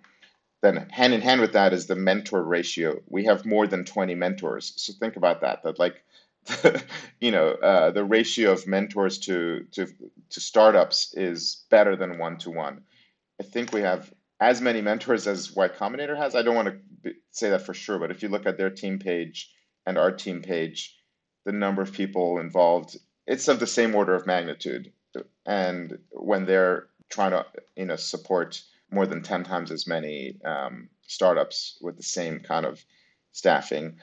then 0.61 0.87
hand 0.91 1.13
in 1.13 1.21
hand 1.21 1.41
with 1.41 1.53
that 1.53 1.73
is 1.73 1.87
the 1.87 1.95
mentor 1.95 2.43
ratio. 2.43 3.01
We 3.09 3.25
have 3.25 3.45
more 3.45 3.67
than 3.67 3.83
20 3.83 4.15
mentors. 4.15 4.73
So 4.77 4.93
think 4.93 5.17
about 5.17 5.41
that. 5.41 5.63
That 5.63 5.79
like 5.79 6.03
you 7.19 7.31
know, 7.31 7.49
uh, 7.51 7.91
the 7.91 8.03
ratio 8.03 8.51
of 8.51 8.67
mentors 8.67 9.19
to 9.19 9.65
to 9.71 9.87
to 10.29 10.39
startups 10.39 11.13
is 11.13 11.65
better 11.69 11.95
than 11.95 12.17
one 12.17 12.37
to 12.39 12.49
one. 12.49 12.81
I 13.39 13.43
think 13.43 13.73
we 13.73 13.81
have 13.81 14.11
as 14.41 14.59
many 14.59 14.81
mentors 14.81 15.27
as 15.27 15.55
Y 15.55 15.67
Combinator 15.67 16.17
has. 16.17 16.35
I 16.35 16.41
don't 16.41 16.55
want 16.55 16.75
to 17.03 17.13
say 17.29 17.51
that 17.51 17.61
for 17.61 17.75
sure, 17.75 17.99
but 17.99 18.09
if 18.09 18.23
you 18.23 18.27
look 18.27 18.47
at 18.47 18.57
their 18.57 18.71
team 18.71 18.97
page 18.97 19.53
and 19.85 19.97
our 19.97 20.11
team 20.11 20.41
page, 20.41 20.97
the 21.45 21.51
number 21.51 21.81
of 21.83 21.93
people 21.93 22.39
involved, 22.39 22.97
it's 23.27 23.47
of 23.47 23.59
the 23.59 23.67
same 23.67 23.95
order 23.95 24.15
of 24.15 24.25
magnitude. 24.25 24.91
And 25.45 25.99
when 26.09 26.45
they're 26.45 26.87
trying 27.09 27.31
to, 27.31 27.45
you 27.75 27.85
know, 27.85 27.95
support 27.95 28.61
more 28.89 29.05
than 29.05 29.21
10 29.21 29.43
times 29.43 29.71
as 29.71 29.87
many 29.87 30.39
um, 30.43 30.89
startups 31.05 31.77
with 31.81 31.97
the 31.97 32.03
same 32.03 32.39
kind 32.39 32.65
of 32.65 32.83
staffing. 33.31 33.97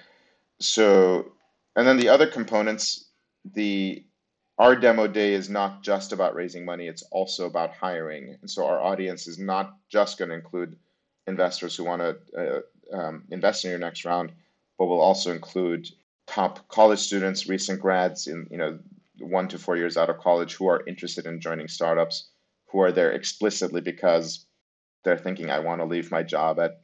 So, 0.60 1.32
and 1.74 1.86
then 1.86 1.96
the 1.96 2.08
other 2.08 2.26
components, 2.26 3.10
the 3.44 4.04
our 4.58 4.74
demo 4.74 5.06
day 5.06 5.34
is 5.34 5.48
not 5.48 5.82
just 5.82 6.12
about 6.12 6.34
raising 6.34 6.64
money, 6.64 6.88
it's 6.88 7.02
also 7.12 7.46
about 7.46 7.72
hiring. 7.72 8.36
And 8.40 8.50
so 8.50 8.66
our 8.66 8.80
audience 8.80 9.28
is 9.28 9.38
not 9.38 9.76
just 9.88 10.18
going 10.18 10.30
to 10.30 10.34
include 10.34 10.76
investors 11.26 11.76
who 11.76 11.84
want 11.84 12.02
to 12.02 12.16
uh, 12.36 12.96
um, 12.96 13.24
invest 13.30 13.64
in 13.64 13.70
your 13.70 13.78
next 13.78 14.04
round, 14.04 14.32
but 14.78 14.86
will 14.86 15.00
also 15.00 15.30
include 15.30 15.88
top 16.26 16.66
college 16.68 16.98
students, 16.98 17.48
recent 17.48 17.80
grads 17.80 18.26
in, 18.26 18.48
you 18.50 18.58
know, 18.58 18.78
one 19.20 19.48
to 19.48 19.58
four 19.58 19.76
years 19.76 19.96
out 19.96 20.10
of 20.10 20.18
college 20.18 20.54
who 20.54 20.68
are 20.68 20.86
interested 20.86 21.26
in 21.26 21.40
joining 21.40 21.68
startups, 21.68 22.28
who 22.66 22.80
are 22.80 22.92
there 22.92 23.12
explicitly 23.12 23.80
because 23.80 24.46
they're 25.04 25.18
thinking, 25.18 25.50
I 25.50 25.60
want 25.60 25.80
to 25.80 25.86
leave 25.86 26.10
my 26.10 26.22
job 26.22 26.58
at 26.58 26.82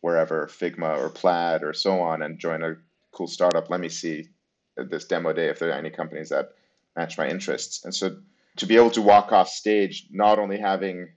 wherever, 0.00 0.46
Figma 0.46 0.98
or 0.98 1.10
Plaid 1.10 1.62
or 1.62 1.72
so 1.72 2.00
on, 2.00 2.22
and 2.22 2.38
join 2.38 2.62
a 2.62 2.76
cool 3.12 3.26
startup. 3.26 3.68
Let 3.68 3.80
me 3.80 3.88
see 3.88 4.28
this 4.76 5.04
demo 5.04 5.32
day 5.32 5.48
if 5.48 5.58
there 5.58 5.70
are 5.70 5.78
any 5.78 5.90
companies 5.90 6.30
that 6.30 6.52
match 6.96 7.18
my 7.18 7.28
interests. 7.28 7.84
And 7.84 7.94
so 7.94 8.16
to 8.56 8.66
be 8.66 8.76
able 8.76 8.90
to 8.90 9.02
walk 9.02 9.32
off 9.32 9.48
stage, 9.48 10.08
not 10.10 10.38
only 10.38 10.58
having 10.58 11.08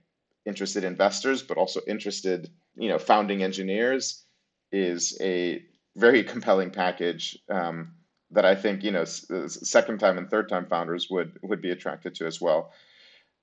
interested 0.46 0.84
investors, 0.84 1.42
but 1.42 1.58
also 1.58 1.80
interested, 1.86 2.50
you 2.76 2.88
know, 2.88 2.98
founding 2.98 3.42
engineers 3.42 4.24
is 4.72 5.16
a 5.20 5.62
very 5.96 6.22
compelling 6.22 6.70
package 6.70 7.38
um, 7.48 7.92
that 8.30 8.44
I 8.44 8.54
think, 8.54 8.82
you 8.82 8.90
know, 8.90 9.04
second 9.04 9.98
time 9.98 10.18
and 10.18 10.28
third 10.28 10.48
time 10.48 10.66
founders 10.66 11.08
would, 11.10 11.38
would 11.42 11.62
be 11.62 11.70
attracted 11.70 12.14
to 12.16 12.26
as 12.26 12.40
well. 12.40 12.72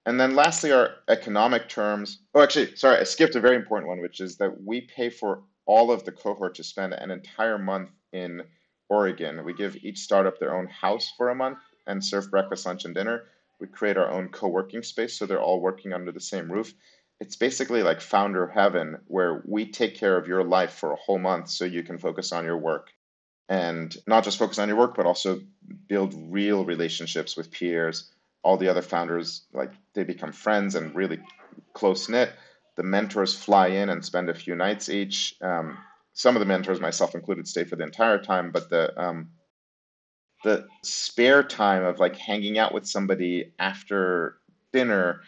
And 0.06 0.20
then 0.20 0.36
lastly, 0.36 0.72
our 0.72 0.96
economic 1.08 1.70
terms. 1.70 2.24
Oh, 2.34 2.42
actually, 2.42 2.76
sorry, 2.76 2.98
I 2.98 3.04
skipped 3.04 3.36
a 3.36 3.40
very 3.40 3.56
important 3.56 3.88
one, 3.88 4.02
which 4.02 4.20
is 4.20 4.36
that 4.38 4.64
we 4.64 4.82
pay 4.82 5.10
for 5.10 5.44
all 5.66 5.92
of 5.92 6.04
the 6.04 6.12
cohort 6.12 6.56
to 6.56 6.64
spend 6.64 6.94
an 6.94 7.12
entire 7.12 7.60
month 7.60 7.92
in 8.12 8.42
Oregon. 8.90 9.46
We 9.46 9.54
give 9.54 9.78
each 9.84 10.00
startup 10.00 10.40
their 10.40 10.58
own 10.58 10.68
house 10.68 11.14
for 11.16 11.30
a 11.30 11.36
month 11.36 11.60
and 11.88 12.04
serve 12.04 12.32
breakfast, 12.32 12.66
lunch, 12.66 12.86
and 12.86 12.96
dinner. 12.96 13.24
We 13.60 13.68
create 13.68 13.98
our 13.98 14.10
own 14.10 14.30
co 14.30 14.48
working 14.48 14.84
space 14.84 15.18
so 15.18 15.26
they're 15.26 15.42
all 15.42 15.62
working 15.62 15.94
under 15.94 16.12
the 16.12 16.20
same 16.20 16.52
roof. 16.52 16.74
It's 17.20 17.36
basically 17.36 17.84
like 17.84 18.02
founder 18.02 18.48
heaven 18.48 18.98
where 19.06 19.44
we 19.46 19.72
take 19.72 19.96
care 19.96 20.18
of 20.18 20.28
your 20.28 20.44
life 20.44 20.74
for 20.74 20.92
a 20.92 20.96
whole 20.96 21.20
month 21.20 21.50
so 21.50 21.66
you 21.66 21.84
can 21.84 22.00
focus 22.00 22.32
on 22.32 22.46
your 22.46 22.58
work. 22.58 22.90
And 23.48 23.96
not 24.08 24.24
just 24.24 24.40
focus 24.40 24.58
on 24.58 24.70
your 24.70 24.78
work, 24.78 24.96
but 24.96 25.06
also 25.06 25.42
build 25.88 26.16
real 26.32 26.66
relationships 26.66 27.38
with 27.38 27.52
peers. 27.52 28.10
All 28.44 28.58
the 28.58 28.70
other 28.70 28.82
founders, 28.82 29.44
like 29.54 29.72
they 29.94 30.04
become 30.04 30.32
friends 30.32 30.74
and 30.74 30.96
really 30.96 31.20
close 31.74 32.10
knit. 32.10 32.32
The 32.78 32.84
mentors 32.84 33.36
fly 33.36 33.68
in 33.68 33.90
and 33.90 34.04
spend 34.04 34.30
a 34.30 34.34
few 34.34 34.56
nights 34.56 34.90
each. 34.90 35.36
Um, 35.42 35.78
some 36.14 36.36
of 36.36 36.40
the 36.40 36.46
mentors, 36.46 36.80
myself 36.80 37.14
included, 37.14 37.48
stay 37.48 37.64
for 37.64 37.76
the 37.76 37.84
entire 37.84 38.18
time, 38.18 38.52
but 38.52 38.70
the 38.70 39.00
um, 39.00 39.30
the 40.44 40.68
spare 40.84 41.44
time 41.44 41.84
of 41.84 42.00
like 42.00 42.16
hanging 42.16 42.58
out 42.58 42.74
with 42.74 42.88
somebody 42.88 43.52
after 43.60 44.38
dinner 44.74 45.22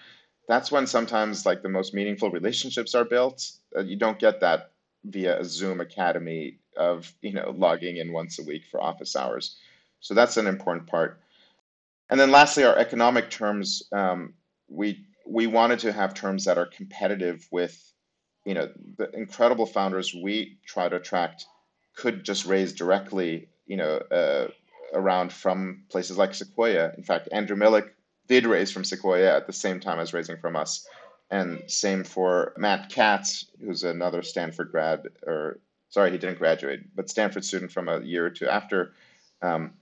that's 0.48 0.72
when 0.72 0.88
sometimes 0.88 1.46
like 1.46 1.62
the 1.62 1.70
most 1.70 1.94
meaningful 1.94 2.30
relationships 2.30 2.96
are 2.96 3.06
built. 3.06 3.50
Uh, 3.76 3.82
you 3.82 3.96
don't 3.96 4.20
get 4.20 4.42
that 4.42 4.72
via 5.06 5.40
a 5.40 5.46
zoom 5.46 5.82
academy 5.82 6.60
of 6.78 7.14
you 7.22 7.34
know 7.34 7.54
logging 7.58 7.98
in 7.98 8.12
once 8.12 8.40
a 8.40 8.44
week 8.44 8.64
for 8.70 8.82
office 8.82 9.16
hours. 9.16 9.58
So 10.00 10.14
that's 10.14 10.38
an 10.38 10.48
important 10.48 10.88
part. 10.88 11.22
And 12.10 12.20
then 12.20 12.32
lastly 12.32 12.64
our 12.64 12.78
economic 12.78 13.30
terms 13.30 13.84
um, 13.92 14.34
we 14.68 15.06
we 15.26 15.48
wanted 15.48 15.80
to 15.80 15.94
have 15.94 16.14
terms 16.14 16.46
that 16.46 16.58
are 16.58 16.66
competitive 16.66 17.48
with 17.52 17.94
you 18.46 18.54
know 18.54 18.70
the 18.98 19.10
incredible 19.12 19.66
founders 19.66 20.14
we 20.14 20.58
try 20.66 20.90
to 20.90 20.98
attract 20.98 21.46
could 21.96 22.24
just 22.24 22.46
raise 22.46 22.74
directly 22.74 23.48
you 23.66 23.78
know 23.78 23.98
uh, 24.12 24.48
around 24.94 25.34
from 25.34 25.84
places 25.90 26.18
like 26.18 26.34
Sequoia. 26.34 26.94
In 26.98 27.04
fact, 27.04 27.30
Andrew 27.32 27.58
Milich 27.58 27.90
did 28.28 28.46
raise 28.46 28.72
from 28.72 28.84
Sequoia 28.84 29.36
at 29.36 29.48
the 29.48 29.54
same 29.54 29.80
time 29.80 30.00
as 30.00 30.14
raising 30.14 30.38
from 30.38 30.56
us. 30.56 30.88
And 31.30 31.64
same 31.68 32.04
for 32.04 32.54
Matt 32.58 32.90
Katz, 32.90 33.46
who's 33.60 33.84
another 33.84 34.22
Stanford 34.22 34.72
grad, 34.72 35.08
or 35.26 35.60
sorry, 35.90 36.12
he 36.12 36.18
didn't 36.18 36.38
graduate, 36.38 36.96
but 36.96 37.10
Stanford 37.10 37.44
student 37.44 37.72
from 37.72 37.90
a 37.90 38.02
year 38.02 38.26
or 38.26 38.30
two 38.30 38.48
after. 38.48 38.94
Um, 39.42 39.74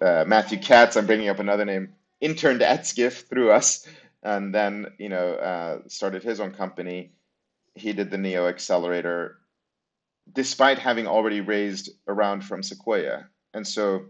uh, 0.00 0.24
Matthew 0.26 0.58
Katz, 0.58 0.96
I'm 0.96 1.06
bringing 1.06 1.28
up 1.28 1.38
another 1.38 1.64
name, 1.64 1.94
interned 2.20 2.62
at 2.62 2.86
Skiff 2.86 3.26
through 3.28 3.52
us, 3.52 3.86
and 4.22 4.54
then 4.54 4.86
you 4.98 5.08
know 5.08 5.34
uh, 5.34 5.78
started 5.88 6.22
his 6.22 6.40
own 6.40 6.50
company. 6.50 7.12
He 7.74 7.92
did 7.92 8.10
the 8.10 8.18
Neo 8.18 8.46
Accelerator, 8.46 9.38
despite 10.32 10.78
having 10.78 11.06
already 11.06 11.40
raised 11.40 11.90
around 12.06 12.44
from 12.44 12.62
Sequoia. 12.62 13.26
And 13.52 13.66
so 13.66 14.06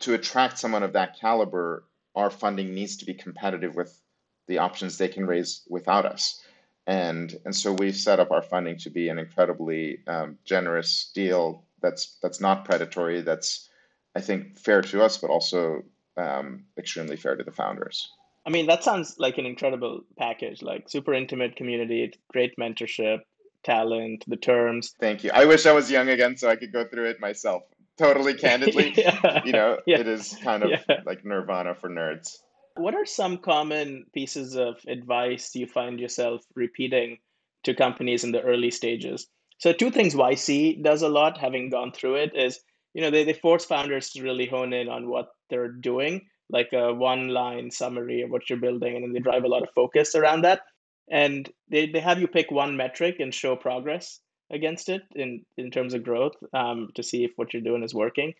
to 0.00 0.14
attract 0.14 0.58
someone 0.58 0.82
of 0.82 0.92
that 0.92 1.18
caliber, 1.18 1.84
our 2.14 2.30
funding 2.30 2.74
needs 2.74 2.96
to 2.98 3.06
be 3.06 3.14
competitive 3.14 3.74
with 3.74 4.00
the 4.46 4.58
options 4.58 4.98
they 4.98 5.08
can 5.08 5.26
raise 5.26 5.62
without 5.68 6.04
us. 6.04 6.42
And, 6.86 7.34
and 7.44 7.54
so 7.56 7.72
we've 7.72 7.96
set 7.96 8.20
up 8.20 8.30
our 8.30 8.42
funding 8.42 8.76
to 8.78 8.90
be 8.90 9.08
an 9.08 9.18
incredibly 9.18 10.00
um, 10.06 10.38
generous 10.44 11.10
deal 11.14 11.64
that's, 11.80 12.18
that's 12.22 12.40
not 12.40 12.64
predatory, 12.64 13.22
that's, 13.22 13.68
I 14.14 14.20
think, 14.20 14.58
fair 14.58 14.82
to 14.82 15.02
us, 15.02 15.16
but 15.18 15.30
also 15.30 15.82
um, 16.16 16.64
extremely 16.78 17.16
fair 17.16 17.36
to 17.36 17.44
the 17.44 17.52
founders. 17.52 18.10
I 18.46 18.50
mean, 18.50 18.66
that 18.66 18.84
sounds 18.84 19.16
like 19.18 19.38
an 19.38 19.46
incredible 19.46 20.02
package, 20.18 20.62
like 20.62 20.90
super 20.90 21.14
intimate 21.14 21.56
community, 21.56 22.12
great 22.30 22.54
mentorship, 22.58 23.20
talent, 23.64 24.24
the 24.28 24.36
terms. 24.36 24.94
Thank 25.00 25.24
you. 25.24 25.30
I 25.32 25.46
wish 25.46 25.64
I 25.64 25.72
was 25.72 25.90
young 25.90 26.10
again 26.10 26.36
so 26.36 26.50
I 26.50 26.56
could 26.56 26.72
go 26.72 26.84
through 26.84 27.06
it 27.06 27.20
myself 27.20 27.62
totally 27.98 28.34
candidly, 28.46 28.94
yeah. 28.96 29.42
you 29.44 29.52
know, 29.52 29.78
yeah. 29.86 30.00
it 30.00 30.08
is 30.08 30.36
kind 30.42 30.62
of 30.62 30.70
yeah. 30.70 31.00
like 31.04 31.24
nirvana 31.24 31.74
for 31.74 31.88
nerds. 31.88 32.36
What 32.76 32.94
are 32.94 33.06
some 33.06 33.38
common 33.38 34.06
pieces 34.12 34.56
of 34.56 34.76
advice 34.88 35.54
you 35.54 35.66
find 35.66 36.00
yourself 36.00 36.42
repeating 36.54 37.18
to 37.64 37.74
companies 37.74 38.24
in 38.24 38.32
the 38.32 38.42
early 38.42 38.70
stages? 38.70 39.26
So, 39.58 39.72
two 39.72 39.90
things 39.90 40.14
YC 40.14 40.82
does 40.82 41.02
a 41.02 41.08
lot, 41.08 41.38
having 41.38 41.70
gone 41.70 41.92
through 41.92 42.16
it, 42.16 42.32
is 42.34 42.60
you 42.92 43.02
know 43.02 43.10
they, 43.10 43.24
they 43.24 43.32
force 43.32 43.64
founders 43.64 44.10
to 44.10 44.22
really 44.22 44.46
hone 44.46 44.72
in 44.72 44.88
on 44.88 45.08
what 45.08 45.28
they're 45.48 45.70
doing, 45.70 46.22
like 46.50 46.72
a 46.72 46.92
one 46.92 47.28
line 47.28 47.70
summary 47.70 48.22
of 48.22 48.30
what 48.30 48.50
you're 48.50 48.58
building, 48.58 48.96
and 48.96 49.04
then 49.04 49.12
they 49.12 49.20
drive 49.20 49.44
a 49.44 49.48
lot 49.48 49.62
of 49.62 49.68
focus 49.74 50.14
around 50.14 50.42
that. 50.42 50.62
And 51.10 51.48
they, 51.68 51.86
they 51.86 52.00
have 52.00 52.18
you 52.18 52.26
pick 52.26 52.50
one 52.50 52.76
metric 52.76 53.16
and 53.20 53.32
show 53.32 53.56
progress 53.56 54.20
against 54.54 54.88
it 54.88 55.02
in 55.14 55.44
in 55.56 55.70
terms 55.70 55.94
of 55.94 56.04
growth 56.04 56.36
um, 56.52 56.88
to 56.94 57.02
see 57.02 57.24
if 57.24 57.32
what 57.36 57.52
you're 57.52 57.62
doing 57.62 57.82
is 57.82 57.94
working. 57.94 58.34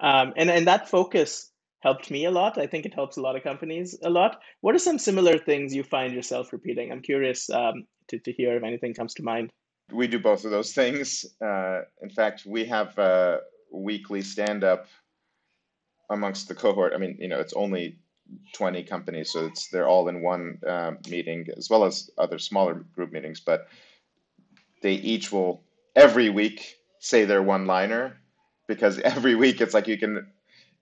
Um, 0.00 0.32
and 0.36 0.50
and 0.50 0.66
that 0.66 0.88
focus 0.88 1.50
helped 1.80 2.10
me 2.10 2.24
a 2.24 2.30
lot. 2.30 2.58
I 2.58 2.66
think 2.66 2.86
it 2.86 2.94
helps 2.94 3.16
a 3.16 3.20
lot 3.20 3.36
of 3.36 3.42
companies 3.42 3.98
a 4.02 4.10
lot. 4.10 4.40
What 4.60 4.74
are 4.74 4.78
some 4.78 4.98
similar 4.98 5.38
things 5.38 5.74
you 5.74 5.82
find 5.82 6.12
yourself 6.12 6.52
repeating? 6.52 6.90
I'm 6.90 7.02
curious 7.02 7.50
um, 7.50 7.84
to, 8.08 8.18
to 8.18 8.32
hear 8.32 8.56
if 8.56 8.64
anything 8.64 8.94
comes 8.94 9.14
to 9.14 9.22
mind. 9.22 9.52
We 9.92 10.08
do 10.08 10.18
both 10.18 10.44
of 10.44 10.50
those 10.50 10.72
things. 10.72 11.24
Uh, 11.40 11.82
in 12.02 12.10
fact 12.10 12.44
we 12.46 12.64
have 12.64 12.96
a 12.98 13.40
weekly 13.72 14.22
stand 14.22 14.64
up 14.64 14.86
amongst 16.10 16.48
the 16.48 16.54
cohort. 16.54 16.92
I 16.94 16.98
mean 16.98 17.16
you 17.20 17.28
know 17.28 17.40
it's 17.40 17.54
only 17.54 17.98
20 18.54 18.82
companies 18.84 19.32
so 19.32 19.46
it's 19.46 19.68
they're 19.68 19.88
all 19.88 20.08
in 20.08 20.20
one 20.20 20.58
uh, 20.66 20.92
meeting 21.08 21.46
as 21.56 21.70
well 21.70 21.84
as 21.84 22.10
other 22.18 22.38
smaller 22.38 22.74
group 22.74 23.12
meetings 23.12 23.40
but 23.40 23.68
they 24.82 24.94
each 24.94 25.32
will 25.32 25.62
every 25.94 26.28
week 26.28 26.76
say 26.98 27.24
their 27.24 27.42
one 27.42 27.66
liner 27.66 28.16
because 28.66 28.98
every 29.04 29.34
week 29.34 29.60
it's 29.60 29.74
like 29.74 29.86
you 29.86 29.98
can 29.98 30.26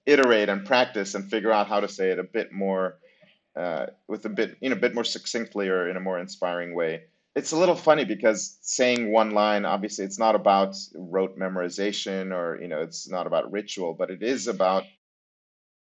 iterate 0.07 0.49
and 0.49 0.67
practice 0.67 1.15
and 1.15 1.31
figure 1.31 1.53
out 1.53 1.69
how 1.69 1.81
to 1.81 1.89
say 1.89 2.11
it 2.11 2.19
a 2.19 2.25
bit 2.25 2.53
more 2.53 2.99
uh, 3.57 3.87
with 4.09 4.25
a 4.27 4.29
bit 4.29 4.57
you 4.61 4.69
know 4.69 4.77
a 4.77 4.79
bit 4.79 4.95
more 4.95 5.05
succinctly 5.05 5.69
or 5.69 5.89
in 5.89 5.97
a 5.97 6.01
more 6.01 6.19
inspiring 6.19 6.75
way 6.75 7.03
it's 7.35 7.53
a 7.53 7.57
little 7.57 7.75
funny 7.75 8.05
because 8.05 8.59
saying 8.63 9.11
one 9.11 9.33
line, 9.33 9.65
obviously, 9.65 10.05
it's 10.05 10.19
not 10.19 10.37
about 10.37 10.77
rote 10.95 11.37
memorization 11.37 12.33
or, 12.33 12.61
you 12.61 12.69
know, 12.69 12.81
it's 12.81 13.09
not 13.09 13.27
about 13.27 13.51
ritual, 13.51 13.93
but 13.93 14.11
it 14.11 14.23
is 14.23 14.47
about, 14.47 14.85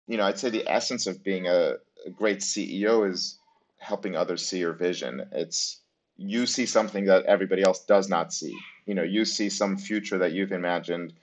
you 0.08 0.18
know, 0.18 0.24
I'd 0.24 0.40
say 0.40 0.50
the 0.50 0.68
essence 0.70 1.06
of 1.06 1.24
being 1.24 1.48
a, 1.48 1.74
a 2.06 2.10
great 2.10 2.40
CEO 2.40 3.10
is 3.10 3.40
helping 3.78 4.16
others 4.16 4.46
see 4.46 4.60
your 4.60 4.74
vision. 4.74 5.26
It's 5.34 5.82
you 6.18 6.46
see 6.46 6.66
something 6.66 7.06
that 7.06 7.26
everybody 7.26 7.64
else 7.64 7.86
does 7.86 8.10
not 8.10 8.34
see. 8.34 8.58
You 8.86 8.96
know, 8.96 9.04
you 9.04 9.26
see 9.26 9.50
some 9.50 9.78
future 9.78 10.18
that 10.18 10.34
you've 10.34 10.52
imagined. 10.52 11.14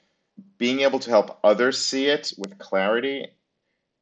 Being 0.59 0.81
able 0.81 0.99
to 1.01 1.11
help 1.11 1.39
others 1.45 1.79
see 1.79 2.07
it 2.07 2.33
with 2.39 2.59
clarity 2.59 3.29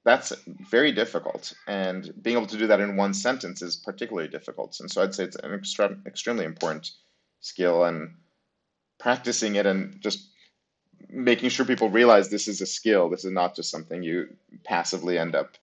that's 0.09 0.33
very 0.71 0.91
difficult. 0.91 1.53
And 1.67 2.13
being 2.23 2.37
able 2.37 2.47
to 2.47 2.57
do 2.57 2.67
that 2.67 2.81
in 2.81 2.97
one 2.97 3.13
sentence 3.13 3.61
is 3.61 3.77
particularly 3.77 4.29
difficult. 4.29 4.81
And 4.81 4.91
so 4.91 5.03
I'd 5.03 5.15
say 5.15 5.25
it's 5.25 5.37
an 5.37 5.51
extre- 5.51 6.07
extremely 6.07 6.47
important 6.47 6.93
skill 7.41 7.85
and 7.85 8.15
practicing 8.99 9.57
it 9.57 9.67
and 9.67 10.01
just 10.01 10.29
making 11.11 11.51
sure 11.51 11.67
people 11.67 11.91
realize 11.91 12.31
this 12.31 12.49
is 12.49 12.63
a 12.63 12.67
skill. 12.67 13.11
This 13.11 13.27
is 13.27 13.33
not 13.33 13.55
just 13.55 13.71
something 13.71 14.03
you 14.03 14.29
passively 14.65 15.19
end 15.19 15.35
up 15.35 15.59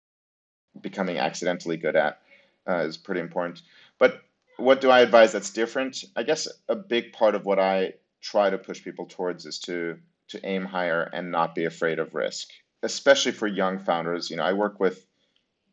becoming 0.82 1.16
accidentally 1.16 1.78
good 1.78 1.96
at 1.96 2.20
uh, 2.68 2.84
is 2.84 2.98
pretty 2.98 3.22
important. 3.22 3.62
But 3.98 4.22
what 4.56 4.80
do 4.80 4.90
I 4.90 5.00
advise 5.00 5.32
that's 5.32 5.50
different? 5.50 6.04
I 6.16 6.22
guess 6.22 6.48
a 6.68 6.76
big 6.76 7.12
part 7.12 7.34
of 7.34 7.44
what 7.44 7.58
I 7.58 7.94
try 8.20 8.50
to 8.50 8.58
push 8.58 8.82
people 8.82 9.06
towards 9.06 9.46
is 9.46 9.58
to 9.60 9.98
to 10.28 10.46
aim 10.46 10.64
higher 10.64 11.02
and 11.12 11.30
not 11.30 11.54
be 11.54 11.66
afraid 11.66 11.98
of 11.98 12.14
risk 12.14 12.48
especially 12.84 13.32
for 13.32 13.48
young 13.48 13.78
founders. 13.78 14.30
You 14.30 14.36
know, 14.36 14.44
I 14.44 14.52
work 14.52 14.78
with 14.78 15.04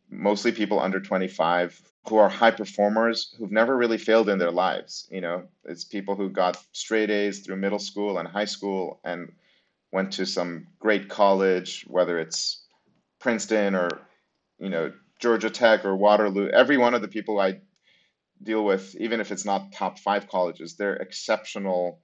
mostly 0.09 0.51
people 0.51 0.79
under 0.79 0.99
25 0.99 1.79
who 2.07 2.17
are 2.17 2.29
high 2.29 2.51
performers 2.51 3.35
who've 3.37 3.51
never 3.51 3.77
really 3.77 3.97
failed 3.97 4.29
in 4.29 4.39
their 4.39 4.51
lives. 4.51 5.07
You 5.11 5.21
know, 5.21 5.43
it's 5.65 5.83
people 5.83 6.15
who 6.15 6.29
got 6.29 6.57
straight 6.71 7.11
A's 7.11 7.39
through 7.39 7.57
middle 7.57 7.79
school 7.79 8.17
and 8.17 8.27
high 8.27 8.45
school 8.45 8.99
and 9.03 9.31
went 9.91 10.13
to 10.13 10.25
some 10.25 10.67
great 10.79 11.09
college, 11.09 11.85
whether 11.87 12.17
it's 12.17 12.63
Princeton 13.19 13.75
or, 13.75 13.89
you 14.57 14.69
know, 14.69 14.91
Georgia 15.19 15.49
Tech 15.49 15.85
or 15.85 15.95
Waterloo. 15.95 16.47
Every 16.47 16.77
one 16.77 16.93
of 16.93 17.01
the 17.01 17.07
people 17.07 17.39
I 17.39 17.59
deal 18.43 18.63
with, 18.63 18.95
even 18.99 19.19
if 19.19 19.31
it's 19.31 19.45
not 19.45 19.71
top 19.71 19.99
five 19.99 20.27
colleges, 20.27 20.75
they're 20.75 20.95
exceptional 20.95 22.01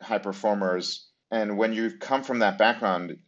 high 0.00 0.18
performers. 0.18 1.08
And 1.30 1.58
when 1.58 1.72
you 1.72 1.98
come 1.98 2.22
from 2.22 2.40
that 2.40 2.58
background, 2.58 3.18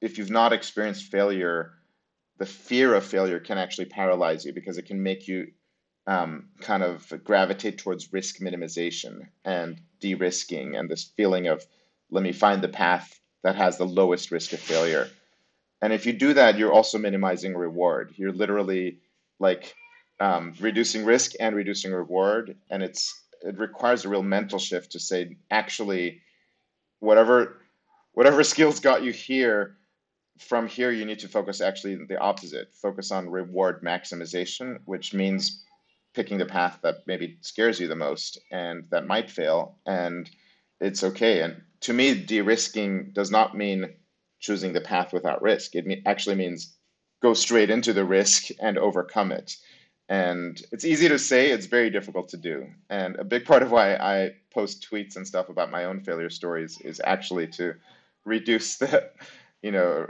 if 0.00 0.18
you've 0.18 0.30
not 0.30 0.52
experienced 0.52 1.10
failure, 1.10 1.72
the 2.38 2.46
fear 2.46 2.94
of 2.94 3.04
failure 3.04 3.40
can 3.40 3.58
actually 3.58 3.86
paralyze 3.86 4.44
you 4.44 4.52
because 4.52 4.78
it 4.78 4.86
can 4.86 5.02
make 5.02 5.28
you 5.28 5.48
um, 6.06 6.50
kind 6.60 6.82
of 6.82 7.10
gravitate 7.24 7.78
towards 7.78 8.12
risk 8.12 8.40
minimization 8.40 9.28
and 9.44 9.80
de-risking 10.00 10.76
and 10.76 10.90
this 10.90 11.10
feeling 11.16 11.46
of 11.46 11.64
let 12.10 12.22
me 12.22 12.32
find 12.32 12.62
the 12.62 12.68
path 12.68 13.18
that 13.42 13.56
has 13.56 13.78
the 13.78 13.86
lowest 13.86 14.30
risk 14.30 14.52
of 14.52 14.60
failure. 14.60 15.08
And 15.80 15.92
if 15.92 16.06
you 16.06 16.12
do 16.12 16.34
that, 16.34 16.58
you're 16.58 16.72
also 16.72 16.98
minimizing 16.98 17.54
reward. 17.54 18.14
You're 18.16 18.32
literally 18.32 18.98
like 19.38 19.74
um, 20.20 20.54
reducing 20.60 21.04
risk 21.04 21.32
and 21.40 21.56
reducing 21.56 21.92
reward, 21.92 22.56
and 22.70 22.82
it's 22.82 23.22
it 23.42 23.58
requires 23.58 24.04
a 24.04 24.08
real 24.08 24.22
mental 24.22 24.58
shift 24.58 24.92
to 24.92 25.00
say 25.00 25.36
actually, 25.50 26.22
whatever 27.00 27.60
whatever 28.12 28.42
skills 28.52 28.80
got 28.80 29.02
you 29.02 29.12
here 29.12 29.76
from 30.38 30.66
here, 30.66 30.90
you 30.90 31.04
need 31.04 31.20
to 31.20 31.28
focus 31.28 31.60
actually 31.60 31.94
the 32.06 32.18
opposite 32.18 32.74
focus 32.74 33.10
on 33.10 33.30
reward 33.30 33.82
maximization, 33.82 34.78
which 34.84 35.14
means 35.14 35.64
picking 36.14 36.38
the 36.38 36.46
path 36.46 36.78
that 36.82 37.06
maybe 37.06 37.36
scares 37.40 37.80
you 37.80 37.88
the 37.88 37.96
most 37.96 38.38
and 38.50 38.84
that 38.90 39.06
might 39.06 39.30
fail. 39.30 39.76
And 39.86 40.30
it's 40.80 41.04
okay. 41.04 41.42
And 41.42 41.62
to 41.80 41.92
me, 41.92 42.14
de 42.14 42.40
risking 42.40 43.10
does 43.12 43.30
not 43.30 43.56
mean 43.56 43.94
choosing 44.40 44.72
the 44.72 44.80
path 44.80 45.12
without 45.12 45.42
risk. 45.42 45.74
It 45.74 46.02
actually 46.06 46.36
means 46.36 46.76
go 47.22 47.34
straight 47.34 47.70
into 47.70 47.92
the 47.92 48.04
risk 48.04 48.50
and 48.60 48.78
overcome 48.78 49.32
it. 49.32 49.56
And 50.08 50.60
it's 50.70 50.84
easy 50.84 51.08
to 51.08 51.18
say, 51.18 51.50
it's 51.50 51.66
very 51.66 51.88
difficult 51.88 52.28
to 52.30 52.36
do. 52.36 52.66
And 52.90 53.16
a 53.16 53.24
big 53.24 53.46
part 53.46 53.62
of 53.62 53.70
why 53.70 53.94
I 53.96 54.32
post 54.52 54.86
tweets 54.90 55.16
and 55.16 55.26
stuff 55.26 55.48
about 55.48 55.70
my 55.70 55.86
own 55.86 56.00
failure 56.00 56.30
stories 56.30 56.78
is 56.82 57.00
actually 57.04 57.46
to 57.48 57.74
reduce 58.24 58.76
the 58.76 59.10
you 59.64 59.72
know, 59.72 60.06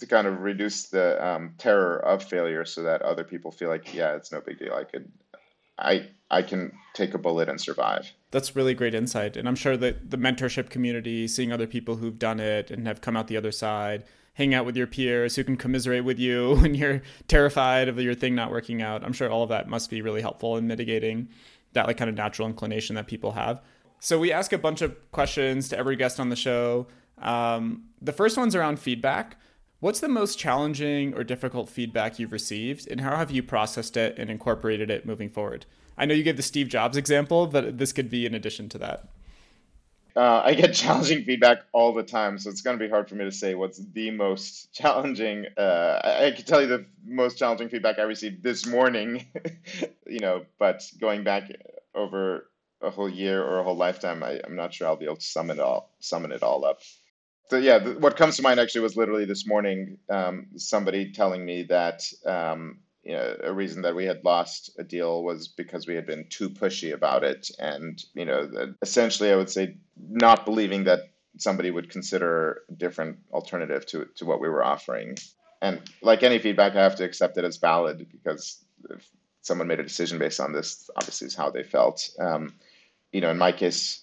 to 0.00 0.06
kind 0.06 0.26
of 0.26 0.40
reduce 0.40 0.88
the 0.88 1.24
um, 1.24 1.54
terror 1.58 2.04
of 2.04 2.24
failure, 2.24 2.64
so 2.64 2.82
that 2.82 3.00
other 3.02 3.22
people 3.22 3.52
feel 3.52 3.68
like, 3.68 3.94
yeah, 3.94 4.16
it's 4.16 4.32
no 4.32 4.40
big 4.40 4.58
deal. 4.58 4.74
I 4.74 4.82
could, 4.82 5.12
I, 5.78 6.08
I 6.28 6.42
can 6.42 6.72
take 6.92 7.14
a 7.14 7.18
bullet 7.18 7.48
and 7.48 7.60
survive. 7.60 8.12
That's 8.32 8.56
really 8.56 8.74
great 8.74 8.92
insight, 8.92 9.36
and 9.36 9.46
I'm 9.46 9.54
sure 9.54 9.76
that 9.76 10.10
the 10.10 10.16
mentorship 10.18 10.70
community, 10.70 11.28
seeing 11.28 11.52
other 11.52 11.68
people 11.68 11.94
who've 11.94 12.18
done 12.18 12.40
it 12.40 12.72
and 12.72 12.84
have 12.88 13.00
come 13.00 13.16
out 13.16 13.28
the 13.28 13.36
other 13.36 13.52
side, 13.52 14.02
hang 14.34 14.54
out 14.54 14.64
with 14.64 14.76
your 14.76 14.86
peers 14.86 15.36
who 15.36 15.44
can 15.44 15.56
commiserate 15.56 16.04
with 16.04 16.18
you 16.18 16.56
when 16.60 16.74
you're 16.74 17.02
terrified 17.28 17.88
of 17.88 17.98
your 18.00 18.14
thing 18.14 18.34
not 18.34 18.50
working 18.50 18.82
out. 18.82 19.04
I'm 19.04 19.12
sure 19.12 19.30
all 19.30 19.42
of 19.42 19.48
that 19.50 19.68
must 19.68 19.90
be 19.90 20.02
really 20.02 20.22
helpful 20.22 20.56
in 20.56 20.66
mitigating 20.66 21.28
that 21.72 21.86
like 21.86 21.96
kind 21.96 22.10
of 22.10 22.16
natural 22.16 22.48
inclination 22.48 22.96
that 22.96 23.06
people 23.06 23.32
have. 23.32 23.62
So 24.00 24.18
we 24.18 24.32
ask 24.32 24.52
a 24.52 24.58
bunch 24.58 24.82
of 24.82 24.96
questions 25.12 25.68
to 25.68 25.78
every 25.78 25.94
guest 25.94 26.18
on 26.18 26.30
the 26.30 26.36
show. 26.36 26.86
Um, 27.18 27.84
the 28.00 28.12
first 28.12 28.36
one's 28.36 28.54
around 28.54 28.78
feedback. 28.78 29.36
What's 29.80 30.00
the 30.00 30.08
most 30.08 30.38
challenging 30.38 31.14
or 31.14 31.24
difficult 31.24 31.68
feedback 31.68 32.18
you've 32.18 32.32
received, 32.32 32.90
and 32.90 33.00
how 33.00 33.16
have 33.16 33.30
you 33.30 33.42
processed 33.42 33.96
it 33.96 34.18
and 34.18 34.30
incorporated 34.30 34.90
it 34.90 35.06
moving 35.06 35.30
forward? 35.30 35.64
I 35.96 36.06
know 36.06 36.14
you 36.14 36.22
gave 36.22 36.36
the 36.36 36.42
Steve 36.42 36.68
Jobs 36.68 36.96
example, 36.96 37.46
but 37.46 37.78
this 37.78 37.92
could 37.92 38.10
be 38.10 38.26
in 38.26 38.34
addition 38.34 38.68
to 38.70 38.78
that. 38.78 39.08
Uh, 40.16 40.42
I 40.44 40.54
get 40.54 40.74
challenging 40.74 41.24
feedback 41.24 41.60
all 41.72 41.92
the 41.94 42.02
time, 42.02 42.38
so 42.38 42.50
it's 42.50 42.62
going 42.62 42.78
to 42.78 42.84
be 42.84 42.90
hard 42.90 43.08
for 43.08 43.16
me 43.16 43.24
to 43.24 43.32
say 43.32 43.54
what's 43.54 43.78
the 43.78 44.10
most 44.10 44.72
challenging. 44.74 45.46
Uh, 45.56 46.00
I, 46.04 46.26
I 46.26 46.30
can 46.32 46.44
tell 46.44 46.60
you 46.62 46.68
the 46.68 46.86
most 47.06 47.38
challenging 47.38 47.68
feedback 47.68 47.98
I 47.98 48.02
received 48.02 48.42
this 48.42 48.66
morning, 48.66 49.26
you 50.06 50.20
know, 50.20 50.44
but 50.58 50.82
going 51.00 51.24
back 51.24 51.50
over 51.94 52.48
a 52.82 52.90
whole 52.90 53.08
year 53.10 53.42
or 53.42 53.60
a 53.60 53.64
whole 53.64 53.76
lifetime, 53.76 54.22
I, 54.22 54.40
I'm 54.44 54.56
not 54.56 54.74
sure 54.74 54.86
I'll 54.88 54.96
be 54.96 55.06
able 55.06 55.16
to 55.16 55.22
sum 55.22 55.50
it 55.50 55.60
all, 55.60 55.90
summon 56.00 56.32
it 56.32 56.42
all 56.42 56.64
up 56.64 56.80
so 57.50 57.58
yeah, 57.58 57.78
what 57.86 58.16
comes 58.16 58.36
to 58.36 58.42
mind 58.42 58.60
actually 58.60 58.82
was 58.82 58.96
literally 58.96 59.24
this 59.26 59.46
morning, 59.46 59.98
um, 60.10 60.48
somebody 60.56 61.12
telling 61.12 61.44
me 61.44 61.64
that 61.64 62.02
um, 62.26 62.78
you 63.02 63.12
know, 63.12 63.36
a 63.42 63.52
reason 63.52 63.82
that 63.82 63.94
we 63.94 64.04
had 64.04 64.24
lost 64.24 64.70
a 64.78 64.84
deal 64.84 65.24
was 65.24 65.48
because 65.48 65.86
we 65.86 65.94
had 65.94 66.06
been 66.06 66.26
too 66.28 66.50
pushy 66.50 66.92
about 66.92 67.24
it, 67.24 67.50
and 67.58 68.02
you 68.14 68.24
know, 68.24 68.74
essentially, 68.82 69.32
I 69.32 69.36
would 69.36 69.50
say 69.50 69.76
not 70.08 70.44
believing 70.44 70.84
that 70.84 71.10
somebody 71.38 71.70
would 71.70 71.90
consider 71.90 72.62
a 72.68 72.72
different 72.74 73.18
alternative 73.32 73.86
to 73.86 74.06
to 74.16 74.26
what 74.26 74.40
we 74.40 74.48
were 74.48 74.64
offering. 74.64 75.16
And 75.62 75.80
like 76.02 76.22
any 76.22 76.38
feedback, 76.38 76.74
I 76.74 76.82
have 76.82 76.96
to 76.96 77.04
accept 77.04 77.36
it 77.38 77.44
as 77.44 77.58
valid 77.58 78.06
because 78.10 78.64
if 78.90 79.08
someone 79.42 79.68
made 79.68 79.80
a 79.80 79.84
decision 79.84 80.18
based 80.18 80.40
on 80.40 80.52
this, 80.52 80.88
obviously, 80.96 81.26
is 81.26 81.34
how 81.34 81.50
they 81.50 81.62
felt. 81.62 82.10
Um, 82.18 82.54
you 83.12 83.20
know, 83.20 83.30
in 83.30 83.38
my 83.38 83.52
case, 83.52 84.02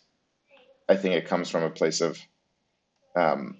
I 0.90 0.96
think 0.96 1.16
it 1.16 1.28
comes 1.28 1.50
from 1.50 1.64
a 1.64 1.70
place 1.70 2.02
of 2.02 2.20
um, 3.16 3.58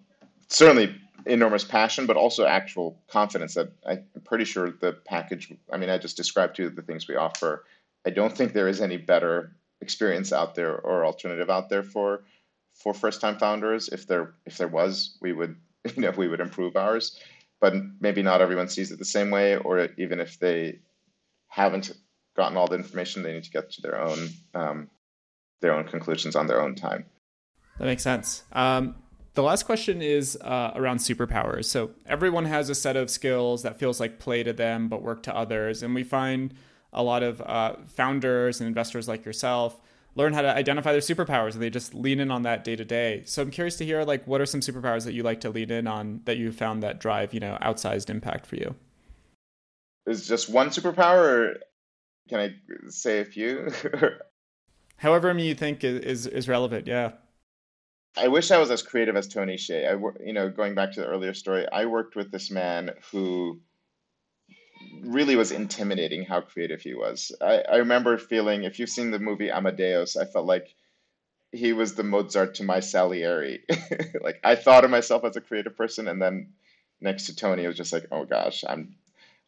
certainly 0.50 0.96
enormous 1.26 1.64
passion, 1.64 2.06
but 2.06 2.18
also 2.18 2.46
actual 2.46 3.00
confidence 3.08 3.56
that 3.56 3.72
I'm 3.86 4.06
pretty 4.24 4.46
sure 4.46 4.72
the 4.72 4.94
package. 4.94 5.54
I 5.72 5.78
mean, 5.78 5.90
I 5.90 5.98
just 5.98 6.18
described 6.18 6.56
to 6.58 6.64
you 6.64 6.70
the 6.70 6.82
things 6.82 7.08
we 7.08 7.16
offer. 7.16 7.66
I 8.06 8.10
don't 8.10 8.36
think 8.36 8.54
there 8.54 8.68
is 8.68 8.82
any 8.82 8.98
better 8.98 9.52
experience 9.82 10.34
out 10.34 10.56
there 10.56 10.76
or 10.78 11.06
alternative 11.06 11.50
out 11.50 11.70
there 11.70 11.84
for 11.84 12.24
for 12.74 12.94
first 12.94 13.22
time 13.22 13.38
founders. 13.38 13.90
If 13.90 14.08
there 14.08 14.36
if 14.46 14.58
there 14.58 14.68
was, 14.68 15.18
we 15.22 15.34
would 15.34 15.56
you 15.96 16.04
know 16.04 16.12
we 16.12 16.28
would 16.28 16.40
improve 16.40 16.76
ours, 16.76 17.20
but 17.60 17.74
maybe 18.00 18.22
not 18.22 18.42
everyone 18.42 18.70
sees 18.70 18.92
it 18.92 19.00
the 19.00 19.06
same 19.06 19.32
way, 19.32 19.58
or 19.58 19.90
even 19.98 20.20
if 20.20 20.40
they 20.40 20.80
haven't 21.48 21.92
gotten 22.36 22.58
all 22.58 22.68
the 22.68 22.76
information, 22.76 23.24
they 23.24 23.34
need 23.34 23.44
to 23.44 23.52
get 23.52 23.72
to 23.72 23.82
their 23.82 24.00
own 24.00 24.30
um, 24.54 24.90
their 25.62 25.74
own 25.74 25.86
conclusions 25.86 26.36
on 26.36 26.48
their 26.48 26.62
own 26.62 26.76
time. 26.76 27.06
That 27.80 27.86
makes 27.86 28.04
sense. 28.04 28.44
Um, 28.52 28.96
the 29.38 29.44
last 29.44 29.68
question 29.68 30.02
is 30.02 30.36
uh, 30.42 30.72
around 30.74 30.98
superpowers. 30.98 31.66
So 31.66 31.92
everyone 32.08 32.46
has 32.46 32.72
a 32.72 32.76
set 32.76 32.98
of 32.98 33.08
skills 33.12 33.62
that 33.62 33.78
feels 33.78 34.00
like 34.00 34.18
play 34.18 34.42
to 34.42 34.52
them 34.52 34.88
but 34.88 35.04
work 35.04 35.22
to 35.24 35.36
others, 35.36 35.84
and 35.84 35.94
we 35.94 36.04
find 36.04 36.56
a 36.92 37.04
lot 37.04 37.22
of 37.22 37.40
uh, 37.42 37.76
founders 37.86 38.60
and 38.60 38.68
investors 38.68 39.08
like 39.08 39.26
yourself 39.26 39.80
learn 40.16 40.34
how 40.34 40.42
to 40.42 40.48
identify 40.48 40.92
their 40.92 41.02
superpowers 41.02 41.54
and 41.54 41.62
they 41.62 41.70
just 41.70 41.94
lean 41.94 42.20
in 42.20 42.32
on 42.32 42.42
that 42.42 42.64
day 42.64 42.76
to 42.76 42.84
day. 42.84 43.22
So 43.26 43.44
I'm 43.44 43.52
curious 43.52 43.76
to 43.76 43.86
hear 43.86 44.04
like 44.04 44.26
what 44.26 44.42
are 44.42 44.48
some 44.48 44.62
superpowers 44.62 45.06
that 45.06 45.14
you 45.14 45.22
like 45.22 45.40
to 45.42 45.52
lean 45.52 45.70
in 45.70 45.86
on 45.86 46.22
that 46.26 46.38
you 46.38 46.52
found 46.52 46.82
that 46.82 47.00
drive 47.00 47.32
you 47.32 47.40
know 47.40 47.60
outsized 47.62 48.10
impact 48.10 48.48
for 48.48 48.56
you. 48.56 48.74
Is 50.08 50.28
just 50.28 50.50
one 50.50 50.70
superpower, 50.70 51.20
or 51.20 51.58
can 52.28 52.40
I 52.40 52.56
say 52.90 53.20
a 53.20 53.26
few? 53.26 53.70
However, 54.98 55.32
you 55.38 55.54
think 55.54 55.84
is 55.84 56.26
is 56.26 56.50
relevant. 56.50 56.88
Yeah. 56.88 57.12
I 58.18 58.28
wish 58.28 58.52
I 58.52 58.58
was 58.58 58.72
as 58.72 58.82
creative 58.82 59.16
as 59.16 59.28
Tony 59.28 59.56
Hsieh. 59.56 59.88
I, 59.88 60.24
you 60.26 60.34
know, 60.34 60.50
going 60.50 60.76
back 60.76 60.92
to 60.94 61.02
the 61.02 61.08
earlier 61.08 61.34
story, 61.34 61.66
I 61.72 61.86
worked 61.86 62.16
with 62.16 62.32
this 62.32 62.50
man 62.50 62.92
who 63.12 63.62
really 65.02 65.36
was 65.36 65.52
intimidating 65.52 66.24
how 66.24 66.42
creative 66.42 66.82
he 66.82 66.94
was. 66.94 67.32
I, 67.42 67.60
I 67.60 67.76
remember 67.78 68.18
feeling, 68.18 68.64
if 68.64 68.80
you've 68.80 68.90
seen 68.90 69.12
the 69.12 69.20
movie 69.20 69.52
Amadeus, 69.52 70.18
I 70.18 70.26
felt 70.26 70.48
like 70.48 70.74
he 71.52 71.74
was 71.74 71.94
the 71.94 72.04
Mozart 72.04 72.56
to 72.56 72.64
my 72.64 72.80
Salieri. 72.80 73.64
like 74.22 74.40
I 74.44 74.56
thought 74.56 74.84
of 74.84 74.92
myself 74.92 75.24
as 75.24 75.36
a 75.36 75.42
creative 75.42 75.78
person, 75.78 76.08
and 76.08 76.22
then 76.22 76.54
next 77.00 77.28
to 77.28 77.36
Tony, 77.36 77.64
it 77.64 77.68
was 77.68 77.78
just 77.78 77.94
like, 77.94 78.08
oh 78.12 78.26
gosh, 78.26 78.64
I'm, 78.68 78.96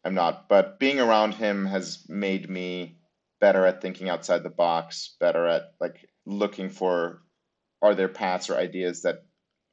I'm 0.04 0.14
not. 0.14 0.48
But 0.48 0.78
being 0.78 1.00
around 1.00 1.34
him 1.34 1.66
has 1.66 2.06
made 2.08 2.48
me 2.48 2.96
better 3.40 3.66
at 3.66 3.82
thinking 3.82 4.08
outside 4.08 4.42
the 4.42 4.50
box, 4.50 5.16
better 5.18 5.46
at 5.46 5.74
like 5.80 6.08
looking 6.24 6.70
for 6.70 7.22
are 7.82 7.94
there 7.94 8.08
paths 8.08 8.50
or 8.50 8.56
ideas 8.56 9.02
that 9.02 9.24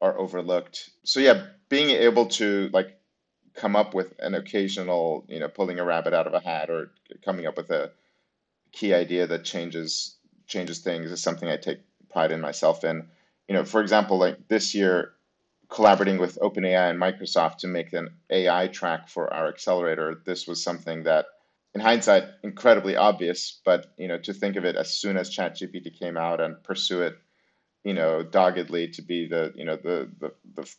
are 0.01 0.17
overlooked. 0.17 0.89
So 1.03 1.19
yeah, 1.19 1.47
being 1.69 1.89
able 1.89 2.27
to 2.27 2.69
like 2.71 2.97
come 3.53 3.75
up 3.75 3.93
with 3.93 4.13
an 4.19 4.35
occasional, 4.35 5.25
you 5.27 5.39
know, 5.39 5.47
pulling 5.47 5.79
a 5.79 5.83
rabbit 5.83 6.13
out 6.13 6.27
of 6.27 6.33
a 6.33 6.39
hat 6.39 6.69
or 6.69 6.91
coming 7.25 7.47
up 7.47 7.57
with 7.57 7.71
a 7.71 7.91
key 8.71 8.93
idea 8.93 9.27
that 9.27 9.43
changes 9.43 10.15
changes 10.45 10.79
things 10.79 11.11
is 11.11 11.21
something 11.21 11.49
I 11.49 11.57
take 11.57 11.79
pride 12.09 12.31
in 12.31 12.39
myself 12.39 12.83
in. 12.83 13.07
You 13.47 13.55
know, 13.55 13.65
for 13.65 13.81
example, 13.81 14.17
like 14.17 14.47
this 14.47 14.73
year, 14.75 15.13
collaborating 15.69 16.19
with 16.19 16.39
OpenAI 16.39 16.89
and 16.89 17.01
Microsoft 17.01 17.57
to 17.59 17.67
make 17.67 17.91
an 17.93 18.09
AI 18.29 18.67
track 18.67 19.09
for 19.09 19.33
our 19.33 19.47
accelerator, 19.47 20.21
this 20.25 20.47
was 20.47 20.63
something 20.63 21.03
that, 21.03 21.25
in 21.73 21.81
hindsight, 21.81 22.23
incredibly 22.43 22.95
obvious. 22.95 23.59
But 23.65 23.87
you 23.97 24.07
know, 24.07 24.17
to 24.19 24.33
think 24.33 24.55
of 24.55 24.65
it 24.65 24.75
as 24.75 24.93
soon 24.93 25.17
as 25.17 25.35
ChatGPT 25.35 25.97
came 25.97 26.17
out 26.17 26.39
and 26.39 26.61
pursue 26.63 27.01
it, 27.01 27.17
you 27.87 27.93
know, 27.93 28.21
doggedly 28.21 28.89
to 28.89 29.01
be 29.01 29.27
the 29.27 29.53
you 29.55 29.63
know 29.63 29.77
the 29.77 30.09
the, 30.19 30.33
the 30.55 30.69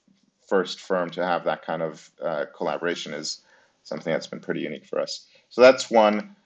first 0.46 0.78
firm 0.78 1.08
to 1.08 1.24
have 1.24 1.44
that 1.44 1.64
kind 1.64 1.80
of 1.80 2.10
uh, 2.22 2.44
collaboration 2.54 3.14
is 3.14 3.40
something 3.82 4.12
that's 4.12 4.26
been 4.26 4.40
pretty 4.40 4.60
unique 4.60 4.84
for 4.84 5.00
us. 5.00 5.26
So 5.48 5.62
that's 5.62 5.90
one. 5.90 6.36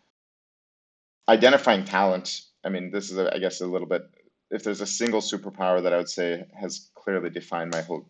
Identifying 1.29 1.85
talent. 1.85 2.43
I 2.65 2.69
mean, 2.69 2.93
this 2.93 3.11
is, 3.11 3.19
a, 3.19 3.35
I 3.35 3.39
guess, 3.39 3.61
a 3.61 3.67
little 3.67 3.89
bit. 3.89 4.09
If 4.53 4.63
there's 4.63 4.81
a 4.81 4.87
single 4.87 5.21
superpower 5.21 5.83
that 5.83 5.93
I 5.93 5.97
would 5.97 6.09
say 6.09 6.45
has 6.55 6.91
clearly 6.95 7.31
defined 7.31 7.73
my 7.73 7.83
whole 7.83 8.07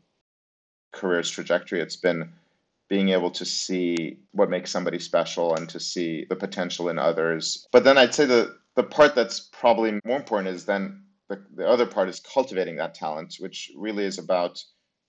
career's 0.92 1.30
trajectory, 1.30 1.80
it's 1.80 1.96
been 1.96 2.32
being 2.88 3.10
able 3.10 3.30
to 3.30 3.46
see 3.46 4.18
what 4.32 4.50
makes 4.50 4.70
somebody 4.70 4.98
special 4.98 5.54
and 5.54 5.70
to 5.70 5.80
see 5.80 6.26
the 6.28 6.36
potential 6.36 6.90
in 6.90 6.98
others. 6.98 7.66
But 7.72 7.84
then 7.84 7.96
I'd 7.96 8.14
say 8.14 8.26
the 8.26 8.58
the 8.74 8.82
part 8.82 9.14
that's 9.14 9.40
probably 9.40 9.98
more 10.04 10.16
important 10.18 10.54
is 10.54 10.66
then 10.66 11.02
the, 11.28 11.44
the 11.54 11.68
other 11.68 11.86
part 11.86 12.08
is 12.08 12.20
cultivating 12.20 12.76
that 12.76 12.94
talent, 12.94 13.36
which 13.38 13.70
really 13.76 14.04
is 14.04 14.18
about 14.18 14.62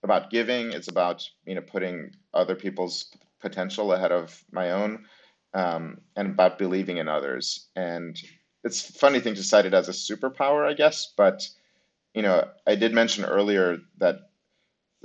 about 0.04 0.30
giving. 0.30 0.72
It's 0.72 0.90
about 0.90 1.24
you 1.46 1.56
know 1.56 1.62
putting 1.62 2.12
other 2.34 2.56
people's 2.56 3.16
potential 3.42 3.94
ahead 3.94 4.12
of 4.12 4.44
my 4.52 4.72
own, 4.72 5.06
um, 5.54 6.02
and 6.16 6.30
about 6.30 6.58
believing 6.58 6.98
in 6.98 7.08
others. 7.08 7.68
And 7.76 8.20
it's 8.64 8.90
a 8.90 8.94
funny 8.94 9.20
thing 9.20 9.36
to 9.36 9.44
cite 9.44 9.66
it 9.66 9.74
as 9.74 9.90
a 9.90 9.92
superpower, 9.92 10.68
I 10.68 10.74
guess. 10.74 11.14
But 11.16 11.48
you 12.14 12.22
know, 12.22 12.48
I 12.68 12.76
did 12.76 12.94
mention 12.94 13.26
earlier 13.26 13.80
that 13.98 14.30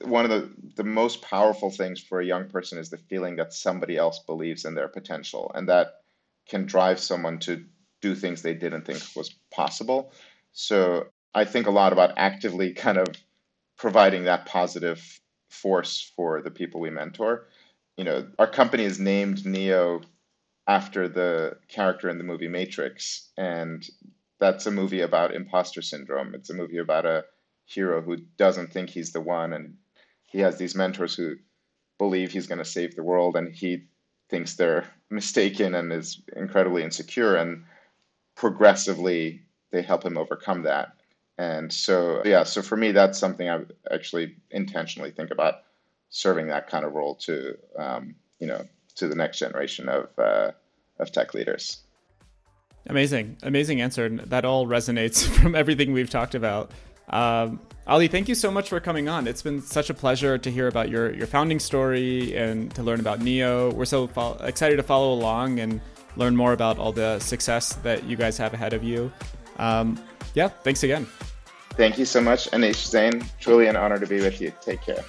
one 0.04 0.24
of 0.24 0.30
the 0.30 0.50
the 0.76 0.84
most 0.84 1.22
powerful 1.22 1.70
things 1.70 2.00
for 2.00 2.20
a 2.20 2.26
young 2.26 2.48
person 2.48 2.78
is 2.78 2.90
the 2.90 2.98
feeling 2.98 3.36
that 3.36 3.52
somebody 3.52 3.96
else 3.96 4.20
believes 4.20 4.64
in 4.64 4.74
their 4.74 4.88
potential, 4.88 5.50
and 5.54 5.68
that 5.68 6.02
can 6.48 6.66
drive 6.66 7.00
someone 7.00 7.38
to 7.40 7.64
do 8.00 8.14
things 8.14 8.42
they 8.42 8.54
didn't 8.54 8.84
think 8.84 9.02
was 9.16 9.34
possible. 9.50 10.12
So 10.60 11.06
I 11.34 11.44
think 11.44 11.68
a 11.68 11.70
lot 11.70 11.92
about 11.92 12.14
actively 12.16 12.72
kind 12.72 12.98
of 12.98 13.06
providing 13.76 14.24
that 14.24 14.44
positive 14.46 15.20
force 15.48 16.12
for 16.16 16.42
the 16.42 16.50
people 16.50 16.80
we 16.80 16.90
mentor. 16.90 17.46
You 17.96 18.02
know, 18.02 18.26
our 18.40 18.48
company 18.48 18.82
is 18.82 18.98
named 18.98 19.46
Neo 19.46 20.00
after 20.66 21.08
the 21.08 21.58
character 21.68 22.08
in 22.08 22.18
the 22.18 22.24
movie 22.24 22.48
Matrix, 22.48 23.28
and 23.38 23.88
that's 24.40 24.66
a 24.66 24.72
movie 24.72 25.02
about 25.02 25.32
imposter 25.32 25.80
syndrome. 25.80 26.34
It's 26.34 26.50
a 26.50 26.54
movie 26.54 26.78
about 26.78 27.06
a 27.06 27.24
hero 27.64 28.02
who 28.02 28.16
doesn't 28.36 28.72
think 28.72 28.90
he's 28.90 29.12
the 29.12 29.20
one, 29.20 29.52
and 29.52 29.76
he 30.24 30.40
has 30.40 30.58
these 30.58 30.74
mentors 30.74 31.14
who 31.14 31.36
believe 31.98 32.32
he's 32.32 32.48
going 32.48 32.58
to 32.58 32.64
save 32.64 32.96
the 32.96 33.04
world, 33.04 33.36
and 33.36 33.54
he 33.54 33.84
thinks 34.28 34.56
they're 34.56 34.86
mistaken 35.08 35.76
and 35.76 35.92
is 35.92 36.20
incredibly 36.34 36.82
insecure, 36.82 37.36
and 37.36 37.62
progressively 38.34 39.44
they 39.70 39.82
help 39.82 40.04
him 40.04 40.16
overcome 40.16 40.62
that. 40.62 40.92
And 41.38 41.72
so, 41.72 42.22
yeah, 42.24 42.42
so 42.42 42.62
for 42.62 42.76
me, 42.76 42.92
that's 42.92 43.18
something 43.18 43.48
I 43.48 43.60
actually 43.92 44.36
intentionally 44.50 45.12
think 45.12 45.30
about 45.30 45.62
serving 46.10 46.48
that 46.48 46.68
kind 46.68 46.84
of 46.84 46.94
role 46.94 47.14
to, 47.16 47.56
um, 47.78 48.16
you 48.40 48.46
know, 48.46 48.64
to 48.96 49.08
the 49.08 49.14
next 49.14 49.38
generation 49.38 49.88
of, 49.88 50.08
uh, 50.18 50.50
of 50.98 51.12
tech 51.12 51.34
leaders. 51.34 51.82
Amazing, 52.88 53.36
amazing 53.42 53.80
answer. 53.80 54.08
That 54.08 54.44
all 54.44 54.66
resonates 54.66 55.26
from 55.42 55.54
everything 55.54 55.92
we've 55.92 56.10
talked 56.10 56.34
about. 56.34 56.72
Um, 57.10 57.60
Ali, 57.86 58.08
thank 58.08 58.28
you 58.28 58.34
so 58.34 58.50
much 58.50 58.68
for 58.68 58.80
coming 58.80 59.08
on. 59.08 59.26
It's 59.26 59.40
been 59.40 59.62
such 59.62 59.88
a 59.88 59.94
pleasure 59.94 60.36
to 60.36 60.50
hear 60.50 60.68
about 60.68 60.90
your, 60.90 61.14
your 61.14 61.26
founding 61.26 61.58
story 61.58 62.36
and 62.36 62.74
to 62.74 62.82
learn 62.82 63.00
about 63.00 63.20
Neo. 63.20 63.72
We're 63.72 63.86
so 63.86 64.08
fo- 64.08 64.36
excited 64.42 64.76
to 64.76 64.82
follow 64.82 65.14
along 65.14 65.60
and 65.60 65.80
learn 66.16 66.36
more 66.36 66.52
about 66.52 66.78
all 66.78 66.92
the 66.92 67.18
success 67.20 67.74
that 67.76 68.04
you 68.04 68.16
guys 68.16 68.36
have 68.36 68.52
ahead 68.52 68.74
of 68.74 68.82
you. 68.82 69.10
Um, 69.58 69.98
yeah, 70.34 70.48
thanks 70.48 70.82
again. 70.82 71.06
Thank 71.70 71.98
you 71.98 72.04
so 72.04 72.20
much, 72.20 72.50
Anish 72.50 72.88
Zain. 72.88 73.24
Truly 73.40 73.68
an 73.68 73.76
honor 73.76 73.98
to 73.98 74.06
be 74.06 74.20
with 74.20 74.40
you. 74.40 74.52
Take 74.62 74.82
care. 74.82 75.04